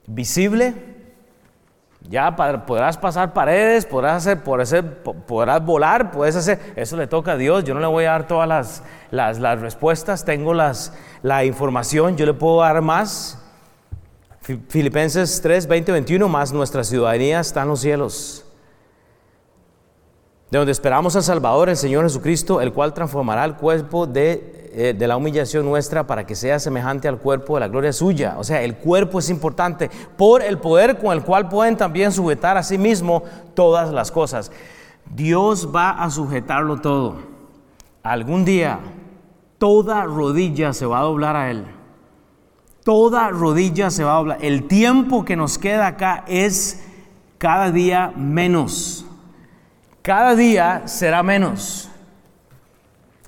visible. 0.06 0.76
Ya 2.08 2.36
podrás 2.36 2.96
pasar 2.96 3.32
paredes, 3.32 3.84
podrás, 3.84 4.18
hacer, 4.18 4.44
podrás 4.44 5.64
volar, 5.64 6.12
puedes 6.12 6.36
hacer. 6.36 6.60
Eso 6.76 6.96
le 6.96 7.08
toca 7.08 7.32
a 7.32 7.36
Dios. 7.36 7.64
Yo 7.64 7.74
no 7.74 7.80
le 7.80 7.86
voy 7.86 8.04
a 8.04 8.12
dar 8.12 8.28
todas 8.28 8.48
las, 8.48 8.84
las, 9.10 9.40
las 9.40 9.60
respuestas. 9.60 10.24
Tengo 10.24 10.54
las, 10.54 10.92
la 11.22 11.44
información. 11.44 12.16
Yo 12.16 12.26
le 12.26 12.34
puedo 12.34 12.60
dar 12.60 12.80
más. 12.80 13.41
Filipenses 14.42 15.40
3, 15.40 15.68
20, 15.68 15.92
21, 15.92 16.28
más 16.28 16.52
nuestra 16.52 16.82
ciudadanía 16.82 17.38
está 17.38 17.62
en 17.62 17.68
los 17.68 17.80
cielos, 17.80 18.44
de 20.50 20.58
donde 20.58 20.72
esperamos 20.72 21.14
al 21.14 21.22
Salvador, 21.22 21.68
el 21.68 21.76
Señor 21.76 22.02
Jesucristo, 22.02 22.60
el 22.60 22.72
cual 22.72 22.92
transformará 22.92 23.44
el 23.44 23.54
cuerpo 23.54 24.04
de, 24.04 24.70
eh, 24.74 24.94
de 24.98 25.06
la 25.06 25.16
humillación 25.16 25.64
nuestra 25.64 26.08
para 26.08 26.26
que 26.26 26.34
sea 26.34 26.58
semejante 26.58 27.06
al 27.06 27.18
cuerpo 27.18 27.54
de 27.54 27.60
la 27.60 27.68
gloria 27.68 27.92
suya. 27.92 28.34
O 28.36 28.42
sea, 28.42 28.62
el 28.62 28.74
cuerpo 28.74 29.20
es 29.20 29.30
importante 29.30 29.88
por 30.16 30.42
el 30.42 30.58
poder 30.58 30.98
con 30.98 31.12
el 31.12 31.22
cual 31.22 31.48
pueden 31.48 31.76
también 31.76 32.10
sujetar 32.10 32.56
a 32.56 32.64
sí 32.64 32.78
mismo 32.78 33.22
todas 33.54 33.92
las 33.92 34.10
cosas. 34.10 34.50
Dios 35.14 35.68
va 35.72 35.90
a 35.90 36.10
sujetarlo 36.10 36.80
todo. 36.80 37.18
Algún 38.02 38.44
día 38.44 38.80
toda 39.58 40.04
rodilla 40.04 40.72
se 40.72 40.84
va 40.84 40.98
a 40.98 41.02
doblar 41.02 41.36
a 41.36 41.50
Él 41.52 41.64
Toda 42.84 43.28
rodilla 43.30 43.90
se 43.90 44.04
va 44.04 44.14
a 44.14 44.18
doblar. 44.18 44.38
El 44.40 44.66
tiempo 44.66 45.24
que 45.24 45.36
nos 45.36 45.58
queda 45.58 45.86
acá 45.86 46.24
es 46.26 46.82
cada 47.38 47.70
día 47.70 48.12
menos. 48.16 49.04
Cada 50.02 50.34
día 50.34 50.82
será 50.86 51.22
menos. 51.22 51.88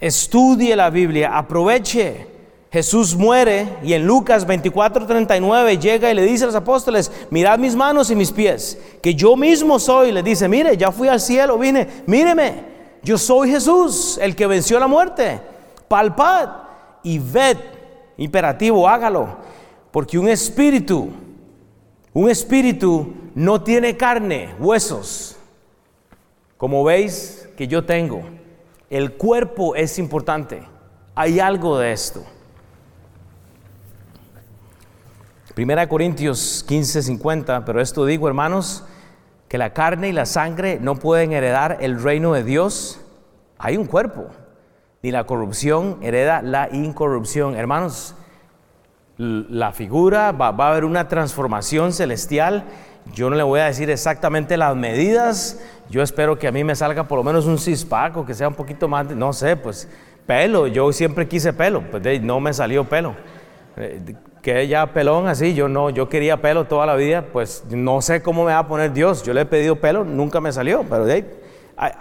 Estudie 0.00 0.74
la 0.74 0.90
Biblia, 0.90 1.36
aproveche. 1.36 2.34
Jesús 2.72 3.14
muere 3.14 3.76
y 3.84 3.92
en 3.92 4.04
Lucas 4.04 4.44
24:39 4.48 5.78
llega 5.78 6.10
y 6.10 6.14
le 6.14 6.22
dice 6.22 6.42
a 6.42 6.48
los 6.48 6.56
apóstoles, 6.56 7.12
mirad 7.30 7.56
mis 7.56 7.76
manos 7.76 8.10
y 8.10 8.16
mis 8.16 8.32
pies, 8.32 8.76
que 9.00 9.14
yo 9.14 9.36
mismo 9.36 9.78
soy. 9.78 10.10
Le 10.10 10.24
dice, 10.24 10.48
mire, 10.48 10.76
ya 10.76 10.90
fui 10.90 11.06
al 11.06 11.20
cielo, 11.20 11.56
vine, 11.56 11.86
míreme, 12.06 12.64
yo 13.04 13.16
soy 13.16 13.50
Jesús, 13.50 14.18
el 14.20 14.34
que 14.34 14.48
venció 14.48 14.80
la 14.80 14.88
muerte. 14.88 15.40
Palpad 15.86 16.48
y 17.04 17.20
ved, 17.20 17.58
imperativo, 18.16 18.88
hágalo, 18.88 19.38
porque 19.90 20.18
un 20.18 20.28
espíritu, 20.28 21.10
un 22.12 22.30
espíritu 22.30 23.14
no 23.34 23.62
tiene 23.62 23.96
carne, 23.96 24.54
huesos, 24.58 25.36
como 26.56 26.84
veis 26.84 27.48
que 27.56 27.66
yo 27.66 27.84
tengo. 27.84 28.22
El 28.90 29.14
cuerpo 29.14 29.74
es 29.74 29.98
importante, 29.98 30.62
hay 31.14 31.40
algo 31.40 31.78
de 31.78 31.92
esto. 31.92 32.24
Primera 35.54 35.88
Corintios 35.88 36.64
15, 36.66 37.02
50, 37.02 37.64
pero 37.64 37.80
esto 37.80 38.04
digo, 38.06 38.26
hermanos, 38.26 38.84
que 39.48 39.56
la 39.56 39.72
carne 39.72 40.08
y 40.08 40.12
la 40.12 40.26
sangre 40.26 40.80
no 40.80 40.96
pueden 40.96 41.32
heredar 41.32 41.78
el 41.80 42.02
reino 42.02 42.32
de 42.32 42.42
Dios. 42.42 43.00
Hay 43.58 43.76
un 43.76 43.86
cuerpo, 43.86 44.26
ni 45.04 45.10
la 45.10 45.24
corrupción 45.24 45.98
hereda 46.00 46.40
la 46.40 46.70
incorrupción. 46.72 47.56
Hermanos, 47.56 48.14
la 49.18 49.70
figura 49.72 50.32
va, 50.32 50.46
a 50.46 50.70
haber 50.70 50.86
una 50.86 51.08
transformación 51.08 51.92
celestial. 51.92 52.64
Yo 53.12 53.28
no 53.28 53.36
le 53.36 53.42
voy 53.42 53.60
a 53.60 53.66
decir 53.66 53.90
exactamente 53.90 54.56
las 54.56 54.74
medidas. 54.74 55.60
Yo 55.90 56.02
espero 56.02 56.38
que 56.38 56.48
a 56.48 56.52
mí 56.52 56.64
me 56.64 56.74
salga 56.74 57.04
por 57.04 57.18
lo 57.18 57.22
menos 57.22 57.44
un 57.44 57.58
cispaco, 57.58 58.24
que 58.24 58.32
sea 58.32 58.48
un 58.48 58.54
poquito 58.54 58.88
más, 58.88 59.04
no 59.10 59.34
sé, 59.34 59.56
pues 59.56 59.90
pelo. 60.26 60.68
Yo 60.68 60.90
siempre 60.90 61.28
quise 61.28 61.52
pelo, 61.52 61.82
pues 61.90 62.22
no 62.22 62.40
me 62.40 62.54
salió 62.54 62.84
pelo. 62.84 63.14
Eh, 63.76 64.00
que 64.40 64.66
ya 64.68 64.86
pelón 64.86 65.28
así, 65.28 65.52
yo 65.52 65.68
no, 65.68 65.90
yo 65.90 66.08
quería 66.08 66.40
pelo 66.40 66.64
toda 66.64 66.86
la 66.86 66.94
vida, 66.94 67.26
pues 67.30 67.62
no 67.68 68.00
sé 68.00 68.22
cómo 68.22 68.46
me 68.46 68.52
va 68.52 68.60
a 68.60 68.68
poner 68.68 68.94
Dios, 68.94 69.22
yo 69.22 69.34
le 69.34 69.42
he 69.42 69.46
pedido 69.46 69.76
pelo, 69.76 70.02
nunca 70.04 70.40
me 70.40 70.50
salió, 70.50 70.82
pero 70.88 71.04
de 71.04 71.18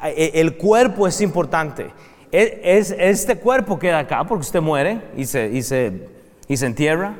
e, 0.03 0.31
el 0.35 0.55
cuerpo 0.55 1.05
es 1.05 1.19
importante. 1.19 1.91
Es, 2.33 2.95
este 2.97 3.37
cuerpo 3.37 3.77
queda 3.77 3.99
acá 3.99 4.23
porque 4.23 4.41
usted 4.41 4.59
muere 4.59 4.99
y 5.15 5.25
se, 5.25 5.49
y 5.49 5.61
se, 5.61 6.07
y 6.47 6.57
se 6.57 6.65
entierra, 6.65 7.13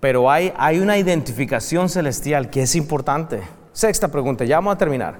pero 0.00 0.30
hay, 0.30 0.50
hay 0.56 0.78
una 0.78 0.96
identificación 0.96 1.90
celestial 1.90 2.48
que 2.48 2.62
es 2.62 2.74
importante. 2.74 3.42
Sexta 3.74 4.08
pregunta, 4.08 4.46
ya 4.46 4.56
vamos 4.56 4.76
a 4.76 4.78
terminar. 4.78 5.16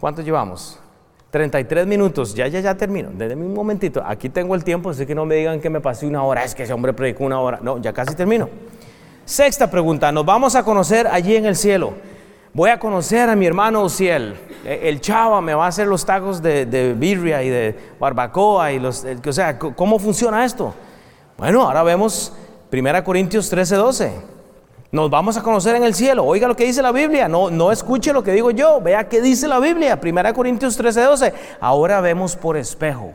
¿Cuánto 0.00 0.20
llevamos? 0.20 0.80
33 1.30 1.86
minutos, 1.86 2.34
ya, 2.34 2.48
ya, 2.48 2.58
ya 2.58 2.74
termino. 2.74 3.10
Desde 3.14 3.36
un 3.36 3.54
momentito, 3.54 4.02
aquí 4.04 4.28
tengo 4.28 4.56
el 4.56 4.64
tiempo, 4.64 4.90
así 4.90 5.06
que 5.06 5.14
no 5.14 5.24
me 5.26 5.36
digan 5.36 5.60
que 5.60 5.70
me 5.70 5.80
pasé 5.80 6.04
una 6.04 6.24
hora, 6.24 6.42
es 6.42 6.56
que 6.56 6.64
ese 6.64 6.72
hombre 6.72 6.92
predicó 6.92 7.22
una 7.22 7.38
hora. 7.38 7.60
No, 7.62 7.78
ya 7.78 7.92
casi 7.92 8.16
termino. 8.16 8.48
Sexta 9.24 9.70
pregunta, 9.70 10.10
nos 10.10 10.26
vamos 10.26 10.56
a 10.56 10.64
conocer 10.64 11.06
allí 11.06 11.36
en 11.36 11.46
el 11.46 11.54
cielo. 11.54 11.94
Voy 12.54 12.70
a 12.70 12.78
conocer 12.78 13.28
a 13.28 13.34
mi 13.34 13.46
hermano 13.46 13.82
Ociel. 13.82 14.36
E, 14.64 14.88
el 14.88 15.00
chava 15.00 15.40
me 15.40 15.54
va 15.54 15.64
a 15.64 15.68
hacer 15.68 15.88
los 15.88 16.06
tacos 16.06 16.40
de, 16.40 16.66
de 16.66 16.94
birria 16.94 17.42
y 17.42 17.48
de 17.48 17.76
barbacoa 17.98 18.70
y 18.70 18.78
los, 18.78 19.04
o 19.04 19.32
sea, 19.32 19.58
¿cómo 19.58 19.98
funciona 19.98 20.44
esto? 20.44 20.72
Bueno, 21.36 21.62
ahora 21.62 21.82
vemos 21.82 22.32
1 22.72 23.02
Corintios 23.02 23.50
13, 23.50 23.74
12. 23.74 24.12
Nos 24.92 25.10
vamos 25.10 25.36
a 25.36 25.42
conocer 25.42 25.74
en 25.74 25.82
el 25.82 25.94
cielo. 25.94 26.24
Oiga 26.24 26.46
lo 26.46 26.54
que 26.54 26.64
dice 26.64 26.80
la 26.80 26.92
Biblia. 26.92 27.26
No, 27.26 27.50
no 27.50 27.72
escuche 27.72 28.12
lo 28.12 28.22
que 28.22 28.30
digo 28.30 28.52
yo. 28.52 28.80
Vea 28.80 29.08
qué 29.08 29.20
dice 29.20 29.48
la 29.48 29.58
Biblia. 29.58 29.98
1 30.00 30.34
Corintios 30.34 30.76
13, 30.76 31.00
12. 31.00 31.34
Ahora 31.60 32.00
vemos 32.00 32.36
por 32.36 32.56
espejo. 32.56 33.14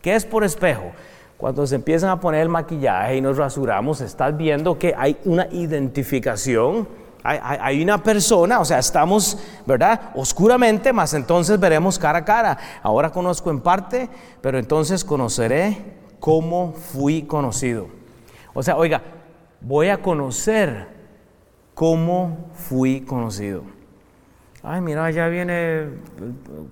¿Qué 0.00 0.14
es 0.14 0.24
por 0.24 0.44
espejo? 0.44 0.92
Cuando 1.36 1.66
se 1.66 1.74
empiezan 1.74 2.10
a 2.10 2.20
poner 2.20 2.42
el 2.42 2.48
maquillaje 2.48 3.16
y 3.16 3.20
nos 3.20 3.36
rasuramos, 3.36 4.00
estás 4.00 4.36
viendo 4.36 4.78
que 4.78 4.94
hay 4.96 5.16
una 5.24 5.48
identificación. 5.50 7.07
Hay, 7.24 7.82
una 7.82 8.02
persona, 8.02 8.60
o 8.60 8.64
sea, 8.64 8.78
estamos, 8.78 9.38
¿verdad? 9.66 10.12
Oscuramente, 10.14 10.92
más 10.92 11.12
entonces 11.14 11.60
veremos 11.60 11.98
cara 11.98 12.20
a 12.20 12.24
cara. 12.24 12.58
Ahora 12.82 13.10
conozco 13.10 13.50
en 13.50 13.60
parte, 13.60 14.08
pero 14.40 14.58
entonces 14.58 15.04
conoceré 15.04 15.96
cómo 16.20 16.72
fui 16.72 17.22
conocido. 17.22 17.88
O 18.54 18.62
sea, 18.62 18.76
oiga, 18.76 19.02
voy 19.60 19.88
a 19.88 20.00
conocer 20.00 20.98
¿Cómo 21.78 22.50
fui 22.54 23.02
conocido? 23.02 23.62
Ay, 24.64 24.80
mira, 24.80 25.08
ya 25.12 25.28
viene 25.28 25.86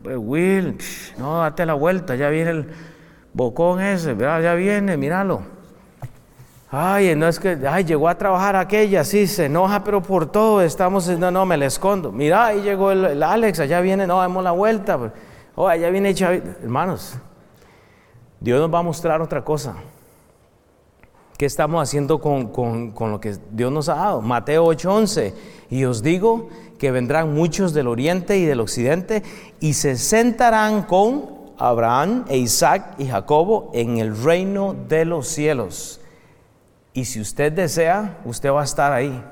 Will, 0.05 0.78
no, 1.16 1.42
date 1.42 1.64
la 1.64 1.74
vuelta, 1.74 2.16
ya 2.16 2.28
viene 2.28 2.51
el 2.51 2.66
bocón 3.32 3.80
ese, 3.80 4.16
ya 4.18 4.55
viene, 4.55 4.97
míralo. 4.97 5.42
Ay, 6.70 7.14
no 7.14 7.28
es 7.28 7.38
que, 7.38 7.58
ay, 7.68 7.84
llegó 7.84 8.08
a 8.08 8.18
trabajar 8.18 8.56
aquella, 8.56 9.04
sí, 9.04 9.26
se 9.28 9.44
enoja, 9.46 9.84
pero 9.84 10.02
por 10.02 10.26
todo 10.26 10.60
estamos, 10.62 11.06
no, 11.08 11.30
no, 11.30 11.46
me 11.46 11.56
le 11.56 11.66
escondo. 11.66 12.10
Mira, 12.10 12.46
ahí 12.46 12.62
llegó 12.62 12.90
el, 12.90 13.22
Alex, 13.22 13.60
allá 13.60 13.80
viene, 13.80 14.06
no, 14.06 14.18
damos 14.18 14.42
la 14.42 14.50
vuelta. 14.50 14.98
Oh, 15.54 15.68
allá 15.68 15.88
viene 15.90 16.10
Hermanos, 16.10 17.14
Dios 18.40 18.60
nos 18.60 18.72
va 18.72 18.80
a 18.80 18.82
mostrar 18.82 19.22
otra 19.22 19.44
cosa. 19.44 19.76
¿Qué 21.38 21.46
estamos 21.46 21.82
haciendo 21.82 22.18
con, 22.18 22.92
lo 22.98 23.20
que 23.20 23.36
Dios 23.50 23.70
nos 23.70 23.88
ha 23.88 23.94
dado? 23.96 24.22
Mateo 24.22 24.64
8:11. 24.64 25.34
Y 25.68 25.84
os 25.84 26.02
digo 26.02 26.48
que 26.78 26.90
vendrán 26.90 27.34
muchos 27.34 27.74
del 27.74 27.88
oriente 27.88 28.38
y 28.38 28.44
del 28.44 28.60
occidente 28.60 29.22
y 29.60 29.74
se 29.74 29.96
sentarán 29.96 30.82
con 30.82 31.26
Abraham 31.58 32.24
e 32.28 32.38
Isaac 32.38 32.94
y 32.98 33.06
Jacobo 33.06 33.70
en 33.74 33.98
el 33.98 34.16
reino 34.22 34.74
de 34.88 35.04
los 35.04 35.28
cielos. 35.28 36.00
Y 36.97 37.05
si 37.05 37.20
usted 37.20 37.53
desea, 37.53 38.16
usted 38.24 38.51
va 38.51 38.62
a 38.62 38.64
estar 38.64 38.90
ahí. 38.90 39.22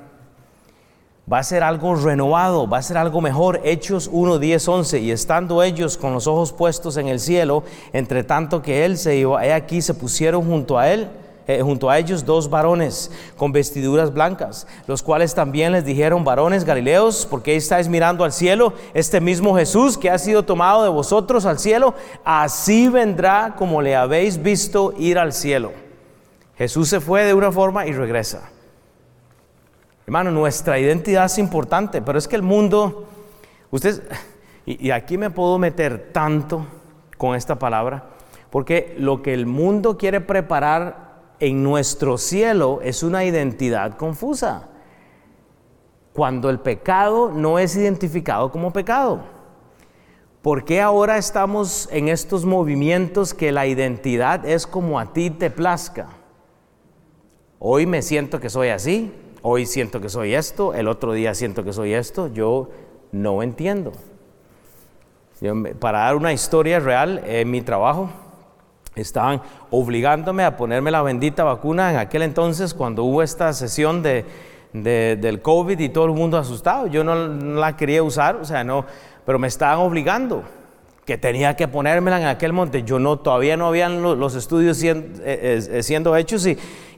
Va 1.33 1.39
a 1.39 1.43
ser 1.43 1.63
algo 1.63 1.95
renovado, 1.95 2.69
va 2.69 2.77
a 2.77 2.83
ser 2.83 2.99
algo 2.99 3.23
mejor. 3.23 3.63
Hechos 3.65 4.11
1, 4.13 4.39
10, 4.39 4.69
11. 4.69 4.99
Y 5.01 5.11
estando 5.11 5.63
ellos 5.63 5.97
con 5.97 6.13
los 6.13 6.27
ojos 6.27 6.53
puestos 6.53 6.99
en 6.99 7.09
el 7.09 7.19
cielo, 7.19 7.65
entre 7.95 8.23
tanto 8.23 8.61
que 8.61 8.85
él 8.85 8.99
se 8.99 9.17
iba, 9.17 9.47
he 9.47 9.55
aquí 9.55 9.81
se 9.81 9.95
pusieron 9.95 10.45
junto 10.47 10.79
a 10.79 10.93
él 10.93 11.09
eh, 11.47 11.63
junto 11.63 11.89
a 11.89 11.99
ellos 11.99 12.27
dos 12.27 12.51
varones 12.51 13.11
con 13.39 13.51
vestiduras 13.51 14.13
blancas, 14.13 14.67
los 14.87 15.03
cuales 15.03 15.35
también 15.35 15.73
les 15.73 15.87
dijeron, 15.87 16.23
varones 16.23 16.65
galileos, 16.65 17.25
¿por 17.25 17.43
qué 17.43 17.57
estáis 17.57 17.89
mirando 17.89 18.25
al 18.25 18.33
cielo? 18.33 18.75
Este 18.93 19.23
mismo 19.23 19.57
Jesús 19.57 19.97
que 19.97 20.11
ha 20.11 20.19
sido 20.19 20.43
tomado 20.43 20.85
de 20.85 20.91
vosotros 20.91 21.47
al 21.47 21.59
cielo, 21.59 21.95
así 22.25 22.89
vendrá 22.89 23.55
como 23.59 23.81
le 23.81 23.97
habéis 23.97 24.43
visto 24.43 24.93
ir 24.99 25.19
al 25.19 25.33
cielo. 25.33 25.84
Jesús 26.57 26.89
se 26.89 27.01
fue 27.01 27.25
de 27.25 27.35
una 27.35 27.51
forma 27.51 27.87
y 27.87 27.93
regresa. 27.93 28.51
Hermano, 30.07 30.31
nuestra 30.31 30.79
identidad 30.79 31.25
es 31.25 31.39
importante, 31.39 32.03
pero 32.03 32.19
es 32.19 32.29
que 32.29 32.37
el 32.37 32.43
mundo, 32.43 33.07
usted, 33.71 34.03
y 34.67 34.91
aquí 34.91 35.19
me 35.19 35.31
puedo 35.31 35.59
meter 35.59 36.11
tanto 36.13 36.67
con 37.17 37.35
esta 37.35 37.59
palabra, 37.59 38.11
porque 38.51 38.95
lo 38.99 39.23
que 39.23 39.35
el 39.35 39.47
mundo 39.47 39.97
quiere 39.97 40.21
preparar 40.21 41.23
en 41.41 41.63
nuestro 41.63 42.19
cielo 42.19 42.81
es 42.83 43.03
una 43.03 43.25
identidad 43.25 43.97
confusa. 43.97 44.69
Cuando 46.13 46.51
el 46.51 46.61
pecado 46.61 47.33
no 47.33 47.59
es 47.59 47.75
identificado 47.77 48.53
como 48.53 48.73
pecado. 48.73 49.23
¿Por 50.43 50.65
qué 50.65 50.81
ahora 50.81 51.17
estamos 51.17 51.89
en 51.91 52.09
estos 52.09 52.45
movimientos 52.45 53.35
que 53.35 53.51
la 53.51 53.67
identidad 53.67 54.47
es 54.47 54.67
como 54.67 55.01
a 55.01 55.13
ti 55.13 55.31
te 55.31 55.51
plazca? 55.51 56.09
Hoy 57.59 57.87
me 57.87 58.03
siento 58.03 58.41
que 58.41 58.51
soy 58.51 58.69
así, 58.69 59.13
hoy 59.43 59.67
siento 59.67 60.01
que 60.01 60.09
soy 60.09 60.35
esto, 60.35 60.75
el 60.75 60.89
otro 60.89 61.13
día 61.13 61.35
siento 61.35 61.65
que 61.65 61.73
soy 61.73 61.95
esto, 61.95 62.29
yo 62.29 62.71
no 63.13 63.43
entiendo. 63.43 63.93
para 65.79 66.01
dar 66.01 66.17
una 66.17 66.33
historia 66.33 66.81
real 66.81 67.23
en 67.27 67.51
mi 67.51 67.61
trabajo, 67.61 68.11
estaban 68.97 69.43
obligándome 69.71 70.45
a 70.45 70.57
ponerme 70.57 70.91
la 70.91 71.03
bendita 71.03 71.45
vacuna 71.45 71.91
en 71.91 71.99
aquel 71.99 72.23
entonces 72.23 72.75
cuando 72.75 73.05
hubo 73.05 73.23
esta 73.23 73.53
sesión 73.53 74.03
de, 74.03 74.25
del 74.73 75.43
COVID 75.43 75.79
y 75.79 75.89
todo 75.89 76.07
el 76.07 76.13
mundo 76.13 76.39
asustado. 76.39 76.87
Yo 76.87 77.05
no, 77.05 77.15
la 77.15 77.77
quería 77.77 78.03
usar, 78.03 78.37
o 78.37 78.45
sea, 78.45 78.65
no, 78.65 78.85
pero 79.25 79.39
me 79.39 79.49
estaban 79.49 79.79
obligando 79.79 80.43
que 81.05 81.19
tenía 81.19 81.55
que 81.55 81.69
ponérmela 81.69 82.21
en 82.21 82.27
aquel 82.27 82.53
monte. 82.53 82.83
Yo 82.83 82.99
no, 82.99 83.19
todavía 83.19 83.57
no 83.57 83.67
habían 83.67 84.03
los, 84.03 84.35
estudios 84.35 84.77
siendo, 84.77 85.23
eh, 85.25 85.61
eh, 85.71 85.83
siendo 85.83 86.17
hechos 86.17 86.47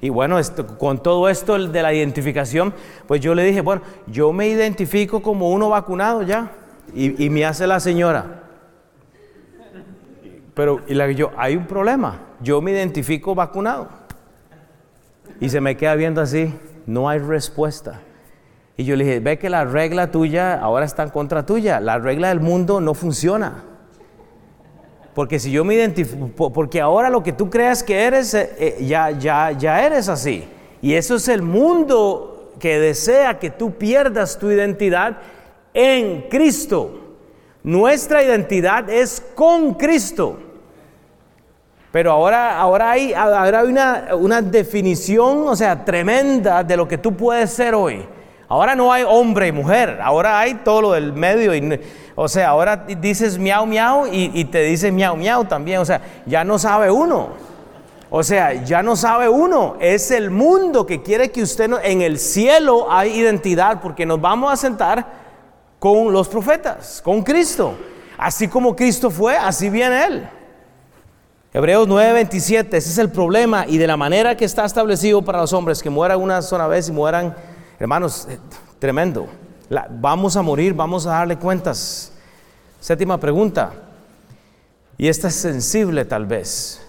y, 0.00 0.08
bueno, 0.08 0.38
con 0.78 1.02
todo 1.02 1.28
esto 1.28 1.58
de 1.58 1.82
la 1.82 1.92
identificación, 1.92 2.72
pues 3.06 3.20
yo 3.20 3.34
le 3.34 3.42
dije, 3.44 3.60
bueno, 3.60 3.82
yo 4.06 4.32
me 4.32 4.48
identifico 4.48 5.20
como 5.22 5.50
uno 5.50 5.68
vacunado 5.68 6.22
ya. 6.22 6.52
Y, 6.94 7.24
y 7.24 7.30
me 7.30 7.44
hace 7.44 7.66
la 7.66 7.80
señora, 7.80 8.44
pero 10.56 10.80
y 10.86 10.94
la, 10.94 11.10
yo, 11.10 11.32
hay 11.36 11.54
un 11.54 11.66
problema. 11.66 12.18
Yo 12.40 12.62
me 12.62 12.70
identifico 12.70 13.34
vacunado. 13.34 13.88
Y 15.38 15.50
se 15.50 15.60
me 15.60 15.76
queda 15.76 15.94
viendo 15.96 16.22
así, 16.22 16.54
no 16.86 17.10
hay 17.10 17.18
respuesta. 17.18 18.00
Y 18.78 18.84
yo 18.84 18.96
le 18.96 19.04
dije, 19.04 19.20
ve 19.20 19.38
que 19.38 19.50
la 19.50 19.66
regla 19.66 20.10
tuya 20.10 20.54
ahora 20.54 20.86
está 20.86 21.02
en 21.02 21.10
contra 21.10 21.44
tuya. 21.44 21.78
La 21.78 21.98
regla 21.98 22.28
del 22.28 22.40
mundo 22.40 22.80
no 22.80 22.94
funciona. 22.94 23.64
Porque 25.16 25.38
si 25.38 25.50
yo 25.50 25.64
me 25.64 25.74
identifico, 25.74 26.52
porque 26.52 26.78
ahora 26.78 27.08
lo 27.08 27.22
que 27.22 27.32
tú 27.32 27.48
creas 27.48 27.82
que 27.82 27.98
eres, 27.98 28.34
eh, 28.34 28.50
eh, 28.58 28.84
ya, 28.84 29.10
ya, 29.12 29.50
ya 29.52 29.82
eres 29.82 30.10
así. 30.10 30.44
Y 30.82 30.92
eso 30.92 31.14
es 31.14 31.26
el 31.28 31.40
mundo 31.40 32.52
que 32.60 32.78
desea 32.78 33.38
que 33.38 33.48
tú 33.48 33.72
pierdas 33.72 34.38
tu 34.38 34.50
identidad 34.50 35.16
en 35.72 36.28
Cristo. 36.28 37.16
Nuestra 37.62 38.22
identidad 38.22 38.90
es 38.90 39.24
con 39.34 39.72
Cristo. 39.72 40.38
Pero 41.90 42.12
ahora, 42.12 42.60
ahora 42.60 42.90
hay, 42.90 43.14
ahora 43.14 43.64
una, 43.64 44.08
una 44.16 44.42
definición, 44.42 45.48
o 45.48 45.56
sea, 45.56 45.82
tremenda 45.82 46.62
de 46.62 46.76
lo 46.76 46.86
que 46.86 46.98
tú 46.98 47.16
puedes 47.16 47.50
ser 47.52 47.74
hoy. 47.74 48.06
Ahora 48.48 48.74
no 48.74 48.92
hay 48.92 49.02
hombre 49.06 49.48
y 49.48 49.52
mujer, 49.52 49.98
ahora 50.02 50.38
hay 50.38 50.54
todo 50.54 50.82
lo 50.82 50.92
del 50.92 51.12
medio. 51.12 51.54
Y, 51.54 51.80
o 52.14 52.28
sea, 52.28 52.50
ahora 52.50 52.76
dices 52.76 53.38
miau 53.38 53.66
miau 53.66 54.06
y, 54.10 54.44
te 54.44 54.62
dice 54.62 54.92
miau 54.92 55.16
miau 55.16 55.44
también. 55.44 55.80
O 55.80 55.84
sea, 55.84 56.00
ya 56.26 56.44
no 56.44 56.58
sabe 56.58 56.90
uno. 56.90 57.30
O 58.08 58.22
sea, 58.22 58.64
ya 58.64 58.82
no 58.82 58.94
sabe 58.94 59.28
uno. 59.28 59.76
Es 59.80 60.10
el 60.10 60.30
mundo 60.30 60.86
que 60.86 61.02
quiere 61.02 61.30
que 61.30 61.42
usted 61.42 61.68
no, 61.68 61.78
en 61.80 62.02
el 62.02 62.18
cielo 62.18 62.86
hay 62.90 63.18
identidad 63.18 63.80
porque 63.80 64.06
nos 64.06 64.20
vamos 64.20 64.52
a 64.52 64.56
sentar 64.56 65.06
con 65.78 66.12
los 66.12 66.28
profetas, 66.28 67.00
con 67.02 67.22
Cristo. 67.22 67.74
Así 68.16 68.48
como 68.48 68.74
Cristo 68.74 69.10
fue, 69.10 69.36
así 69.36 69.68
viene 69.68 70.04
Él. 70.04 70.28
Hebreos 71.52 71.88
9:27, 71.88 72.76
ese 72.76 72.90
es 72.90 72.98
el 72.98 73.10
problema 73.10 73.64
y 73.66 73.78
de 73.78 73.86
la 73.86 73.96
manera 73.96 74.36
que 74.36 74.44
está 74.44 74.64
establecido 74.64 75.22
para 75.22 75.40
los 75.40 75.52
hombres, 75.52 75.82
que 75.82 75.88
mueran 75.88 76.20
una 76.20 76.42
sola 76.42 76.66
vez 76.66 76.88
y 76.88 76.92
mueran, 76.92 77.34
hermanos, 77.78 78.26
eh, 78.28 78.38
tremendo. 78.78 79.26
vamos 79.90 80.36
a 80.36 80.42
morir, 80.42 80.74
vamos 80.74 81.06
a 81.06 81.10
darle 81.10 81.36
cuentas. 81.36 82.12
Séptima 82.80 83.18
pregunta, 83.18 83.72
y 84.98 85.08
esta 85.08 85.28
es 85.28 85.34
sensible 85.34 86.04
tal 86.04 86.26
vez, 86.26 86.80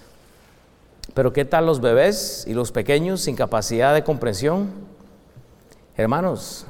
pero 1.14 1.34
¿qué 1.34 1.46
tal 1.46 1.66
los 1.66 1.82
bebés 1.82 2.46
y 2.48 2.54
los 2.54 2.72
pequeños 2.72 3.22
sin 3.22 3.36
capacidad 3.36 3.94
de 3.94 4.04
comprensión? 4.04 4.70
Hermanos, 5.96 6.66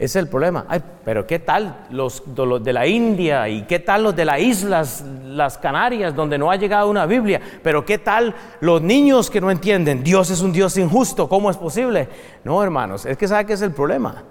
es 0.00 0.16
el 0.16 0.28
problema. 0.28 0.64
Ay, 0.66 0.82
pero 1.04 1.26
¿qué 1.26 1.38
tal 1.38 1.86
los, 1.90 2.22
de 2.64 2.72
la 2.72 2.86
India 2.86 3.46
y 3.50 3.66
qué 3.66 3.78
tal 3.78 4.04
los 4.04 4.16
de 4.16 4.24
las 4.24 4.40
islas, 4.40 5.04
las 5.26 5.58
Canarias, 5.58 6.16
donde 6.16 6.38
no 6.38 6.50
ha 6.50 6.56
llegado 6.56 6.88
una 6.88 7.04
Biblia? 7.04 7.38
Pero 7.62 7.84
¿qué 7.84 7.98
tal 7.98 8.34
los 8.60 8.80
niños 8.80 9.28
que 9.28 9.42
no 9.42 9.50
entienden? 9.50 10.02
Dios 10.02 10.30
es 10.30 10.40
un 10.40 10.52
Dios 10.52 10.78
injusto, 10.78 11.28
¿cómo 11.28 11.50
es 11.50 11.58
posible? 11.58 12.08
No, 12.44 12.62
hermanos, 12.62 13.04
es 13.04 13.18
que 13.18 13.28
¿sabe 13.28 13.44
qué 13.44 13.52
es 13.52 13.60
el 13.60 13.72
problema? 13.72 14.24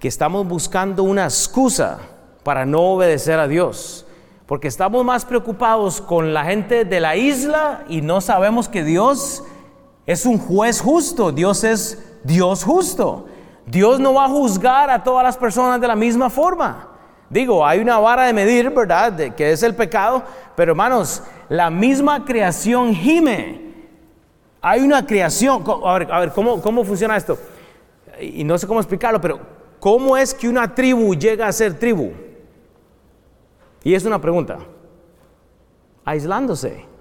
Que 0.00 0.08
estamos 0.08 0.48
buscando 0.48 1.04
una 1.04 1.24
excusa 1.26 2.00
para 2.42 2.66
no 2.66 2.80
obedecer 2.80 3.38
a 3.38 3.46
Dios. 3.46 4.04
Porque 4.46 4.66
estamos 4.66 5.04
más 5.04 5.24
preocupados 5.24 6.00
con 6.00 6.34
la 6.34 6.44
gente 6.44 6.84
de 6.84 6.98
la 6.98 7.14
isla 7.14 7.84
y 7.88 8.02
no 8.02 8.20
sabemos 8.20 8.68
que 8.68 8.82
Dios 8.82 9.44
es 10.06 10.26
un 10.26 10.38
juez 10.38 10.80
justo, 10.80 11.30
Dios 11.30 11.62
es 11.62 12.04
Dios 12.24 12.64
justo. 12.64 13.28
Dios 13.66 14.00
no 14.00 14.14
va 14.14 14.24
a 14.24 14.28
juzgar 14.28 14.90
a 14.90 15.02
todas 15.02 15.24
las 15.24 15.36
personas 15.36 15.80
de 15.80 15.88
la 15.88 15.96
misma 15.96 16.28
forma. 16.30 16.88
Digo, 17.30 17.64
hay 17.66 17.80
una 17.80 17.98
vara 17.98 18.24
de 18.26 18.32
medir, 18.32 18.70
¿verdad? 18.70 19.34
Que 19.34 19.52
es 19.52 19.62
el 19.62 19.74
pecado, 19.74 20.22
pero 20.54 20.72
hermanos, 20.72 21.22
la 21.48 21.70
misma 21.70 22.24
creación 22.24 22.94
gime. 22.94 23.72
Hay 24.60 24.80
una 24.82 25.06
creación, 25.06 25.64
a 25.84 25.98
ver, 25.98 26.12
a 26.12 26.20
ver 26.20 26.32
¿cómo, 26.32 26.60
¿cómo 26.60 26.84
funciona 26.84 27.16
esto? 27.16 27.38
Y 28.20 28.44
no 28.44 28.58
sé 28.58 28.66
cómo 28.66 28.80
explicarlo, 28.80 29.20
pero 29.20 29.40
¿cómo 29.80 30.16
es 30.16 30.34
que 30.34 30.48
una 30.48 30.74
tribu 30.74 31.14
llega 31.14 31.46
a 31.46 31.52
ser 31.52 31.78
tribu? 31.78 32.12
Y 33.82 33.94
es 33.94 34.04
una 34.04 34.20
pregunta. 34.20 34.58
Aislándose. 36.04 36.91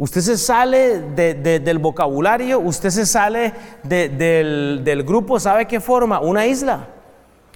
Usted 0.00 0.22
se 0.22 0.38
sale 0.38 0.98
del 0.98 1.78
vocabulario, 1.78 2.58
usted 2.58 2.88
se 2.88 3.04
sale 3.04 3.52
del, 3.82 5.04
grupo, 5.06 5.38
¿sabe 5.38 5.66
qué 5.66 5.78
forma? 5.78 6.20
Una 6.20 6.46
isla, 6.46 6.88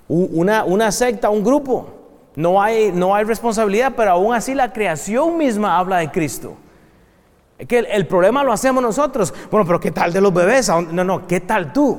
una, 0.09 0.92
secta, 0.92 1.30
un 1.30 1.42
grupo. 1.42 1.88
No 2.36 2.61
hay, 2.61 2.92
no 2.92 3.14
hay 3.14 3.24
responsabilidad, 3.24 3.95
pero 3.97 4.11
aún 4.11 4.34
así 4.34 4.53
la 4.53 4.74
creación 4.74 5.38
misma 5.38 5.78
habla 5.78 5.97
de 5.97 6.11
Cristo. 6.11 6.55
Es 7.57 7.66
que 7.66 7.78
el, 7.78 8.07
problema 8.07 8.45
lo 8.45 8.53
hacemos 8.53 8.82
nosotros. 8.82 9.32
Bueno, 9.51 9.64
pero 9.64 9.80
¿qué 9.80 9.90
tal 9.90 10.12
de 10.12 10.20
los 10.20 10.34
bebés? 10.34 10.68
No, 10.68 11.03
no, 11.03 11.26
¿qué 11.26 11.40
tal 11.40 11.72
tú? 11.72 11.99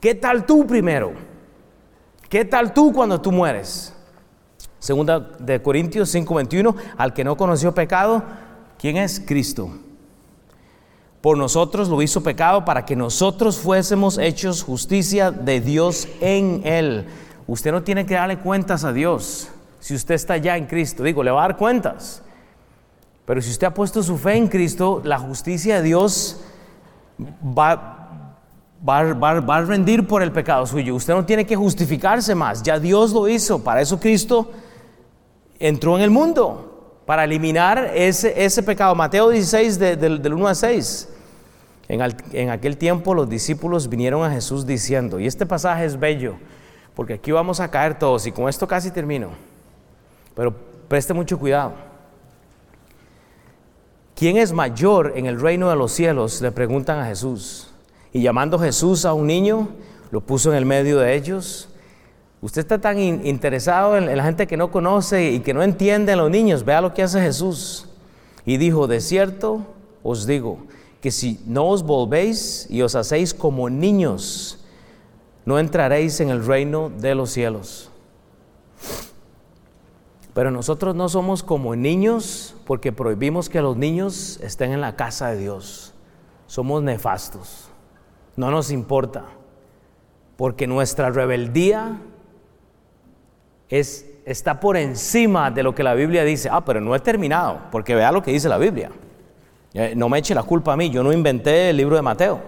¿Qué 0.00 0.16
tal 0.16 0.44
tú 0.44 0.66
primero? 0.66 1.12
¿Qué 2.28 2.44
tal 2.44 2.74
tú 2.74 2.92
cuando 2.92 3.20
tú 3.20 3.30
mueres? 3.30 3.94
Segunda 4.80 5.20
de 5.20 5.62
Corintios 5.62 6.12
5:21, 6.12 6.74
al 6.96 7.14
que 7.14 7.22
no 7.22 7.36
conoció 7.36 7.72
pecado, 7.72 8.24
¿Quién 8.82 8.96
es 8.96 9.22
Cristo? 9.24 9.70
Por 11.20 11.38
nosotros 11.38 11.88
lo 11.88 12.02
hizo 12.02 12.20
pecado 12.24 12.64
para 12.64 12.84
que 12.84 12.96
nosotros 12.96 13.58
fuésemos 13.58 14.18
hechos 14.18 14.64
justicia 14.64 15.30
de 15.30 15.60
Dios 15.60 16.08
en 16.20 16.62
Él. 16.64 17.06
Usted 17.46 17.70
no 17.70 17.84
tiene 17.84 18.04
que 18.06 18.14
darle 18.14 18.40
cuentas 18.40 18.82
a 18.82 18.92
Dios 18.92 19.50
si 19.78 19.94
usted 19.94 20.16
está 20.16 20.36
ya 20.36 20.56
en 20.56 20.66
Cristo. 20.66 21.04
Digo, 21.04 21.22
le 21.22 21.30
va 21.30 21.44
a 21.44 21.46
dar 21.46 21.56
cuentas. 21.56 22.24
Pero 23.24 23.40
si 23.40 23.50
usted 23.50 23.68
ha 23.68 23.72
puesto 23.72 24.02
su 24.02 24.18
fe 24.18 24.34
en 24.34 24.48
Cristo, 24.48 25.00
la 25.04 25.20
justicia 25.20 25.76
de 25.76 25.82
Dios 25.84 26.40
va, 27.56 28.34
va, 28.84 29.12
va, 29.12 29.56
a 29.58 29.62
rendir 29.62 30.08
por 30.08 30.24
el 30.24 30.32
pecado 30.32 30.66
suyo. 30.66 30.96
Usted 30.96 31.14
no 31.14 31.24
tiene 31.24 31.46
que 31.46 31.54
justificarse 31.54 32.34
más. 32.34 32.64
Ya 32.64 32.80
Dios 32.80 33.12
lo 33.12 33.28
hizo. 33.28 33.62
Para 33.62 33.80
eso 33.80 34.00
Cristo 34.00 34.50
entró 35.60 35.96
en 35.96 36.02
el 36.02 36.10
mundo 36.10 36.71
para 37.12 37.24
eliminar 37.24 37.90
ese, 37.94 38.42
ese 38.42 38.62
pecado. 38.62 38.94
Mateo 38.94 39.28
16, 39.28 39.78
del 39.78 40.32
1 40.32 40.48
a 40.48 40.54
6. 40.54 41.08
En, 41.86 42.00
en, 42.32 42.48
aquel 42.48 42.78
tiempo 42.78 43.12
los 43.12 43.28
discípulos 43.28 43.86
vinieron 43.86 44.24
a 44.24 44.30
Jesús 44.30 44.64
diciendo, 44.64 45.20
y 45.20 45.26
este 45.26 45.44
pasaje 45.44 45.84
es 45.84 46.00
bello, 46.00 46.36
porque 46.94 47.12
aquí 47.12 47.30
vamos 47.30 47.60
a 47.60 47.70
caer 47.70 47.98
todos, 47.98 48.26
y 48.26 48.32
con 48.32 48.48
esto 48.48 48.66
casi 48.66 48.90
termino, 48.90 49.28
pero 50.34 50.54
preste 50.88 51.12
mucho 51.12 51.38
cuidado. 51.38 51.74
¿Quién 54.16 54.38
es 54.38 54.50
mayor 54.50 55.12
en 55.14 55.26
el 55.26 55.38
reino 55.38 55.68
de 55.68 55.76
los 55.76 55.92
cielos? 55.92 56.40
Le 56.40 56.50
preguntan 56.50 56.98
a 56.98 57.04
Jesús. 57.04 57.68
Y 58.10 58.22
llamando 58.22 58.58
Jesús 58.58 59.04
a 59.04 59.12
un 59.12 59.26
niño, 59.26 59.68
lo 60.10 60.22
puso 60.22 60.50
en 60.50 60.56
el 60.56 60.64
medio 60.64 60.98
de 60.98 61.14
ellos 61.14 61.68
Usted 62.42 62.62
está 62.62 62.80
tan 62.80 62.98
interesado 62.98 63.96
en, 63.96 64.16
la 64.16 64.24
gente 64.24 64.48
que 64.48 64.56
no 64.56 64.72
conoce 64.72 65.30
y 65.30 65.40
que 65.40 65.54
no 65.54 65.62
entiende 65.62 66.12
a 66.12 66.16
los 66.16 66.28
niños. 66.28 66.64
Vea 66.64 66.80
lo 66.80 66.92
que 66.92 67.04
hace 67.04 67.20
Jesús. 67.20 67.88
Y 68.44 68.56
dijo, 68.56 68.88
de 68.88 69.00
cierto 69.00 69.60
os 70.02 70.26
digo, 70.26 70.58
que 71.00 71.12
si 71.12 71.40
no 71.46 71.68
os 71.68 71.84
volvéis 71.84 72.66
y 72.68 72.82
os 72.82 72.96
hacéis 72.96 73.32
como 73.32 73.70
niños, 73.70 74.58
no 75.44 75.60
entraréis 75.60 76.18
en 76.18 76.30
el 76.30 76.44
reino 76.44 76.90
de 76.90 77.14
los 77.14 77.30
cielos. 77.30 77.92
Pero 80.34 80.50
nosotros 80.50 80.96
no 80.96 81.08
somos 81.08 81.44
como 81.44 81.76
niños 81.76 82.56
porque 82.66 82.90
prohibimos 82.90 83.48
que 83.48 83.62
los 83.62 83.76
niños 83.76 84.40
estén 84.42 84.72
en 84.72 84.80
la 84.80 84.96
casa 84.96 85.28
de 85.28 85.36
Dios. 85.38 85.94
Somos 86.48 86.82
nefastos. 86.82 87.68
No 88.34 88.50
nos 88.50 88.72
importa. 88.72 89.26
Porque 90.36 90.66
nuestra 90.66 91.10
rebeldía 91.10 92.00
es, 93.72 94.04
está 94.26 94.60
por 94.60 94.76
encima 94.76 95.50
de 95.50 95.62
lo 95.62 95.74
que 95.74 95.82
la 95.82 95.94
Biblia 95.94 96.24
dice. 96.24 96.50
Ah, 96.52 96.62
pero 96.62 96.78
no 96.78 96.94
he 96.94 97.00
terminado, 97.00 97.58
porque 97.70 97.94
vea 97.94 98.12
lo 98.12 98.22
que 98.22 98.30
dice 98.30 98.46
la 98.48 98.58
Biblia. 98.58 98.90
Eh, 99.72 99.94
no 99.96 100.10
me 100.10 100.18
eche 100.18 100.34
la 100.34 100.42
culpa 100.42 100.74
a 100.74 100.76
mí, 100.76 100.90
yo 100.90 101.02
no 101.02 101.10
inventé 101.10 101.70
el 101.70 101.78
libro 101.78 101.96
de 101.96 102.02
Mateo. 102.02 102.40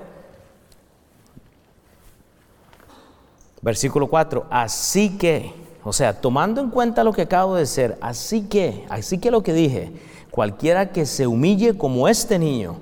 Versículo 3.63 4.07
4, 4.07 4.47
así 4.51 5.17
que, 5.17 5.55
o 5.83 5.95
sea, 5.95 6.21
tomando 6.21 6.61
en 6.61 6.69
cuenta 6.69 7.03
lo 7.03 7.15
que 7.15 7.23
acabo 7.23 7.55
de 7.55 7.63
decir, 7.63 7.95
así 8.03 8.43
que, 8.43 8.85
así 8.91 9.17
que 9.17 9.31
lo 9.31 9.43
que 9.43 9.55
dije, 9.55 9.93
cualquiera 10.31 10.93
que 10.93 11.07
se 11.07 11.27
humille 11.27 11.79
como 11.79 12.07
este 12.07 12.39
niño, 12.39 12.81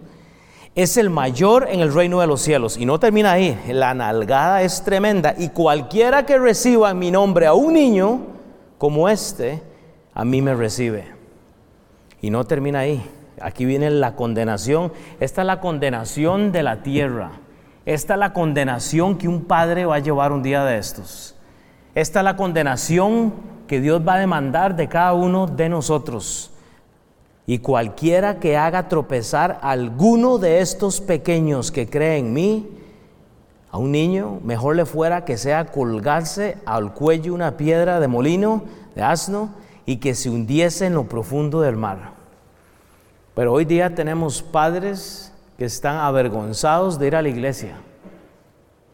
es 0.74 0.96
el 0.96 1.10
mayor 1.10 1.66
en 1.70 1.80
el 1.80 1.92
reino 1.92 2.20
de 2.20 2.26
los 2.26 2.40
cielos. 2.40 2.76
Y 2.76 2.86
no 2.86 2.98
termina 2.98 3.32
ahí, 3.32 3.58
la 3.68 3.94
nalgada 3.94 4.62
es 4.62 4.82
tremenda. 4.82 5.34
Y 5.36 5.50
cualquiera 5.50 6.24
que 6.24 6.38
reciba 6.38 6.90
en 6.90 6.98
mi 6.98 7.10
nombre 7.10 7.46
a 7.46 7.54
un 7.54 7.74
niño, 7.74 8.20
como 8.78 9.08
este, 9.08 9.62
a 10.14 10.24
mí 10.24 10.40
me 10.40 10.54
recibe. 10.54 11.06
Y 12.20 12.30
no 12.30 12.44
termina 12.44 12.80
ahí. 12.80 13.04
Aquí 13.40 13.64
viene 13.64 13.90
la 13.90 14.14
condenación. 14.14 14.92
Esta 15.20 15.42
es 15.42 15.46
la 15.46 15.60
condenación 15.60 16.52
de 16.52 16.62
la 16.62 16.82
tierra. 16.82 17.32
Esta 17.84 18.14
es 18.14 18.20
la 18.20 18.32
condenación 18.32 19.18
que 19.18 19.28
un 19.28 19.44
padre 19.44 19.84
va 19.84 19.96
a 19.96 19.98
llevar 19.98 20.32
un 20.32 20.42
día 20.42 20.64
de 20.64 20.78
estos. 20.78 21.34
Esta 21.94 22.20
es 22.20 22.24
la 22.24 22.36
condenación 22.36 23.34
que 23.66 23.80
Dios 23.80 24.02
va 24.06 24.14
a 24.14 24.18
demandar 24.18 24.76
de 24.76 24.88
cada 24.88 25.12
uno 25.14 25.46
de 25.46 25.68
nosotros. 25.68 26.51
Y 27.52 27.58
cualquiera 27.58 28.40
que 28.40 28.56
haga 28.56 28.88
tropezar 28.88 29.58
a 29.60 29.72
alguno 29.72 30.38
de 30.38 30.60
estos 30.60 31.02
pequeños 31.02 31.70
que 31.70 31.86
cree 31.86 32.16
en 32.16 32.32
mí, 32.32 32.66
a 33.70 33.76
un 33.76 33.92
niño, 33.92 34.40
mejor 34.42 34.74
le 34.74 34.86
fuera 34.86 35.26
que 35.26 35.36
sea 35.36 35.66
colgarse 35.66 36.56
al 36.64 36.94
cuello 36.94 37.34
una 37.34 37.58
piedra 37.58 38.00
de 38.00 38.08
molino, 38.08 38.64
de 38.94 39.02
asno, 39.02 39.50
y 39.84 39.96
que 39.96 40.14
se 40.14 40.30
hundiese 40.30 40.86
en 40.86 40.94
lo 40.94 41.04
profundo 41.10 41.60
del 41.60 41.76
mar. 41.76 42.14
Pero 43.34 43.52
hoy 43.52 43.66
día 43.66 43.94
tenemos 43.94 44.42
padres 44.42 45.30
que 45.58 45.66
están 45.66 45.98
avergonzados 45.98 46.98
de 46.98 47.08
ir 47.08 47.16
a 47.16 47.20
la 47.20 47.28
iglesia. 47.28 47.74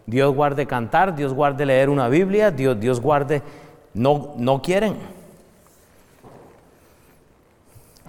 Dios 0.05 0.35
guarde 0.35 0.67
cantar, 0.67 1.15
Dios 1.15 1.33
guarde 1.33 1.65
leer 1.65 1.91
una 1.91 2.09
Biblia, 2.09 2.51
Dios, 2.51 2.81
Dios 2.81 3.01
guarde, 3.01 3.41
no, 3.95 4.35
no 4.37 4.61
quieren. 4.63 4.97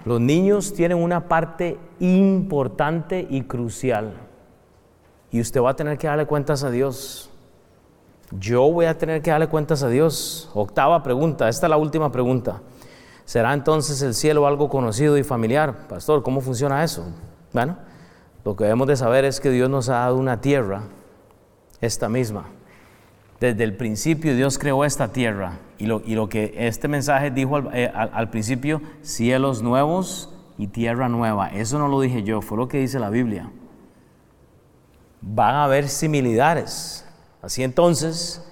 Los 0.09 0.19
niños 0.19 0.73
tienen 0.73 0.97
una 0.97 1.27
parte 1.27 1.77
importante 1.99 3.27
y 3.29 3.43
crucial. 3.43 4.13
Y 5.29 5.39
usted 5.39 5.61
va 5.61 5.69
a 5.69 5.75
tener 5.75 5.99
que 5.99 6.07
darle 6.07 6.25
cuentas 6.25 6.63
a 6.63 6.71
Dios. 6.71 7.29
Yo 8.31 8.71
voy 8.71 8.87
a 8.87 8.97
tener 8.97 9.21
que 9.21 9.29
darle 9.29 9.49
cuentas 9.49 9.83
a 9.83 9.87
Dios. 9.87 10.49
Octava 10.55 11.03
pregunta, 11.03 11.47
esta 11.47 11.67
es 11.67 11.69
la 11.69 11.77
última 11.77 12.11
pregunta. 12.11 12.59
¿Será 13.23 13.53
entonces 13.53 14.01
el 14.01 14.15
cielo 14.15 14.47
algo 14.47 14.67
conocido 14.67 15.15
y 15.15 15.23
familiar? 15.23 15.87
Pastor, 15.87 16.23
¿cómo 16.23 16.41
funciona 16.41 16.83
eso? 16.83 17.05
Bueno, 17.53 17.77
lo 18.43 18.55
que 18.55 18.63
debemos 18.63 18.87
de 18.87 18.95
saber 18.95 19.25
es 19.25 19.39
que 19.39 19.51
Dios 19.51 19.69
nos 19.69 19.89
ha 19.89 19.99
dado 19.99 20.15
una 20.15 20.41
tierra, 20.41 20.85
esta 21.81 22.09
misma. 22.09 22.45
Desde 23.39 23.63
el 23.63 23.75
principio 23.75 24.35
Dios 24.35 24.57
creó 24.57 24.83
esta 24.83 25.13
tierra 25.13 25.59
y 25.77 25.85
lo, 25.85 26.01
y 26.05 26.15
lo 26.15 26.27
que 26.27 26.53
este 26.57 26.87
mensaje 26.87 27.31
dijo 27.31 27.55
al, 27.55 27.69
eh, 27.73 27.91
al 27.93 28.29
principio, 28.29 28.81
cielos 29.01 29.61
nuevos 29.61 30.35
y 30.57 30.67
tierra 30.67 31.07
nueva. 31.07 31.49
Eso 31.49 31.79
no 31.79 31.87
lo 31.87 32.01
dije 32.01 32.23
yo, 32.23 32.41
fue 32.41 32.57
lo 32.57 32.67
que 32.67 32.79
dice 32.79 32.99
la 32.99 33.09
Biblia. 33.09 33.49
Van 35.21 35.55
a 35.55 35.63
haber 35.63 35.87
similitudes. 35.87 37.05
Así 37.41 37.63
entonces, 37.63 38.45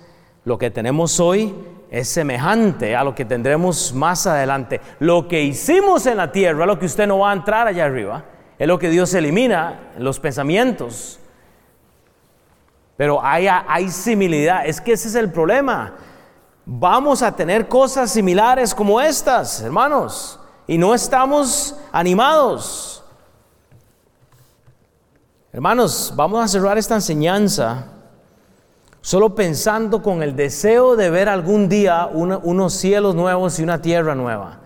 lo 0.46 0.58
que 0.58 0.72
tenemos 0.72 1.20
hoy 1.20 1.54
es 1.92 2.08
semejante 2.08 2.96
a 2.96 3.04
lo 3.04 3.14
que 3.14 3.26
tendremos 3.26 3.94
más 3.94 4.26
adelante. 4.26 4.80
Lo 5.00 5.28
que 5.28 5.44
hicimos 5.44 6.06
en 6.06 6.18
la 6.18 6.32
tierra, 6.32 6.66
lo 6.66 6.80
que 6.80 6.86
usted 6.86 7.08
no 7.08 7.20
va 7.20 7.32
a 7.32 7.34
entrar 7.34 7.68
allá 7.68 7.86
arriba, 7.86 8.24
es 8.58 8.68
lo 8.68 8.80
que 8.80 8.90
Dios 8.90 9.14
elimina, 9.14 9.92
los 9.98 10.20
pensamientos. 10.20 11.20
Pero 12.98 13.24
hay, 13.24 13.48
hay 13.48 13.90
similidad, 13.90 14.66
es 14.66 14.82
que 14.82 14.94
ese 14.94 15.08
es 15.08 15.16
el 15.16 15.32
problema. 15.32 15.94
Vamos 16.66 17.22
a 17.22 17.34
tener 17.34 17.68
cosas 17.68 18.12
similares 18.12 18.74
como 18.76 19.00
estas, 19.00 19.62
hermanos, 19.62 20.40
y 20.66 20.78
no 20.78 20.94
estamos 20.94 21.76
animados. 21.92 23.04
Hermanos, 25.54 26.14
vamos 26.16 26.44
a 26.44 26.48
cerrar 26.48 26.78
esta 26.78 26.96
enseñanza 26.96 27.86
solo 29.02 29.34
pensando 29.34 30.04
con 30.04 30.22
el 30.22 30.36
deseo 30.36 30.96
de 30.96 31.10
ver 31.10 31.30
algún 31.30 31.70
día 31.70 32.10
unos 32.12 32.74
cielos 32.74 33.16
nuevos 33.16 33.58
y 33.58 33.64
una 33.64 33.82
tierra 33.82 34.14
nueva. 34.16 34.60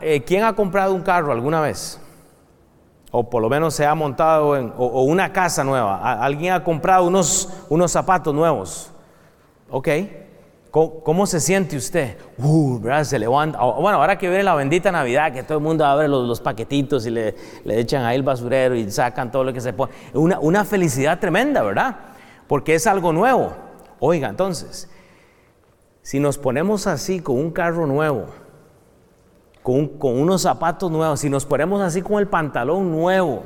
Eh, 0.00 0.22
¿Quién 0.24 0.44
ha 0.44 0.54
comprado 0.54 0.94
un 0.94 1.02
carro 1.02 1.32
alguna 1.32 1.60
vez? 1.60 1.99
O 3.10 3.28
por 3.28 3.42
lo 3.42 3.48
menos 3.48 3.74
se 3.74 3.84
ha 3.84 3.94
montado 3.94 4.56
en, 4.56 4.72
o, 4.76 5.02
una 5.02 5.32
casa 5.32 5.64
nueva. 5.64 6.22
¿Alguien 6.22 6.52
ha 6.52 6.62
comprado 6.62 7.06
unos, 7.06 7.48
unos 7.68 7.90
zapatos 7.90 8.34
nuevos? 8.34 8.90
Ok. 9.70 9.88
¿Cómo, 10.70 11.26
se 11.26 11.40
siente 11.40 11.76
usted? 11.76 12.16
Uh, 12.38 12.78
¿verdad? 12.78 13.02
Se 13.02 13.18
levanta. 13.18 13.58
Bueno, 13.58 13.98
ahora 13.98 14.16
que 14.16 14.28
viene 14.28 14.44
la 14.44 14.54
bendita 14.54 14.92
Navidad, 14.92 15.32
que 15.32 15.42
todo 15.42 15.58
el 15.58 15.64
mundo 15.64 15.84
abre 15.84 16.06
los, 16.06 16.28
los 16.28 16.40
paquetitos 16.40 17.04
y 17.06 17.10
le, 17.10 17.34
le, 17.64 17.80
echan 17.80 18.04
ahí 18.04 18.14
el 18.14 18.22
basurero 18.22 18.76
y 18.76 18.88
sacan 18.88 19.32
todo 19.32 19.42
lo 19.42 19.52
que 19.52 19.60
se 19.60 19.72
pone. 19.72 19.92
Una, 20.14 20.38
una 20.38 20.64
felicidad 20.64 21.18
tremenda, 21.18 21.62
¿verdad? 21.62 21.96
porque 22.50 22.74
es 22.74 22.88
algo 22.88 23.12
nuevo. 23.12 23.52
Oiga, 24.00 24.28
entonces, 24.28 24.90
si 26.02 26.18
nos 26.18 26.36
ponemos 26.36 26.88
así 26.88 27.20
con 27.20 27.36
un 27.36 27.52
carro 27.52 27.86
nuevo, 27.86 28.26
con, 29.62 29.90
unos 30.02 30.42
zapatos 30.42 30.90
nuevos, 30.90 31.20
si 31.20 31.30
nos 31.30 31.44
ponemos 31.44 31.80
así 31.80 32.02
con 32.02 32.18
el 32.18 32.28
pantalón 32.28 32.90
nuevo, 32.90 33.42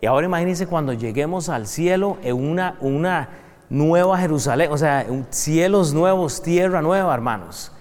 y 0.00 0.06
ahora 0.06 0.26
imagínense 0.26 0.66
cuando 0.66 0.92
lleguemos 0.92 1.48
al 1.48 1.66
cielo 1.66 2.16
en 2.22 2.36
una, 2.36 2.76
una 2.80 3.28
nueva 3.68 4.18
Jerusalén, 4.18 4.72
o 4.72 4.78
sea, 4.78 5.06
cielos 5.30 5.92
nuevos, 5.92 6.42
tierra 6.42 6.80
nueva, 6.80 7.12
hermanos. 7.14 7.72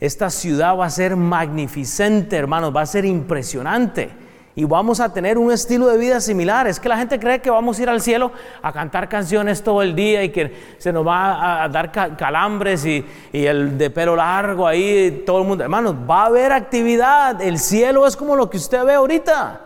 Esta 0.00 0.30
ciudad 0.30 0.76
va 0.76 0.86
a 0.86 0.90
ser 0.90 1.16
magnificente, 1.16 2.36
hermanos, 2.36 2.74
va 2.74 2.82
a 2.82 2.86
ser 2.86 3.04
impresionante 3.04 4.10
y 4.54 4.64
vamos 4.64 5.00
a 5.00 5.12
tener 5.12 5.38
un 5.38 5.50
estilo 5.50 5.86
de 5.86 5.96
vida 5.96 6.20
similar. 6.20 6.66
Es 6.66 6.78
que 6.78 6.88
la 6.88 6.98
gente 6.98 7.18
cree 7.18 7.40
que 7.40 7.50
vamos 7.50 7.78
a 7.78 7.82
ir 7.82 7.88
al 7.88 8.02
cielo 8.02 8.32
a 8.60 8.72
cantar 8.72 9.08
canciones 9.08 9.62
todo 9.62 9.80
el 9.80 9.94
día 9.94 10.22
y 10.22 10.28
que 10.28 10.76
se 10.78 10.92
nos 10.92 11.06
va 11.06 11.64
a 11.64 11.68
dar 11.68 11.90
calambres 11.90 12.84
y, 12.84 13.04
el 13.32 13.78
de 13.78 13.88
pelo 13.88 14.14
largo 14.14 14.66
ahí, 14.66 15.22
todo 15.24 15.40
el 15.40 15.48
mundo. 15.48 15.64
Hermanos, 15.64 15.94
va 16.08 16.24
a 16.24 16.26
haber 16.26 16.52
actividad. 16.52 17.40
El 17.40 17.58
cielo 17.58 18.06
es 18.06 18.14
como 18.14 18.36
lo 18.36 18.50
que 18.50 18.58
usted 18.58 18.84
ve 18.84 18.94
ahorita, 18.94 19.60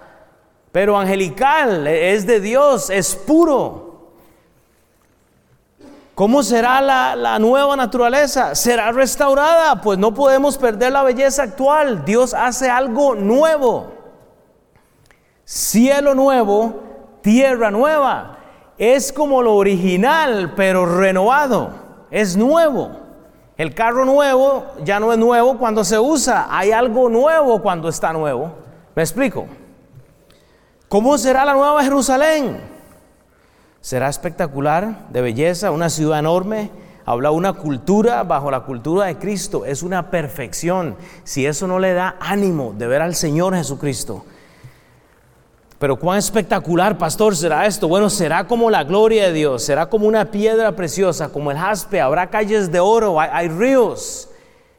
pero 0.71 0.97
angelical, 0.97 1.87
es 1.89 2.25
de 2.27 2.39
Dios, 2.39 2.89
es 2.91 3.17
puro. 3.17 3.87
¿Cómo 6.15 6.45
será 6.45 6.81
la, 6.81 7.39
nueva 7.41 7.77
naturaleza? 7.77 8.55
¿Será 8.55 8.93
restaurada? 8.93 9.83
Pues 9.83 9.99
no 9.99 10.15
podemos 10.15 10.57
perder 10.57 10.93
la 10.93 11.03
belleza 11.03 11.43
actual. 11.43 12.05
Dios 12.05 12.33
hace 12.33 12.71
algo 12.71 13.15
nuevo 13.17 13.96
cielo 15.47 16.15
nuevo, 16.15 16.83
tierra 17.23 17.71
nueva. 17.71 18.39
Es 18.77 19.13
como 19.13 19.41
lo 19.41 19.55
original, 19.55 20.53
pero 20.55 20.85
renovado. 20.85 21.71
Es 22.11 22.37
nuevo. 22.37 22.91
El 23.57 23.75
carro 23.75 24.05
nuevo 24.05 24.67
ya 24.85 25.01
no 25.01 25.13
es 25.13 25.19
nuevo 25.19 25.57
cuando 25.57 25.83
se 25.83 25.99
usa. 25.99 26.49
Hay 26.51 26.73
algo 26.73 27.09
nuevo 27.09 27.63
cuando 27.63 27.89
está 27.89 28.13
nuevo. 28.13 28.53
¿Me 28.95 29.03
explico? 29.03 29.47
¿Cómo 30.89 31.17
será 31.17 31.45
la 31.45 31.55
nueva 31.55 31.83
Jerusalén? 31.83 32.61
Será 33.81 34.09
espectacular, 34.09 35.09
de 35.11 35.21
belleza, 35.23 35.71
una 35.71 35.89
ciudad 35.89 36.19
enorme. 36.19 36.71
Habla 37.07 37.31
una 37.31 37.53
cultura 37.55 38.25
bajo 38.25 38.51
la 38.51 38.61
cultura 38.65 39.07
de 39.07 39.17
Cristo. 39.17 39.65
Es 39.65 39.83
una 39.83 40.11
perfección. 40.11 40.97
Si 41.25 41.47
eso 41.47 41.67
no 41.67 41.79
le 41.79 41.95
da 41.95 42.17
ánimo 42.21 42.75
de 42.77 42.89
ver 42.89 43.01
al 43.01 43.15
Señor 43.15 43.55
Jesucristo, 43.55 44.25
pero 45.79 45.99
cuán 45.99 46.19
espectacular, 46.19 46.97
pastor, 46.97 47.37
será 47.37 47.67
esto. 47.67 47.87
Bueno, 47.87 48.09
será 48.09 48.47
como 48.47 48.71
la 48.71 48.85
gloria 48.85 49.27
de 49.27 49.33
Dios, 49.33 49.63
será 49.63 49.91
como 49.91 50.07
una 50.07 50.31
piedra 50.31 50.75
preciosa, 50.75 51.29
como 51.29 51.51
el 51.51 51.59
jaspe, 51.59 52.01
habrá 52.01 52.31
calles 52.31 52.73
de 52.73 52.81
oro, 52.81 53.21
hay, 53.21 53.49
ríos. 53.49 54.31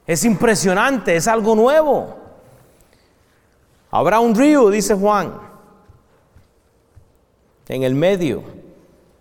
Es 0.07 0.23
impresionante, 0.23 1.15
es 1.15 1.27
algo 1.27 1.55
nuevo. 1.55 2.17
Habrá 3.91 4.19
un 4.19 4.33
río, 4.33 4.69
dice 4.69 4.95
Juan, 4.95 5.33
en 7.67 7.83
el 7.83 7.93
medio. 7.93 8.43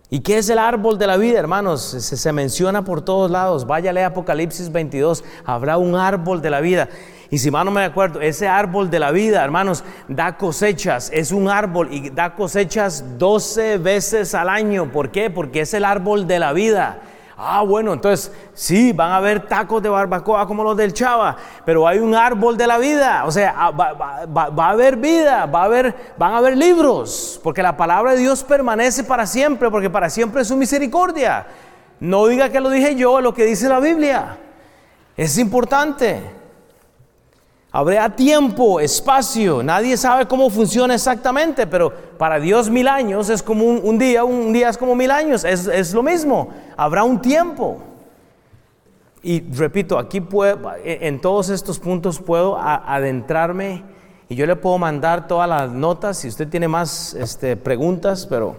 ¿Y 0.09 0.21
qué 0.21 0.39
es 0.39 0.49
el 0.49 0.59
árbol 0.59 0.99
de 0.99 1.07
la 1.07 1.17
vida, 1.17 1.39
hermanos? 1.39 1.83
Se, 1.83 2.33
menciona 2.33 2.85
por 2.85 3.03
todos 3.03 3.31
lados. 3.31 3.67
Váyale 3.67 4.03
a 4.03 4.09
Apocalipsis 4.09 4.71
22, 4.73 5.25
habrá 5.45 5.77
un 5.77 5.95
árbol 5.95 6.41
de 6.41 6.51
la 6.51 6.61
vida. 6.61 6.89
Y 7.31 7.39
si 7.39 7.51
mal 7.51 7.65
no 7.65 7.71
me 7.71 7.85
acuerdo, 7.85 8.21
ese 8.21 8.47
árbol 8.47 8.89
de 8.89 9.01
la 9.01 9.11
vida, 9.11 9.43
hermanos, 9.43 9.83
da 10.09 10.37
cosechas. 10.37 11.11
Es 11.13 11.33
un 11.33 11.49
árbol 11.49 11.89
y 11.91 12.11
da 12.11 12.35
cosechas 12.35 13.19
12 13.19 13.79
veces 13.79 14.35
al 14.35 14.49
año. 14.49 14.93
¿Por 14.93 15.11
qué? 15.11 15.31
Porque 15.31 15.63
es 15.63 15.75
el 15.75 15.85
árbol 15.85 16.27
de 16.27 16.39
la 16.39 16.53
vida. 16.53 17.01
Ah, 17.39 17.63
bueno, 17.63 17.93
entonces 17.93 18.33
sí, 18.55 18.95
van 18.95 19.11
a 19.11 19.17
haber 19.17 19.47
tacos 19.47 19.83
de 19.83 19.91
barbacoa 19.91 20.47
como 20.47 20.65
los 20.65 20.75
del 20.75 20.95
Chava, 20.95 21.37
pero 21.67 21.87
hay 21.87 21.99
un 21.99 22.15
árbol 22.15 22.57
de 22.57 22.67
la 22.67 22.79
vida, 22.79 23.25
o 23.27 23.31
sea, 23.31 23.55
ah, 23.55 23.71
va, 23.73 24.65
a 24.65 24.71
haber 24.71 24.97
vida, 24.97 25.45
va 25.45 25.61
a 25.61 25.65
haber, 25.65 25.95
van 26.17 26.33
a 26.33 26.39
haber 26.39 26.57
libros, 26.57 27.39
porque 27.45 27.63
la 27.63 27.77
palabra 27.77 28.13
de 28.13 28.21
Dios 28.21 28.43
permanece 28.43 29.05
para 29.05 29.27
siempre, 29.27 29.71
porque 29.71 29.91
para 29.91 30.09
siempre 30.09 30.41
es 30.41 30.49
su 30.49 30.57
misericordia. 30.57 31.47
No 32.01 32.27
diga 32.27 32.49
que 32.49 32.59
lo 32.59 32.71
dije 32.71 32.95
yo, 32.95 33.21
lo 33.21 33.35
que 33.35 33.45
dice 33.45 33.69
la 33.69 33.81
Biblia. 33.81 34.39
Es 35.15 35.37
importante. 35.37 36.23
Habrá 37.77 38.09
tiempo, 38.09 38.81
espacio, 38.81 39.63
nadie 39.63 39.99
sabe 39.99 40.27
cómo 40.27 40.49
funciona 40.49 40.95
exactamente, 40.95 41.67
pero 41.67 41.93
para 42.17 42.41
Dios 42.41 42.71
mil 42.71 42.89
años 42.89 43.29
es 43.29 43.43
como 43.43 43.67
un, 43.67 43.99
día, 43.99 44.25
un 44.25 44.51
día 44.51 44.71
es 44.71 44.79
como 44.79 44.95
mil 44.95 45.11
años, 45.11 45.45
es, 45.45 45.93
lo 45.93 46.03
mismo, 46.03 46.49
habrá 46.75 47.05
un 47.05 47.21
tiempo. 47.21 47.83
Y 49.23 49.43
repito, 49.53 49.99
aquí 49.99 50.23
puedo, 50.23 50.73
en 50.85 51.21
todos 51.21 51.51
estos 51.51 51.79
puntos 51.79 52.19
puedo 52.19 52.57
adentrarme 52.59 53.85
y 54.31 54.37
yo 54.37 54.47
le 54.47 54.57
puedo 54.57 54.79
mandar 54.79 55.29
todas 55.29 55.47
las 55.47 55.71
notas 55.71 56.17
si 56.17 56.29
usted 56.29 56.49
tiene 56.49 56.69
más 56.69 57.13
este, 57.13 57.59
preguntas, 57.59 58.27
pero 58.27 58.57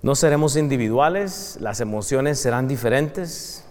no 0.00 0.14
seremos 0.14 0.56
individuales, 0.56 1.58
las 1.60 1.82
emociones 1.82 2.40
serán 2.40 2.66
diferentes 2.66 3.67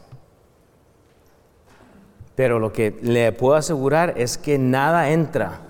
Pero 2.38 2.60
lo 2.60 2.72
que 2.72 2.96
le 3.02 3.32
puedo 3.32 3.56
asegurar 3.56 4.14
es 4.16 4.38
que 4.38 4.60
nada 4.60 5.10
entra 5.10 5.62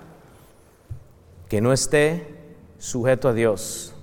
que 1.48 1.62
no 1.62 1.72
esté 1.72 2.26
sujeto 2.76 3.28
a 3.28 3.32
Dios. 3.32 3.94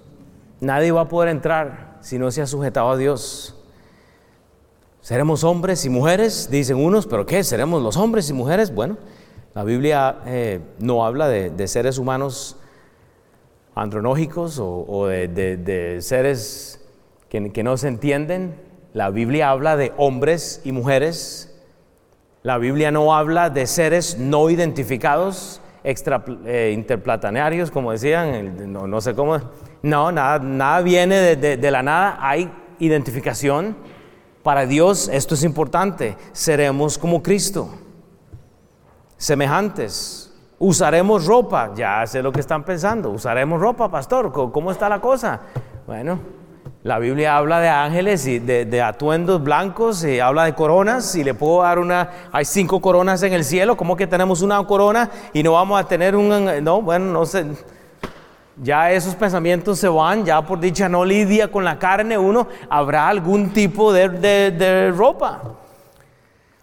Nadie 0.61 0.91
va 0.91 1.01
a 1.01 1.07
poder 1.07 1.29
entrar 1.29 1.99
si 2.01 2.17
no 2.17 2.31
se 2.31 2.41
ha 2.41 2.47
sujetado 2.47 2.89
a 2.89 2.97
Dios. 2.97 3.55
¿Seremos 4.99 5.43
hombres 5.43 5.85
y 5.85 5.89
mujeres? 5.89 6.49
Dicen 6.49 6.77
unos, 6.77 7.05
pero 7.05 7.27
¿qué? 7.27 7.43
¿Seremos 7.43 7.83
los 7.83 7.97
hombres 7.97 8.31
y 8.31 8.33
mujeres? 8.33 8.73
Bueno, 8.73 8.97
la 9.53 9.63
Biblia 9.63 10.23
eh, 10.25 10.59
no 10.79 11.05
habla 11.05 11.27
de, 11.27 11.67
seres 11.67 11.99
humanos 11.99 12.57
andronógicos 13.75 14.57
o, 14.59 15.05
de, 15.05 15.99
seres 16.01 16.83
que, 17.29 17.51
que 17.53 17.63
no 17.63 17.77
se 17.77 17.89
entienden. 17.89 18.55
La 18.91 19.11
Biblia 19.11 19.51
habla 19.51 19.77
de 19.77 19.93
hombres 19.97 20.61
y 20.63 20.71
mujeres. 20.71 21.54
La 22.45 22.59
Biblia 22.59 22.91
no 22.91 23.15
habla 23.15 23.49
de 23.49 23.65
seres 23.65 24.19
no 24.19 24.51
identificados 24.51 25.59
extra 25.83 26.23
eh, 26.45 26.73
interplatanarios, 26.75 27.71
como 27.71 27.91
decían, 27.91 28.71
no, 28.71 29.01
sé 29.01 29.15
cómo. 29.15 29.39
No, 29.81 30.11
nada, 30.11 30.37
nada 30.37 30.81
viene 30.81 31.35
de, 31.35 31.71
la 31.71 31.81
nada, 31.81 32.19
hay 32.21 32.53
identificación. 32.77 33.75
Para 34.43 34.67
Dios 34.67 35.07
esto 35.07 35.33
es 35.33 35.43
importante, 35.43 36.17
seremos 36.33 36.99
como 36.99 37.23
Cristo, 37.23 37.67
semejantes. 39.17 40.31
Usaremos 40.59 41.25
ropa, 41.25 41.73
ya 41.75 42.05
sé 42.05 42.21
lo 42.21 42.31
que 42.31 42.41
están 42.41 42.63
pensando, 42.63 43.09
usaremos 43.09 43.59
ropa, 43.59 43.89
pastor, 43.89 44.31
¿cómo 44.31 44.69
está 44.69 44.87
la 44.87 45.01
cosa? 45.01 45.41
Bueno, 45.87 46.19
la 46.85 46.99
Biblia 46.99 47.35
habla 47.35 47.61
de 47.61 47.67
ángeles 47.67 48.27
y 48.27 48.37
de, 48.37 48.81
atuendos 48.83 49.43
blancos 49.43 50.03
y 50.03 50.19
habla 50.19 50.43
de 50.43 50.53
coronas 50.53 51.15
y 51.15 51.23
le 51.23 51.33
puedo 51.33 51.63
dar 51.63 51.79
una, 51.79 52.11
hay 52.31 52.45
cinco 52.45 52.79
coronas 52.79 53.23
en 53.23 53.33
el 53.33 53.43
cielo, 53.43 53.75
¿cómo 53.75 53.95
que 53.95 54.05
tenemos 54.05 54.43
una 54.43 54.63
corona 54.67 55.09
y 55.33 55.41
no 55.41 55.53
vamos 55.53 55.81
a 55.81 55.87
tener 55.87 56.15
un, 56.15 56.63
no, 56.63 56.83
bueno, 56.83 57.11
no 57.11 57.25
sé, 57.25 57.47
ya 58.61 58.91
esos 58.91 59.15
pensamientos 59.15 59.79
se 59.79 59.87
van, 59.87 60.25
ya 60.25 60.43
por 60.43 60.59
dicha 60.59 60.87
no 60.87 61.03
lidia 61.03 61.51
con 61.51 61.63
la 61.65 61.79
carne 61.79 62.19
uno, 62.19 62.47
habrá 62.69 63.07
algún 63.07 63.49
tipo 63.49 63.91
de, 63.91 64.07
de 64.51 64.91
ropa. 64.91 65.41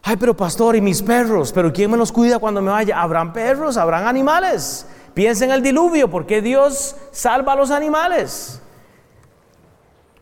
Ay, 0.04 0.16
pero 0.18 0.36
pastor, 0.36 0.76
y 0.76 0.80
mis 0.80 1.02
perros, 1.02 1.50
pero 1.50 1.72
¿quién 1.72 1.90
me 1.90 1.96
los 1.96 2.12
cuida 2.12 2.38
cuando 2.38 2.62
me 2.62 2.70
vaya? 2.70 3.02
Habrán 3.02 3.32
perros, 3.32 3.76
habrán 3.76 4.06
animales. 4.06 4.86
Piensa 5.14 5.46
en 5.46 5.50
el 5.50 5.62
diluvio, 5.62 6.08
porque 6.08 6.40
Dios 6.40 6.94
salva 7.10 7.54
a 7.54 7.56
los 7.56 7.72
animales. 7.72 8.61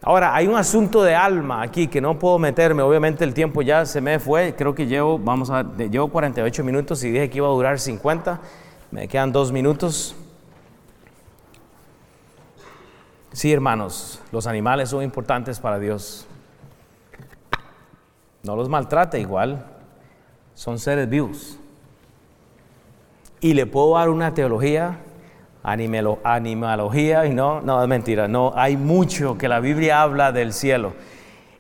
Ahora, 0.02 0.34
hay 0.34 0.46
un 0.46 0.56
asunto 0.56 1.02
de 1.02 1.14
alma 1.14 1.60
aquí 1.60 1.86
que 1.86 2.00
no 2.00 2.18
puedo 2.18 2.38
meterme, 2.38 2.82
obviamente 2.82 3.22
el 3.22 3.34
tiempo 3.34 3.60
ya 3.60 3.84
se 3.84 4.00
me 4.00 4.18
fue, 4.18 4.54
creo 4.56 4.74
que 4.74 4.86
llevo, 4.86 5.18
vamos 5.18 5.50
a, 5.50 5.62
llevo 5.62 6.08
48 6.08 6.64
minutos 6.64 7.04
y 7.04 7.10
dije 7.10 7.28
que 7.28 7.36
iba 7.36 7.46
a 7.46 7.50
durar 7.50 7.78
50, 7.78 8.40
me 8.90 9.08
quedan 9.08 9.30
dos 9.30 9.52
minutos. 9.52 10.16
Sí, 13.32 13.52
hermanos, 13.52 14.22
los 14.32 14.46
animales 14.46 14.88
son 14.88 15.02
importantes 15.02 15.60
para 15.60 15.78
Dios. 15.78 16.26
No 18.42 18.56
los 18.56 18.70
maltrate 18.70 19.20
igual, 19.20 19.66
son 20.54 20.78
seres 20.78 21.10
vivos. 21.10 21.58
Y 23.40 23.52
le 23.52 23.66
puedo 23.66 23.96
dar 23.96 24.08
una 24.08 24.32
teología 24.32 24.98
animalología 25.62 27.26
y 27.26 27.34
no, 27.34 27.60
no 27.60 27.82
es 27.82 27.88
mentira, 27.88 28.28
no, 28.28 28.52
hay 28.56 28.76
mucho 28.76 29.36
que 29.36 29.48
la 29.48 29.60
Biblia 29.60 30.02
habla 30.02 30.32
del 30.32 30.52
cielo. 30.52 30.92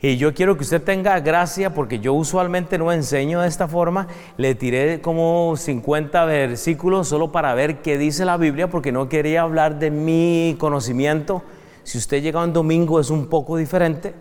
Y 0.02 0.16
yo 0.16 0.32
quiero 0.32 0.56
que 0.56 0.62
usted 0.62 0.82
tenga 0.82 1.20
gracia 1.20 1.74
porque 1.74 1.98
yo 1.98 2.14
usualmente 2.14 2.78
no 2.78 2.90
enseño 2.90 3.42
de 3.42 3.48
esta 3.48 3.68
forma. 3.68 4.08
Le 4.38 4.54
tiré 4.54 5.02
como 5.02 5.54
50 5.54 6.24
versículos 6.24 7.08
solo 7.08 7.30
para 7.30 7.52
ver 7.52 7.82
qué 7.82 7.98
dice 7.98 8.24
la 8.24 8.38
Biblia 8.38 8.70
porque 8.70 8.92
no 8.92 9.10
quería 9.10 9.42
hablar 9.42 9.78
de 9.78 9.90
mi 9.90 10.56
conocimiento. 10.58 11.42
Si 11.82 11.98
usted 11.98 12.22
llega 12.22 12.42
un 12.42 12.54
domingo 12.54 12.98
es 12.98 13.10
un 13.10 13.26
poco 13.26 13.58
diferente, 13.58 14.14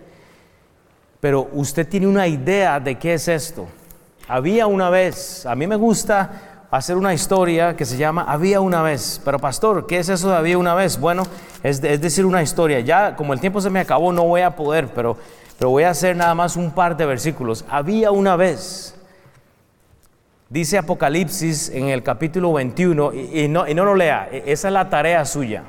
pero 1.22 1.48
usted 1.54 1.88
tiene 1.88 2.08
una 2.08 2.28
idea 2.28 2.82
de 2.82 2.98
qué 2.98 3.14
es 3.14 3.30
esto. 3.30 3.66
Había 4.28 4.68
una 4.68 4.90
vez, 4.90 5.46
a 5.46 5.56
mí 5.56 5.66
me 5.66 5.78
gusta 5.78 6.49
hacer 6.72 6.98
una 6.98 7.14
historia 7.14 7.76
que 7.76 7.86
se 7.86 7.98
llama 7.98 8.26
Había 8.28 8.62
una 8.62 8.82
vez. 8.82 9.22
Pero 9.26 9.40
pastor, 9.40 9.88
¿qué 9.88 10.00
es 10.00 10.10
eso 10.10 10.30
de 10.30 10.38
Había 10.38 10.58
una 10.58 10.76
vez? 10.76 11.00
Bueno, 11.00 11.24
es, 11.64 11.82
decir, 11.82 12.26
una 12.26 12.42
historia. 12.42 12.80
Ya 12.80 13.16
como 13.16 13.34
el 13.34 13.40
tiempo 13.40 13.62
se 13.62 13.70
me 13.70 13.80
acabó, 13.80 14.12
no 14.12 14.24
voy 14.24 14.42
a 14.42 14.56
poder, 14.56 14.88
pero, 14.90 15.18
pero 15.58 15.72
voy 15.72 15.84
a 15.84 15.90
hacer 15.90 16.16
nada 16.16 16.36
más 16.36 16.56
un 16.56 16.72
par 16.72 16.96
de 16.96 17.06
versículos. 17.06 17.66
Había 17.70 18.12
una 18.12 18.36
vez. 18.36 18.96
Dice 20.50 20.80
Apocalipsis 20.80 21.70
en 21.70 21.90
el 21.90 22.02
capítulo 22.02 22.54
21, 22.54 23.14
y, 23.14 23.48
no, 23.48 23.66
lo 23.68 23.94
lea, 23.94 24.30
e, 24.32 24.46
esa 24.48 24.70
es 24.70 24.74
la 24.74 24.90
tarea 24.90 25.24
suya. 25.24 25.64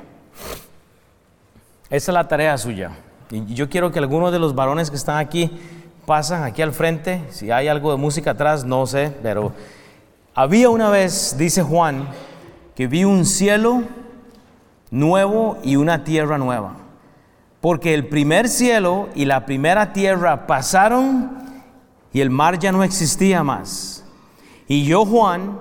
Esa 1.87 2.11
es 2.11 2.13
la 2.15 2.27
tarea 2.27 2.57
suya. 2.57 2.91
Y 3.29 3.53
yo 3.53 3.69
quiero 3.69 3.91
que 3.91 3.99
algunos 3.99 4.31
de 4.31 4.39
los 4.39 4.55
varones 4.55 4.89
que 4.89 4.95
están 4.95 5.17
aquí 5.17 5.51
pasan 6.07 6.43
aquí 6.43 6.63
al 6.63 6.73
frente. 6.73 7.21
Si 7.29 7.51
hay 7.51 7.67
algo 7.67 7.91
de 7.91 7.97
música 7.97 8.31
atrás, 8.31 8.65
no 8.65 8.87
sé, 8.87 9.13
pero 9.21 9.53
había 10.33 10.69
una 10.69 10.89
vez, 10.89 11.35
dice 11.37 11.61
Juan, 11.61 12.07
que 12.75 12.87
vi 12.87 13.03
un 13.03 13.25
cielo 13.25 13.83
nuevo 14.89 15.57
y 15.63 15.75
una 15.75 16.03
tierra 16.03 16.37
nueva. 16.37 16.75
Porque 17.59 17.93
el 17.93 18.07
primer 18.07 18.49
cielo 18.49 19.09
y 19.13 19.25
la 19.25 19.45
primera 19.45 19.93
tierra 19.93 20.47
pasaron 20.47 21.41
y 22.13 22.21
el 22.21 22.29
mar 22.29 22.59
ya 22.59 22.71
no 22.71 22.83
existía 22.83 23.43
más. 23.43 24.03
Y 24.67 24.85
yo, 24.85 25.05
Juan, 25.05 25.59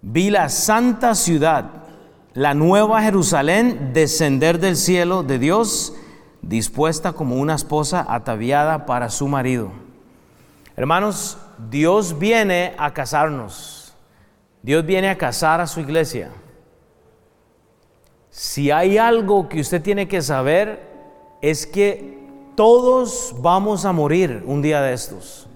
vi 0.00 0.30
la 0.30 0.48
santa 0.48 1.14
ciudad, 1.14 1.70
la 2.34 2.54
nueva 2.54 3.02
Jerusalén, 3.02 3.90
descender 3.92 4.58
del 4.58 4.76
cielo 4.76 5.22
de 5.22 5.38
Dios, 5.38 5.94
dispuesta 6.40 7.12
como 7.12 7.36
una 7.36 7.54
esposa 7.54 8.06
ataviada 8.08 8.86
para 8.86 9.10
su 9.10 9.28
marido. 9.28 9.70
Hermanos, 10.76 11.38
Dios 11.58 12.18
viene 12.18 12.74
a 12.78 12.92
casarnos. 12.92 13.94
Dios 14.62 14.84
viene 14.86 15.10
a 15.10 15.18
casar 15.18 15.60
a 15.60 15.66
su 15.66 15.80
iglesia. 15.80 16.30
Si 18.30 18.70
hay 18.70 18.96
algo 18.98 19.48
que 19.48 19.60
usted 19.60 19.82
tiene 19.82 20.08
que 20.08 20.22
saber 20.22 20.80
es 21.40 21.66
que 21.66 22.18
todos 22.54 23.34
vamos 23.40 23.84
a 23.84 23.92
morir 23.92 24.42
un 24.46 24.62
día 24.62 24.80
de 24.80 24.92
estos. 24.92 25.48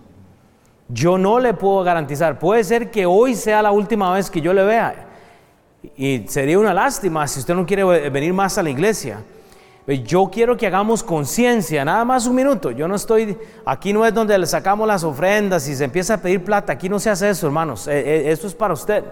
Yo 0.89 1.19
no 1.19 1.41
le 1.41 1.55
puedo 1.55 1.83
garantizar. 1.83 2.39
Puede 2.39 2.65
ser 2.65 2.91
que 2.91 3.07
hoy 3.07 3.35
sea 3.35 3.63
la 3.63 3.73
última 3.73 4.13
vez 4.13 4.31
que 4.31 4.41
yo 4.41 4.53
le 4.53 4.65
vea. 4.65 5.09
Y 5.97 6.27
sería 6.29 6.59
una 6.59 6.75
lástima 6.75 7.27
si 7.29 7.41
usted 7.41 7.55
no 7.55 7.67
quiere 7.67 8.11
venir 8.11 8.33
más 8.33 8.59
a 8.59 8.63
la 8.63 8.71
iglesia. 8.71 9.23
Yo 9.87 10.29
quiero 10.33 10.57
que 10.57 10.67
hagamos 10.67 11.05
conciencia, 11.05 11.85
nada 11.85 12.05
más 12.05 12.27
un 12.27 12.35
minuto. 12.35 12.73
Yo 12.73 12.89
no 12.89 12.97
estoy, 12.97 13.39
aquí 13.65 13.93
no 13.93 14.05
es 14.05 14.13
donde 14.13 14.37
le 14.37 14.47
sacamos 14.47 14.89
las 14.89 15.05
ofrendas 15.05 15.69
y 15.69 15.77
se 15.77 15.85
empieza 15.85 16.15
a 16.15 16.17
pedir 16.17 16.43
plata. 16.43 16.73
Aquí 16.73 16.89
no 16.89 16.99
se 16.99 17.09
hace 17.09 17.31
eso, 17.31 17.47
hermanos. 17.47 17.87
Eh, 17.87 17.93
eh, 17.99 18.33
esto 18.33 18.49
es 18.49 18.55
para 18.55 18.75
usted. 18.75 19.05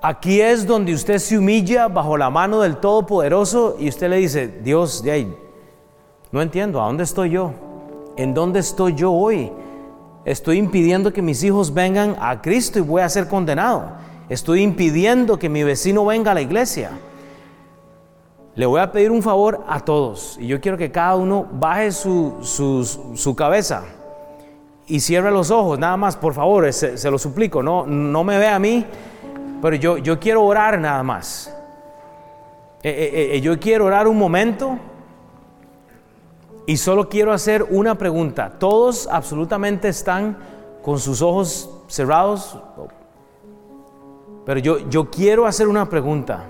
Aquí 0.00 0.40
es 0.40 0.66
donde 0.66 0.94
usted 0.94 1.18
se 1.18 1.36
humilla 1.36 1.88
bajo 1.88 2.16
la 2.16 2.30
mano 2.30 2.60
del 2.60 2.78
Todopoderoso 2.78 3.76
y 3.78 3.88
usted 3.88 4.08
le 4.08 4.16
dice, 4.16 4.48
Dios, 4.62 5.02
de 5.02 5.10
ahí, 5.10 5.36
no 6.32 6.40
entiendo, 6.40 6.82
¿a 6.82 6.86
dónde 6.86 7.04
estoy 7.04 7.30
yo? 7.30 7.52
¿En 8.16 8.32
dónde 8.32 8.60
estoy 8.60 8.94
yo 8.94 9.12
hoy? 9.12 9.52
Estoy 10.24 10.58
impidiendo 10.58 11.12
que 11.12 11.20
mis 11.20 11.42
hijos 11.42 11.72
vengan 11.74 12.16
a 12.20 12.40
Cristo 12.40 12.78
y 12.78 12.82
voy 12.82 13.02
a 13.02 13.08
ser 13.08 13.28
condenado. 13.28 13.92
Estoy 14.30 14.62
impidiendo 14.62 15.38
que 15.38 15.50
mi 15.50 15.62
vecino 15.62 16.06
venga 16.06 16.30
a 16.30 16.34
la 16.34 16.40
iglesia. 16.40 16.90
Le 18.56 18.66
voy 18.66 18.80
a 18.80 18.92
pedir 18.92 19.10
un 19.10 19.22
favor 19.22 19.64
a 19.66 19.80
todos 19.80 20.38
y 20.40 20.46
yo 20.46 20.60
quiero 20.60 20.78
que 20.78 20.92
cada 20.92 21.16
uno 21.16 21.46
baje 21.52 21.90
su, 21.90 22.38
su, 22.42 23.34
cabeza 23.34 23.82
y 24.86 25.00
cierre 25.00 25.32
los 25.32 25.50
ojos, 25.50 25.78
nada 25.78 25.96
más, 25.96 26.16
por 26.16 26.34
favor, 26.34 26.72
se, 26.72 27.10
lo 27.10 27.18
suplico, 27.18 27.62
no, 27.64 27.84
no 27.84 28.22
me 28.22 28.38
ve 28.38 28.46
a 28.46 28.60
mí, 28.60 28.86
pero 29.60 29.74
yo, 29.74 29.98
yo 29.98 30.20
quiero 30.20 30.44
orar 30.44 30.78
nada 30.78 31.02
más. 31.02 31.52
Eh, 32.82 32.90
eh, 32.90 33.36
eh, 33.36 33.40
yo 33.40 33.58
quiero 33.58 33.86
orar 33.86 34.06
un 34.06 34.18
momento 34.18 34.78
y 36.66 36.76
solo 36.76 37.08
quiero 37.08 37.32
hacer 37.32 37.64
una 37.70 37.96
pregunta. 37.96 38.52
Todos 38.58 39.08
absolutamente 39.10 39.88
están 39.88 40.36
con 40.82 41.00
sus 41.00 41.22
ojos 41.22 41.70
cerrados, 41.88 42.58
pero 44.46 44.60
yo, 44.60 44.88
yo 44.90 45.10
quiero 45.10 45.46
hacer 45.46 45.66
una 45.66 45.88
pregunta. 45.88 46.44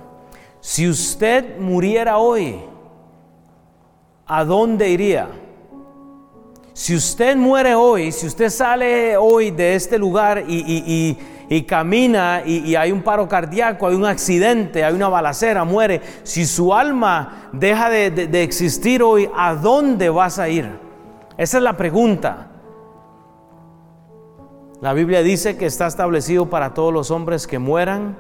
Si 0.65 0.89
usted 0.89 1.59
muriera 1.59 2.17
hoy, 2.17 2.59
¿a 4.27 4.45
dónde 4.47 4.89
iría? 4.89 5.29
Si 6.73 6.97
usted 6.97 7.37
muere 7.37 7.75
hoy, 7.75 8.11
si 8.13 8.27
usted 8.27 8.49
sale 8.49 9.15
hoy 9.19 9.51
de 9.51 9.75
este 9.75 9.99
lugar 9.99 10.43
y, 10.49 11.65
camina 11.69 12.43
y, 12.47 12.75
hay 12.77 12.93
un 12.93 13.03
paro 13.03 13.29
cardíaco, 13.29 13.89
hay 13.89 13.95
un 13.95 14.07
accidente, 14.07 14.83
hay 14.83 14.95
una 14.95 15.11
balacera, 15.11 15.65
muere, 15.65 16.01
si 16.23 16.47
su 16.47 16.73
alma 16.73 17.51
deja 17.53 17.91
de, 17.91 18.11
de 18.11 18.43
existir 18.43 19.03
hoy, 19.03 19.29
¿a 19.37 19.55
dónde 19.55 20.09
vas 20.09 20.39
a 20.39 20.49
ir? 20.49 20.67
Esa 21.37 21.59
es 21.59 21.63
la 21.63 21.77
pregunta. 21.77 22.49
La 24.81 24.95
Biblia 24.95 25.23
dice 25.23 25.59
que 25.59 25.67
está 25.67 25.87
establecido 25.89 26.49
para 26.49 26.73
todos 26.73 26.91
los 26.91 27.11
hombres 27.11 27.47
que 27.47 27.59
mueran 27.59 28.17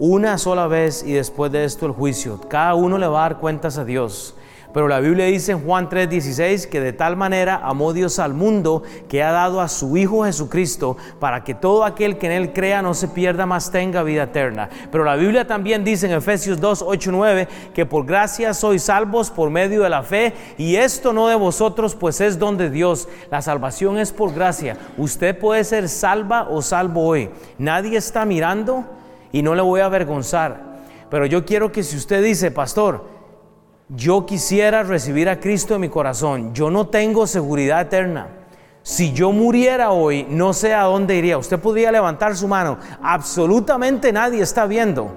una 0.00 0.38
sola 0.38 0.66
vez 0.66 1.04
y 1.06 1.12
después 1.12 1.52
de 1.52 1.64
esto 1.64 1.84
el 1.84 1.92
juicio. 1.92 2.40
Cada 2.48 2.74
uno 2.74 2.96
le 2.96 3.06
va 3.06 3.18
a 3.18 3.28
dar 3.28 3.38
cuentas 3.38 3.76
a 3.76 3.84
Dios. 3.84 4.34
Pero 4.72 4.86
la 4.86 5.00
Biblia 5.00 5.26
dice 5.26 5.52
en 5.52 5.64
Juan 5.64 5.88
3:16 5.90 6.68
que 6.68 6.80
de 6.80 6.92
tal 6.92 7.16
manera 7.16 7.60
amó 7.62 7.92
Dios 7.92 8.18
al 8.18 8.34
mundo 8.34 8.82
que 9.08 9.22
ha 9.22 9.32
dado 9.32 9.60
a 9.60 9.68
su 9.68 9.96
Hijo 9.96 10.24
Jesucristo 10.24 10.96
para 11.18 11.42
que 11.42 11.54
todo 11.54 11.84
aquel 11.84 12.18
que 12.18 12.26
en 12.26 12.32
Él 12.32 12.52
crea 12.52 12.80
no 12.80 12.94
se 12.94 13.08
pierda, 13.08 13.46
más 13.46 13.72
tenga 13.72 14.04
vida 14.04 14.22
eterna. 14.22 14.70
Pero 14.92 15.04
la 15.04 15.16
Biblia 15.16 15.46
también 15.46 15.82
dice 15.82 16.06
en 16.06 16.12
Efesios 16.12 16.60
2, 16.60 16.84
8, 16.86 17.10
9 17.12 17.48
que 17.74 17.84
por 17.84 18.06
gracia 18.06 18.54
sois 18.54 18.84
salvos 18.84 19.30
por 19.30 19.50
medio 19.50 19.82
de 19.82 19.90
la 19.90 20.04
fe 20.04 20.32
y 20.56 20.76
esto 20.76 21.12
no 21.12 21.26
de 21.26 21.34
vosotros, 21.34 21.96
pues 21.96 22.20
es 22.20 22.38
don 22.38 22.56
de 22.56 22.70
Dios. 22.70 23.08
La 23.30 23.42
salvación 23.42 23.98
es 23.98 24.12
por 24.12 24.32
gracia. 24.32 24.78
Usted 24.96 25.36
puede 25.36 25.64
ser 25.64 25.88
salva 25.88 26.46
o 26.48 26.62
salvo 26.62 27.06
hoy. 27.06 27.28
Nadie 27.58 27.98
está 27.98 28.24
mirando 28.24 28.99
y 29.32 29.42
no 29.42 29.54
le 29.54 29.62
voy 29.62 29.80
a 29.80 29.86
avergonzar. 29.86 30.70
Pero 31.10 31.26
yo 31.26 31.44
quiero 31.44 31.72
que 31.72 31.82
si 31.82 31.96
usted 31.96 32.22
dice, 32.22 32.50
pastor, 32.50 33.04
yo 33.88 34.24
quisiera 34.24 34.84
recibir 34.84 35.28
a 35.28 35.40
Cristo 35.40 35.74
en 35.74 35.80
mi 35.80 35.88
corazón, 35.88 36.54
yo 36.54 36.70
no 36.70 36.86
tengo 36.86 37.26
seguridad 37.26 37.80
eterna. 37.80 38.28
Si 38.82 39.12
yo 39.12 39.32
muriera 39.32 39.90
hoy, 39.90 40.26
no 40.28 40.52
sé 40.52 40.74
a 40.74 40.84
dónde 40.84 41.16
iría. 41.16 41.36
Usted 41.36 41.58
podría 41.58 41.92
levantar 41.92 42.34
su 42.36 42.48
mano. 42.48 42.78
Absolutamente 43.02 44.12
nadie 44.12 44.42
está 44.42 44.64
viendo. 44.64 45.12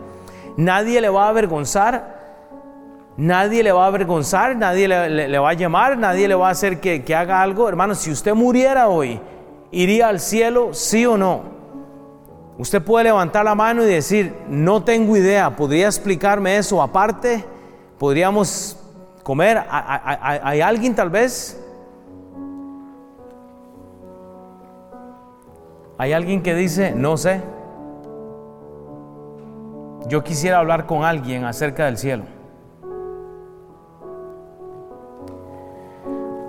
Nadie 0.58 1.00
le 1.00 1.10
va 1.10 1.26
a 1.26 1.30
avergonzar. 1.30 2.22
Nadie 3.16 3.64
le 3.64 3.72
va 3.72 3.86
a 3.86 3.88
avergonzar. 3.88 4.56
Nadie 4.58 4.88
le, 4.88 5.40
va 5.40 5.52
a 5.52 5.54
llamar. 5.54 5.98
Nadie 5.98 6.28
le 6.28 6.36
va 6.36 6.50
a 6.50 6.52
hacer 6.52 6.82
que, 6.82 7.04
que 7.06 7.16
haga 7.16 7.42
algo. 7.42 7.70
Hermano, 7.70 7.96
si 7.96 8.12
usted 8.12 8.34
muriera 8.34 8.90
hoy, 8.90 9.20
¿iría 9.72 10.10
al 10.10 10.20
cielo? 10.20 10.74
¿Sí 10.74 11.06
o 11.06 11.18
no? 11.18 11.53
Usted 12.58 12.82
puede 12.82 13.06
levantar 13.06 13.44
la 13.46 13.56
mano 13.56 13.84
y 13.84 13.88
decir, 13.88 14.36
no 14.48 14.84
tengo 14.84 15.18
idea. 15.18 15.56
¿Podría 15.56 15.88
explicarme 15.88 16.58
eso 16.58 16.82
aparte? 16.82 17.46
podríamos 18.04 18.78
comer. 19.24 19.64
¿Hay 19.70 20.60
alguien 20.60 20.94
tal 20.94 21.10
vez? 21.10 21.58
¿Hay 25.98 26.12
alguien 26.12 26.44
que 26.44 26.54
dice, 26.54 26.92
no 26.92 27.16
sé? 27.16 27.42
Yo 30.08 30.22
quisiera 30.22 30.60
hablar 30.60 30.86
con 30.86 31.06
alguien 31.06 31.46
acerca 31.46 31.86
del 31.86 31.98
cielo. 31.98 32.26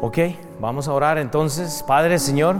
Ok, 0.01 0.19
vamos 0.59 0.89
a 0.89 0.93
orar 0.93 1.19
entonces. 1.19 1.85
Padre 1.87 2.19
Señor, 2.19 2.57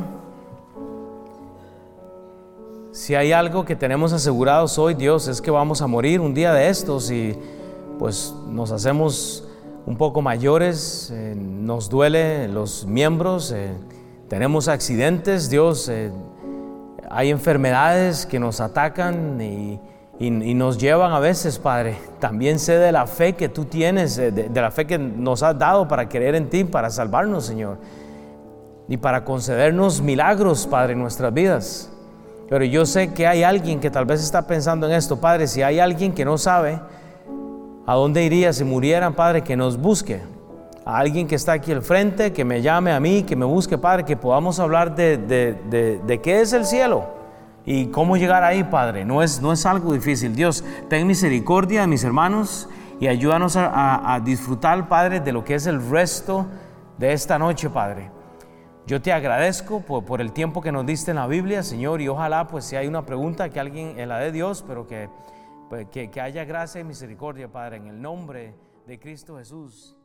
si 2.95 3.17
hay 3.17 3.33
algo 3.33 3.65
que 3.65 3.75
tenemos 3.75 4.13
asegurado 4.13 4.67
hoy, 4.79 4.95
Dios, 4.95 5.27
es 5.27 5.41
que 5.41 5.51
vamos 5.51 5.83
a 5.83 5.89
morir 5.89 6.21
un 6.21 6.33
día 6.33 6.53
de 6.55 6.69
estos 6.69 7.11
y 7.11 7.37
pues 7.99 8.33
nos 8.49 8.71
hacemos 8.71 9.45
un 9.85 9.97
poco 9.97 10.23
mayores, 10.23 11.11
eh, 11.13 11.35
nos 11.37 11.91
duele 11.91 12.47
los 12.47 12.87
miembros, 12.87 13.51
eh, 13.51 13.73
tenemos 14.29 14.69
accidentes, 14.69 15.51
Dios, 15.51 15.89
eh, 15.89 16.13
hay 17.11 17.31
enfermedades 17.31 18.27
que 18.27 18.39
nos 18.39 18.61
atacan 18.61 19.41
y, 19.41 19.81
nos 20.21 20.79
llevan 20.79 21.13
a 21.13 21.19
veces, 21.19 21.59
Padre. 21.59 21.99
También 22.21 22.61
sé 22.61 22.79
de 22.79 22.93
la 22.93 23.09
fe 23.09 23.33
que 23.33 23.49
tú 23.49 23.65
tienes, 23.65 24.15
de, 24.15 24.31
de 24.31 24.61
la 24.61 24.71
fe 24.71 24.87
que 24.87 24.97
nos 24.97 25.43
has 25.43 25.59
dado 25.59 25.89
para 25.89 26.09
creer 26.09 26.37
en 26.37 26.49
ti, 26.49 26.63
para 26.63 26.89
salvarnos, 26.91 27.45
Señor, 27.45 27.79
y 28.87 28.97
para 28.97 29.25
concedernos 29.25 30.01
milagros, 30.01 30.69
Padre, 30.69 30.93
en 30.93 31.01
nuestras 31.01 31.35
vidas. 31.35 31.91
Pero 32.55 32.67
yo 32.67 32.87
sé 32.87 33.13
que 33.13 33.27
hay 33.27 33.43
alguien 33.43 33.81
que 33.81 33.91
tal 33.91 34.05
vez 34.05 34.23
está 34.23 34.47
pensando 34.47 34.87
en 34.87 34.93
esto, 34.93 35.21
Padre, 35.21 35.49
si 35.49 35.61
hay 35.63 35.81
alguien 35.81 36.13
que 36.13 36.25
no 36.25 36.39
sabe, 36.39 36.79
¿A 37.85 37.95
dónde 37.95 38.23
iría 38.23 38.53
si 38.53 38.63
murieran, 38.63 39.15
Padre, 39.15 39.43
que 39.43 39.57
nos 39.57 39.77
busque? 39.77 40.23
A 40.85 40.99
alguien 40.99 41.27
que 41.27 41.35
está 41.35 41.55
aquí 41.55 41.73
al 41.73 41.83
frente, 41.83 42.33
que 42.33 42.45
me 42.45 42.63
llame 42.63 42.93
a 42.93 43.01
mí, 43.01 43.25
que 43.25 43.35
me 43.35 43.45
busque, 43.45 43.77
Padre, 43.77 44.05
que 44.05 44.17
podamos 44.17 44.61
hablar 44.61 44.95
de, 44.95 45.19
de, 45.19 46.21
qué 46.23 46.43
es 46.43 46.53
el 46.53 46.65
cielo 46.65 47.07
y 47.67 47.87
cómo 47.87 48.17
llegar 48.17 48.45
ahí, 48.45 48.63
Padre. 48.63 49.05
No 49.05 49.21
es, 49.21 49.43
no 49.43 49.53
es 49.53 49.67
algo 49.67 49.93
difícil. 49.93 50.37
Dios, 50.37 50.63
ten 50.89 51.09
misericordia 51.09 51.81
de 51.81 51.89
mis 51.89 52.05
hermanos 52.05 52.69
y 53.01 53.09
ayúdanos 53.09 53.57
a, 53.59 54.21
disfrutar, 54.25 54.89
Padre, 54.89 55.19
de 55.19 55.33
lo 55.33 55.43
que 55.43 55.57
es 55.57 55.67
el 55.67 55.91
resto 55.91 56.47
de 56.99 57.15
esta 57.15 57.37
noche, 57.37 57.69
Padre. 57.69 58.14
Yo 58.87 59.01
te 59.01 59.15
agradezco 59.15 59.81
por, 59.81 60.21
el 60.21 60.33
tiempo 60.33 60.61
que 60.61 60.71
nos 60.71 60.85
diste 60.85 61.11
en 61.11 61.17
la 61.17 61.27
Biblia, 61.27 61.63
Señor, 61.63 62.03
y 62.03 62.09
ojalá, 62.09 62.47
pues, 62.47 62.67
si 62.67 62.77
hay 62.77 62.87
una 62.87 63.07
pregunta 63.07 63.49
que 63.49 63.59
alguien 63.59 63.99
en 63.99 64.11
la 64.11 64.19
de 64.19 64.31
Dios, 64.31 64.63
pero 64.67 64.87
que 64.87 65.09
pues, 65.71 65.89
que, 65.89 66.11
que 66.11 66.21
haya 66.21 66.45
gracia 66.45 66.83
y 66.83 66.85
misericordia, 66.85 67.51
Padre, 67.51 67.79
en 67.79 67.87
el 67.87 68.03
nombre 68.03 68.55
de 68.87 68.99
Cristo 68.99 69.39
Jesús. 69.39 69.97